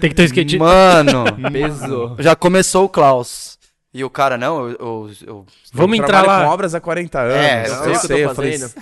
[0.00, 0.58] Tem que ter um skate.
[0.58, 2.16] Mano, Pesou.
[2.20, 3.58] já começou o Klaus.
[3.92, 4.76] E o cara, não, eu.
[4.78, 6.44] eu- eu- Vamos Eu entrar lá.
[6.44, 7.34] com obras há 40 anos.
[7.34, 8.72] É, eu, eu sei, sei o que eu tô falei, fazendo.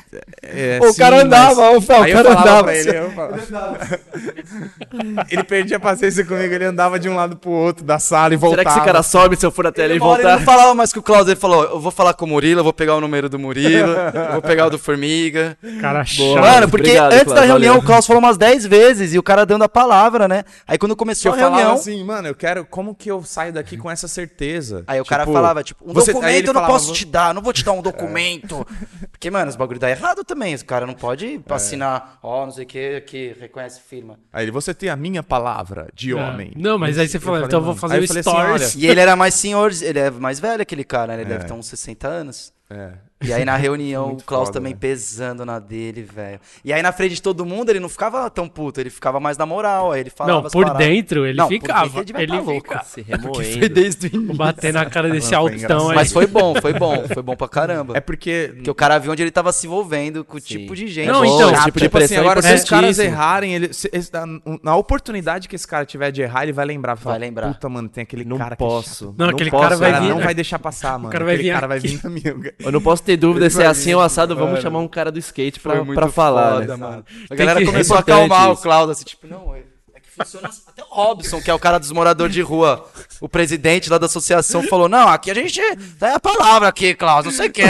[0.42, 2.74] é, o sim, cara mas- andava, o, Fel, Aí o eu cara andava.
[2.74, 3.78] ele, eu falava-
[5.30, 8.36] ele perdia a paciência comigo, ele andava de um lado pro outro da sala e
[8.36, 8.62] voltava.
[8.62, 10.38] Será que esse cara sobe se eu for até ali e hora ele voltar?
[10.38, 12.64] não falava mais com o Klaus, ele falou: Eu vou falar com o Murilo, eu
[12.64, 15.56] vou pegar o número do Murilo, eu vou pegar o do Formiga.
[15.80, 16.38] Cara chato.
[16.40, 17.82] Mano, porque Obrigado, antes da Klaus, reunião valeu.
[17.82, 20.44] o Klaus falou umas 10 vezes e o cara dando a palavra, né?
[20.66, 21.74] Aí quando começou eu a falava reunião.
[21.76, 22.64] assim, mano, eu quero.
[22.64, 24.84] Como que eu saio daqui com essa certeza?
[24.86, 27.04] Aí o cara Tipo, falava, tipo, um você- aí documento eu não falava, posso te
[27.04, 28.66] dar, não vou te dar um documento.
[29.10, 30.54] Porque, mano, os bagulho dá errado também.
[30.54, 31.52] O cara não pode É.
[31.54, 34.18] assinar, ó, não sei o que, que reconhece firma.
[34.32, 36.52] Aí ele, você tem a minha palavra de homem.
[36.56, 38.74] Não, mas aí você falei, então eu vou fazer Aí o assim, stories.
[38.76, 41.22] olha, E ele era mais senhor, ele é mais velho aquele cara, né?
[41.22, 41.36] Ele É.
[41.36, 42.52] deve ter uns 60 anos.
[42.70, 42.90] É.
[43.20, 44.78] E aí na reunião o Klaus foda, também né?
[44.80, 46.38] pesando na dele, velho.
[46.64, 49.36] E aí na frente de todo mundo ele não ficava tão puto, ele ficava mais
[49.36, 49.90] na moral.
[49.90, 50.86] Aí ele falava Não, por paradas.
[50.86, 51.98] dentro ele Não, ficava.
[52.04, 52.52] dentro ele Ele louco.
[52.68, 52.84] ficava.
[52.84, 53.04] Se
[53.58, 54.34] Foi desde o início.
[54.36, 55.96] Bater na cara desse Mano, foi altão aí.
[55.96, 57.96] Mas foi bom, foi bom, foi bom pra caramba.
[57.96, 58.52] É porque.
[58.54, 60.46] Porque o cara viu onde ele tava se envolvendo com o Sim.
[60.46, 61.08] tipo de gente.
[61.08, 61.64] Não, Pô, então, chato.
[61.64, 64.26] tipo de Tipo assim, pressão agora se os caras errarem, ele, se- na,
[64.62, 66.94] na oportunidade que esse cara tiver de errar, ele vai lembrar.
[66.94, 67.48] Vai, Vai lembrar.
[67.54, 69.12] Puta, mano, tem aquele Não cara que é posso.
[69.18, 71.10] Não, aquele cara vai O cara vir- não vai deixar passar, mano.
[71.10, 72.34] cara vai aquele vir cara vai vir na minha.
[72.58, 74.62] Eu não posso ter dúvida se é assim ou assado, vamos Mano.
[74.62, 77.02] chamar um cara do skate pra, pra falar, foda, né?
[77.30, 78.62] A galera começou a é acalmar o isso.
[78.62, 79.62] Klaus, assim, tipo, não, é,
[79.94, 80.62] é que funciona assim.
[80.66, 82.84] Até o Robson, que é o cara dos moradores de rua,
[83.20, 85.60] o presidente lá da associação, falou, não, aqui a gente
[85.98, 87.62] tem a palavra aqui, Klaus, não sei o que.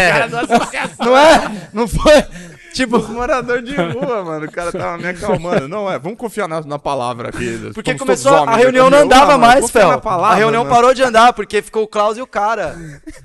[0.99, 1.69] Não é?
[1.73, 2.25] Não foi?
[2.73, 4.47] Tipo, os moradores de rua, mano.
[4.47, 5.69] O cara tava me acalmando.
[5.69, 7.71] Não, é, vamos confiar na, na palavra aqui.
[7.75, 10.01] Porque Somos começou, a reunião não andava mano, mais, Fel.
[10.01, 10.71] palavra, A reunião né?
[10.71, 12.77] parou de andar, porque ficou o Klaus e o cara.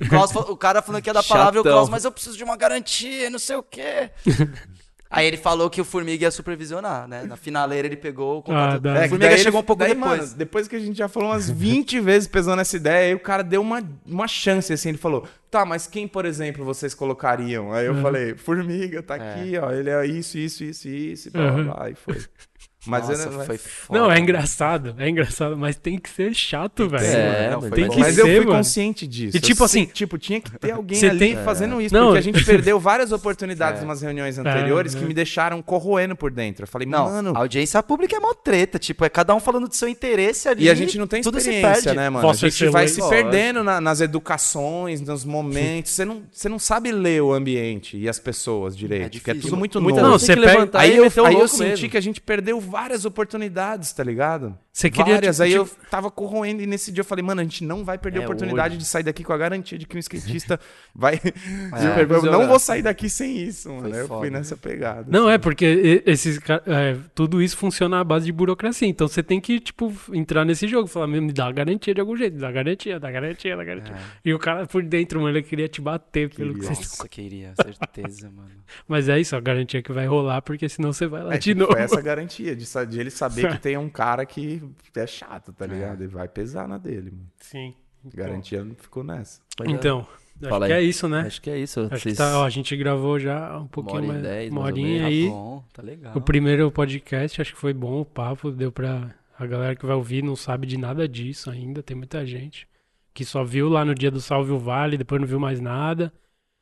[0.01, 1.63] O, Klaus o cara falando que ia dar palavra e o.
[1.63, 4.09] Klaus, mas eu preciso de uma garantia, não sei o quê.
[5.15, 7.23] Aí ele falou que o Formiga ia supervisionar, né?
[7.23, 8.83] Na finaleira ele pegou o contato.
[8.87, 10.21] Ah, o É, que Formiga chegou ele- um pouco daí, depois.
[10.21, 13.19] mano, depois que a gente já falou umas 20 vezes pesando essa ideia, aí o
[13.19, 17.71] cara deu uma, uma chance, assim, ele falou, tá, mas quem, por exemplo, vocês colocariam?
[17.71, 21.41] Aí eu falei, Formiga, tá aqui, ó, ele é isso, isso, isso, isso, e blá,
[21.43, 21.63] blá, Uhum.
[21.65, 22.15] blá, e foi.
[22.85, 23.99] Mas Nossa, eu não- foi foda.
[23.99, 27.05] Não, é engraçado, é engraçado, mas tem que ser chato, velho.
[27.05, 28.57] É, não, foi tem que Mas eu ser, fui mano.
[28.57, 29.37] consciente disso.
[29.37, 32.05] E tipo Eu sei- assim, tipo, tinha que ter alguém ali tem- fazendo isso, Não,
[32.07, 33.83] porque a gente perdeu várias oportunidades É.
[33.83, 35.07] em umas reuniões anteriores É, que é.
[35.07, 36.63] me deixaram corroendo por dentro.
[36.63, 39.67] Eu falei, Não, mano, a audiência pública é mó treta, tipo, é cada um falando
[39.67, 40.65] do seu interesse ali.
[40.65, 41.97] E a gente não tem tudo se experiência, perde.
[41.97, 42.27] né, mano?
[42.27, 43.21] Posso a gente vai se Lógico.
[43.21, 45.91] perdendo na- nas educações, nos momentos.
[45.91, 49.03] Você não, você não sabe ler o ambiente e as pessoas direito.
[49.05, 49.49] É porque é difícil.
[49.51, 49.95] tudo muito novo.
[50.01, 53.93] Não, você pega- levantar Aí e eu, eu senti que a gente perdeu várias oportunidades,
[53.93, 54.57] tá ligado?
[54.75, 55.35] Você queria, várias.
[55.35, 57.95] tipo, aí eu tava corroendo e nesse dia eu falei, mano, a gente não vai
[57.95, 58.79] perder É a oportunidade hoje.
[58.79, 60.59] de sair daqui com a garantia de que um skatista
[60.95, 61.21] vai.
[61.23, 62.01] É.
[62.01, 63.89] eu não vou sair daqui sem isso, mano.
[63.91, 65.05] Foi eu fui nessa pegada.
[65.07, 68.87] Não, é porque e- esses ca- é, tudo isso funciona à base de burocracia.
[68.87, 72.17] Então você tem que, tipo, entrar nesse jogo, falar, "Meu, me dá garantia de algum
[72.17, 73.95] jeito, me dá garantia, dá garantia, dá garantia.
[74.25, 76.75] E o cara por dentro, mano, ele queria te bater pelo que estão.
[76.75, 78.49] Nossa, queria, certeza, mano.
[78.87, 81.43] Mas é isso, a garantia que vai rolar, porque senão você vai lá É, de
[81.43, 81.73] tipo, novo.
[81.73, 84.62] foi essa garantia de, de ele saber que tem um cara que
[84.95, 86.01] é chato, tá ligado?
[86.01, 87.29] Ele vai pesar na dele, mano.
[87.39, 87.73] Sim.
[88.13, 89.39] Garantia ficou nessa.
[89.59, 89.99] Mas é, Então,
[90.41, 91.21] acho Fala que é isso, né?
[91.21, 91.79] Acho que é isso.
[91.81, 94.21] Acho que Vocês- tá, ó, a gente gravou já um pouquinho e mais.
[94.21, 95.07] dez, uma horinha menos.
[95.07, 95.23] aí.
[95.25, 96.17] Tá bom, tá legal.
[96.17, 99.13] O primeiro podcast, acho que foi bom o papo, deu pra.
[99.39, 102.67] A galera que vai ouvir não sabe de nada disso ainda, tem muita gente
[103.13, 106.11] que só viu lá no dia do Salve o Vale, depois não viu mais nada.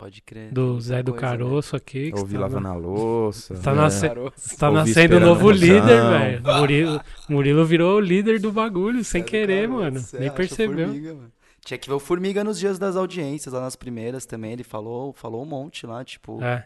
[0.01, 0.51] Pode crer.
[0.51, 1.31] Do Zé do coisa, né?
[1.37, 2.11] Caroço aqui.
[2.11, 3.53] Que Ouvi está- lavando a louça.
[3.59, 4.09] Tá, nasce-
[4.57, 6.41] tá nascendo o novo líder, velho.
[6.59, 10.05] Murilo, Murilo virou o líder do bagulho, sem Zé do querer, Caroço, mano.
[10.19, 10.87] Nem percebeu.
[10.87, 11.31] Formiga, mano.
[11.63, 14.53] Tinha que ver o Formiga nos dias das audiências, lá nas primeiras também.
[14.53, 16.43] Ele falou, falou um monte lá, tipo.
[16.43, 16.65] É.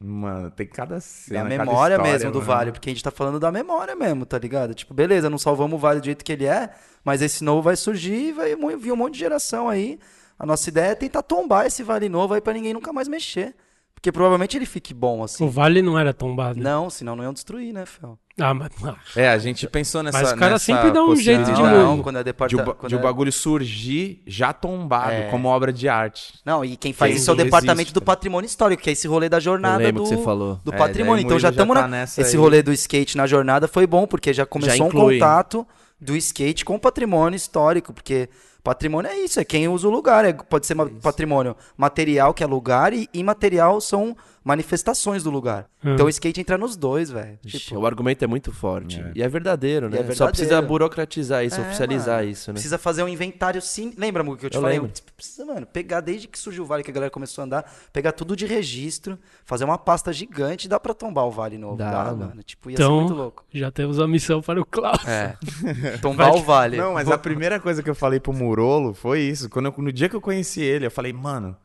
[0.00, 1.44] Mano, tem cada cena.
[1.44, 2.46] Da cada memória história, mesmo do mano.
[2.46, 4.74] Vale, porque a gente tá falando da memória mesmo, tá ligado?
[4.74, 6.70] Tipo, beleza, não salvamos o Vale do jeito que ele é,
[7.04, 9.98] mas esse novo vai surgir e vai vir um monte de geração aí.
[10.38, 13.54] A nossa ideia é tentar tombar esse Vale novo aí pra ninguém nunca mais mexer.
[13.94, 15.44] Porque provavelmente ele fique bom assim.
[15.44, 16.58] O Vale não era tombado.
[16.58, 16.64] né?
[16.68, 18.18] Não, senão não iam destruir, né, Fel?
[18.40, 18.70] Ah, mas.
[18.84, 20.18] ah, É, a gente pensou nessa.
[20.20, 22.02] Mas o cara nessa sempre dá um jeito de não, novo.
[22.02, 22.56] quando é De, departa...
[22.56, 25.28] o, ba- quando de o é- bagulho surgir já tombado, É.
[25.30, 26.34] como obra de arte.
[26.44, 28.16] Não, e quem faz Quem isso é o departamento existe, do cara.
[28.16, 30.58] patrimônio histórico, que é esse rolê da jornada lembro do, que você falou.
[30.64, 31.22] do É, patrimônio.
[31.22, 31.88] o Então já já estamos tá na...
[31.88, 32.42] nessa Esse aí.
[32.42, 35.14] rolê do skate na jornada foi bom, porque já começou um inclui.
[35.20, 35.64] contato
[36.00, 38.28] do skate com o patrimônio histórico, porque
[38.62, 40.24] patrimônio é isso, é quem usa o lugar.
[40.24, 45.66] É, pode ser ma- patrimônio material, que é lugar, e imaterial são manifestações do lugar.
[45.84, 45.94] Hum.
[45.94, 47.38] Então o skate entra nos dois, velho.
[47.46, 49.00] Tipo, o argumento é muito forte.
[49.00, 49.12] É.
[49.14, 49.98] E é verdadeiro, né?
[49.98, 50.66] É Só precisa verdadeiro.
[50.68, 52.30] burocratizar isso, É, oficializar mano.
[52.30, 52.54] isso, né?
[52.54, 53.92] Precisa fazer um inventário sim.
[53.96, 54.78] Lembra, Mugu, que eu te Eu falei?
[54.78, 54.92] lembro.
[55.16, 58.12] Precisa, mano, pegar desde que surgiu o Vale, que a galera começou a andar, pegar
[58.12, 61.76] tudo de registro, fazer uma pasta gigante e dá pra tombar o Vale novo.
[61.76, 62.26] Dá, Dá, mano.
[62.28, 62.42] mano.
[62.42, 63.44] Tipo, ia Então- ser muito louco.
[63.52, 65.06] Já temos a missão para o Klaus.
[65.06, 65.36] É.
[66.02, 66.76] Tombar o Vale.
[66.76, 69.48] Não, mas a primeira coisa que eu falei pro Murolo foi isso.
[69.48, 71.56] Quando eu- no dia que eu conheci ele, eu falei, mano.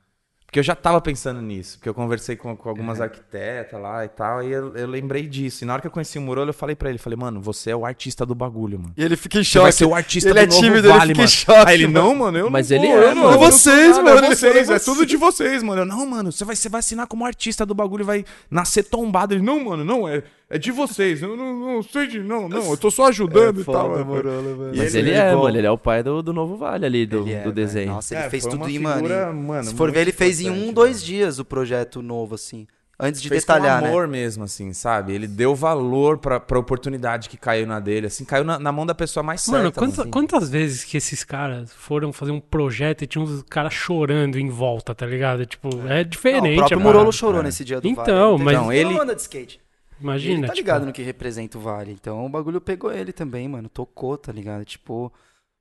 [0.48, 1.78] Porque eu já tava pensando nisso.
[1.78, 2.72] Porque eu conversei com, com É.
[2.72, 4.42] algumas arquitetas lá e tal.
[4.42, 5.64] E eu, eu lembrei disso.
[5.64, 7.72] E na hora que eu conheci o Murolo, eu falei pra ele: falei, mano, você
[7.72, 8.94] é o artista do bagulho, mano.
[8.96, 10.98] E ele fica em Você vai ser o artista Ele do é novo tímido, ele
[10.98, 11.28] Vale, fica em mano.
[11.28, 12.08] choque, Aí ele, mano.
[12.08, 14.36] não, mano, eu Mas não ele vou, é, eu não, não Vocês, mano, É ele
[14.36, 15.82] vocês, é tudo de vocês, mano.
[15.82, 19.34] Eu, não, mano, você vai, você vai assinar como artista do bagulho vai nascer tombado.
[19.34, 21.22] Ele, não, mano, não, é, é de vocês.
[21.22, 22.20] Eu não, não sei de.
[22.20, 23.90] Não, não, eu tô só ajudando e tal.
[23.90, 24.74] mano.
[24.74, 25.44] E Mas ele- ele, é, bom.
[25.44, 27.94] mano, ele é o pai do, do novo Vale ali, do, é, do desenho.
[27.94, 28.96] Nossa, ele É, fez tudo em, mano.
[28.98, 32.36] figura, e- mano, Se for ver, ele fez em um, dois dias o projeto novo,
[32.36, 32.66] assim.
[33.00, 33.92] Antes de fez detalhar, com né?
[33.92, 35.14] amor mesmo, assim, sabe?
[35.14, 38.88] Ele deu valor pra, pra oportunidade que caiu na dele, assim, caiu na, na mão
[38.88, 39.60] da pessoa mais certa.
[39.60, 40.10] Mano, quanta- assim.
[40.10, 44.50] quantas vezes que esses caras foram fazer um projeto e tinha uns caras chorando em
[44.50, 45.46] volta, tá ligado?
[45.46, 46.42] Tipo, é diferente.
[46.48, 47.44] Não, o próprio Murolo chorou É.
[47.44, 48.44] nesse dia do Então, Vale.
[48.46, 48.56] Mas-.
[48.56, 49.62] Não, ele ele- não anda de skate.
[50.00, 51.92] Imagina, ele tá tipo, ligado no que representa o Vale.
[51.92, 53.68] Então o bagulho pegou ele também, mano.
[53.70, 54.64] Tocou, tá ligado?
[54.66, 55.12] Tipo,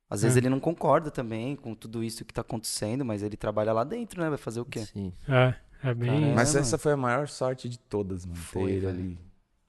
[0.09, 0.39] às vezes É.
[0.39, 4.21] ele não concorda também com tudo isso que tá acontecendo, mas ele trabalha lá dentro,
[4.21, 4.29] né?
[4.29, 4.79] Vai fazer o quê?
[4.81, 5.11] Sim.
[5.27, 5.53] É,
[5.83, 6.09] é bem.
[6.09, 6.35] Caramba.
[6.35, 8.37] Mas essa foi a maior sorte de todas, mano.
[8.37, 9.19] Foi, ter ele ali.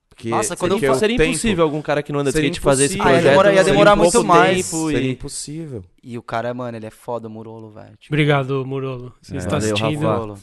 [0.09, 2.61] Porque, Nossa, quando eu- Seria tempo- impossível algum cara que não anda de Seria skate
[2.61, 3.23] fazer esse projeto.
[3.23, 4.69] Ia demorar- ia em demorar muito mais.
[4.69, 5.85] tempo Seria e- impossível.
[6.03, 7.97] E o cara, mano, ele é foda, o Murolo, velho.
[7.97, 9.15] Tipo, Obrigado, Murolo.
[9.23, 10.07] Você É, está valeu, assistindo.
[10.09, 10.41] Rafa.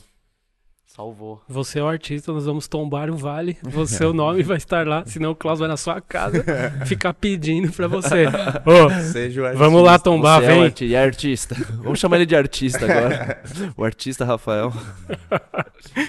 [0.96, 1.42] Salvou.
[1.50, 3.58] Você é o artista, nós vamos tombar o vale.
[3.64, 6.42] Você, o nome vai estar lá, senão o Klaus vai na sua casa
[6.88, 8.26] ficar pedindo pra você.
[8.66, 10.64] Ô, Seja o vamos lá tombar, Você é, um vem.
[10.66, 11.54] arti- e é artista.
[11.84, 13.44] Vamos chamar ele de artista agora.
[13.76, 14.72] o artista Rafael.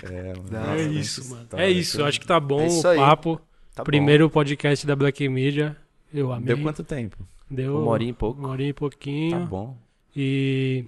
[0.05, 1.49] É, É Nossa, isso, mano.
[1.55, 3.41] É isso, eu- acho que tá bom É o papo.
[3.75, 3.87] Tá bom.
[3.87, 5.77] Primeiro podcast da Black Media.
[6.15, 6.47] Eu amei.
[6.55, 7.17] Deu quanto tempo?
[7.51, 8.39] Deu Uma horinha e pouco.
[8.41, 9.41] Uma horinha e pouquinho.
[9.41, 9.77] Tá bom.
[10.15, 10.85] E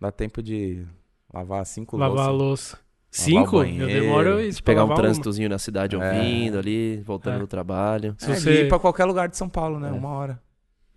[0.00, 0.84] Dá tempo de
[1.32, 2.40] lavar cinco lavar a louças.
[2.72, 2.85] louça.
[3.18, 3.56] Cinco?
[3.56, 5.98] Eu banheiro, demoro isso pegar um trânsitozinho na cidade É.
[5.98, 7.38] ouvindo ali, voltando É.
[7.38, 8.14] do trabalho.
[8.18, 8.62] Se É, você...
[8.64, 9.88] ir pra qualquer lugar de São Paulo, né?
[9.88, 9.92] É.
[9.92, 10.40] Uma hora.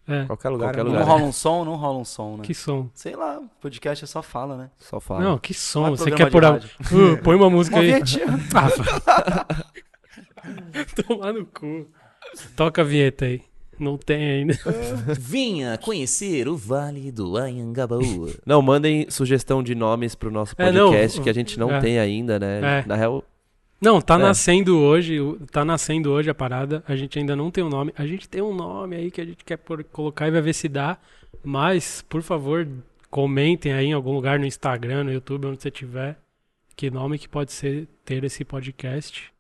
[0.08, 0.70] É, Qualquer lugar.
[0.70, 1.00] Qualquer é lugar.
[1.02, 1.64] Não rola um som?
[1.64, 2.44] Não rola um som, né?
[2.44, 2.90] que som.
[2.96, 4.72] Sei lá, podcast é só fala, né?
[4.80, 5.22] Só fala.
[5.22, 5.82] Não, que som.
[5.82, 6.54] Não é Você quer pôr de a...
[6.56, 8.02] Uh, põe uma música Uma aí.
[8.56, 9.46] Ah,
[11.08, 11.88] Tomar no cu.
[12.56, 13.42] Toca a vinheta aí.
[13.80, 14.54] Não tem ainda.
[15.18, 18.30] Venha conhecer o Vale do Anhangabaú.
[18.46, 21.80] Não, mandem sugestão de nomes pro nosso É, não, podcast que a gente não é.
[21.80, 22.82] tem ainda, né?
[22.82, 22.86] É.
[22.88, 23.24] Na real,
[23.82, 24.18] Não, tá É.
[24.18, 25.18] nascendo hoje.
[25.52, 26.84] Tá nascendo hoje a parada.
[26.88, 27.94] A gente ainda não tem um nome.
[27.98, 30.54] A gente tem um nome aí que a gente quer pôr- colocar e vai ver
[30.54, 30.98] se dá.
[31.42, 32.68] Mas, por favor,
[33.10, 36.18] comentem aí em algum lugar no Instagram, no YouTube, onde você tiver.
[36.76, 39.32] Que nome que pode ser ter esse podcast.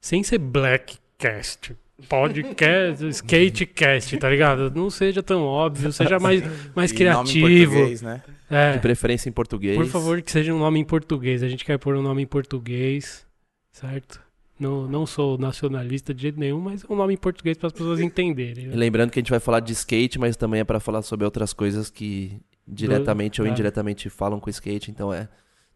[0.00, 1.74] Sem ser Blackcast.
[2.08, 4.70] Podcast, Skatecast, tá ligado?
[4.74, 6.42] Não seja tão óbvio, seja mais,
[6.74, 7.72] mais E nome em criativo.
[7.74, 8.22] português, né?
[8.50, 8.72] É.
[8.72, 9.76] de preferência em português.
[9.76, 11.42] Por favor, que seja um nome em português.
[11.42, 13.26] A gente quer pôr um nome em português,
[13.72, 14.20] certo?
[14.58, 18.00] Não, não sou nacionalista de jeito nenhum, mas um nome em português para as pessoas
[18.00, 18.68] entenderem.
[18.68, 18.74] Né?
[18.76, 21.52] Lembrando que a gente vai falar de skate, mas também é pra falar sobre outras
[21.52, 23.50] coisas que diretamente ou é.
[23.50, 25.28] indiretamente falam com skate, então é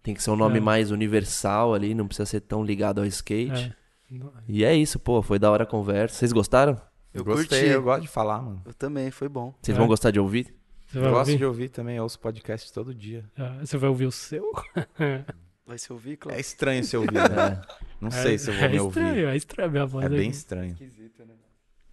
[0.03, 0.61] tem que ser um nome É.
[0.61, 3.73] mais universal ali, não precisa ser tão ligado ao skate.
[3.79, 3.82] É.
[4.49, 6.17] E é isso, pô, foi da hora a conversa.
[6.17, 6.81] Vocês gostaram?
[7.15, 7.73] Eu Gostei, curti.
[7.75, 8.63] eu gosto de falar, mano.
[8.65, 9.55] Eu também, foi bom.
[9.61, 9.79] Vocês É.
[9.79, 10.55] vão gostar de ouvir?
[10.87, 11.37] Você Eu gosto ouvir?
[11.39, 13.25] de ouvir também, eu ouço podcast todo dia.
[13.39, 14.45] Ah, você vai ouvir o seu?
[15.65, 16.41] Vai se ouvir, É Cláudio?
[16.41, 17.63] estranho se ouvir, né?
[18.01, 19.25] Não sei se eu vou é me estranho, ouvir.
[19.27, 20.29] É estranho, minha voz É bem aqui.
[20.37, 20.77] estranho.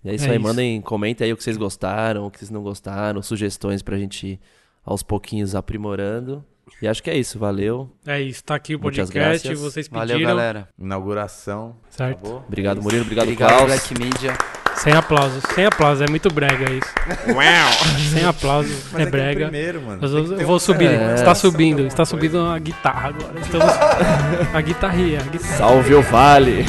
[0.03, 0.43] E é isso É aí, isso.
[0.43, 4.25] mandem, comentem aí o que vocês gostaram, o que vocês não gostaram, sugestões pra gente
[4.27, 4.39] ir
[4.83, 6.43] aos pouquinhos aprimorando.
[6.81, 7.89] E acho que é isso, valeu.
[8.07, 10.69] É isso, tá aqui o podcast, vocês pediram, Valeu, galera.
[10.79, 11.75] Inauguração.
[11.89, 12.19] certo?
[12.19, 12.43] Acabou?
[12.47, 13.65] Obrigado, Murilo, obrigado, Obrigado, Klaus.
[13.65, 14.33] Black Media.
[14.75, 16.87] Sem aplausos, sem aplausos, é muito brega isso.
[18.13, 19.41] sem aplausos, Mas é que brega.
[19.49, 19.99] primeiro, mano.
[20.05, 21.15] Eu, eu vou um- subir, É.
[21.15, 23.39] está subindo, está subindo a guitarra agora.
[23.41, 23.65] Estamos...
[24.53, 25.57] a guitarrinha, a guitarra.
[25.57, 26.63] Salve o Vale!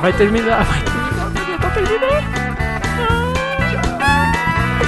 [0.00, 2.40] Vai terminar, vai terminar, tá terminando.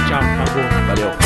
[0.07, 0.85] Tchau, acabou.
[0.87, 1.22] Valeu.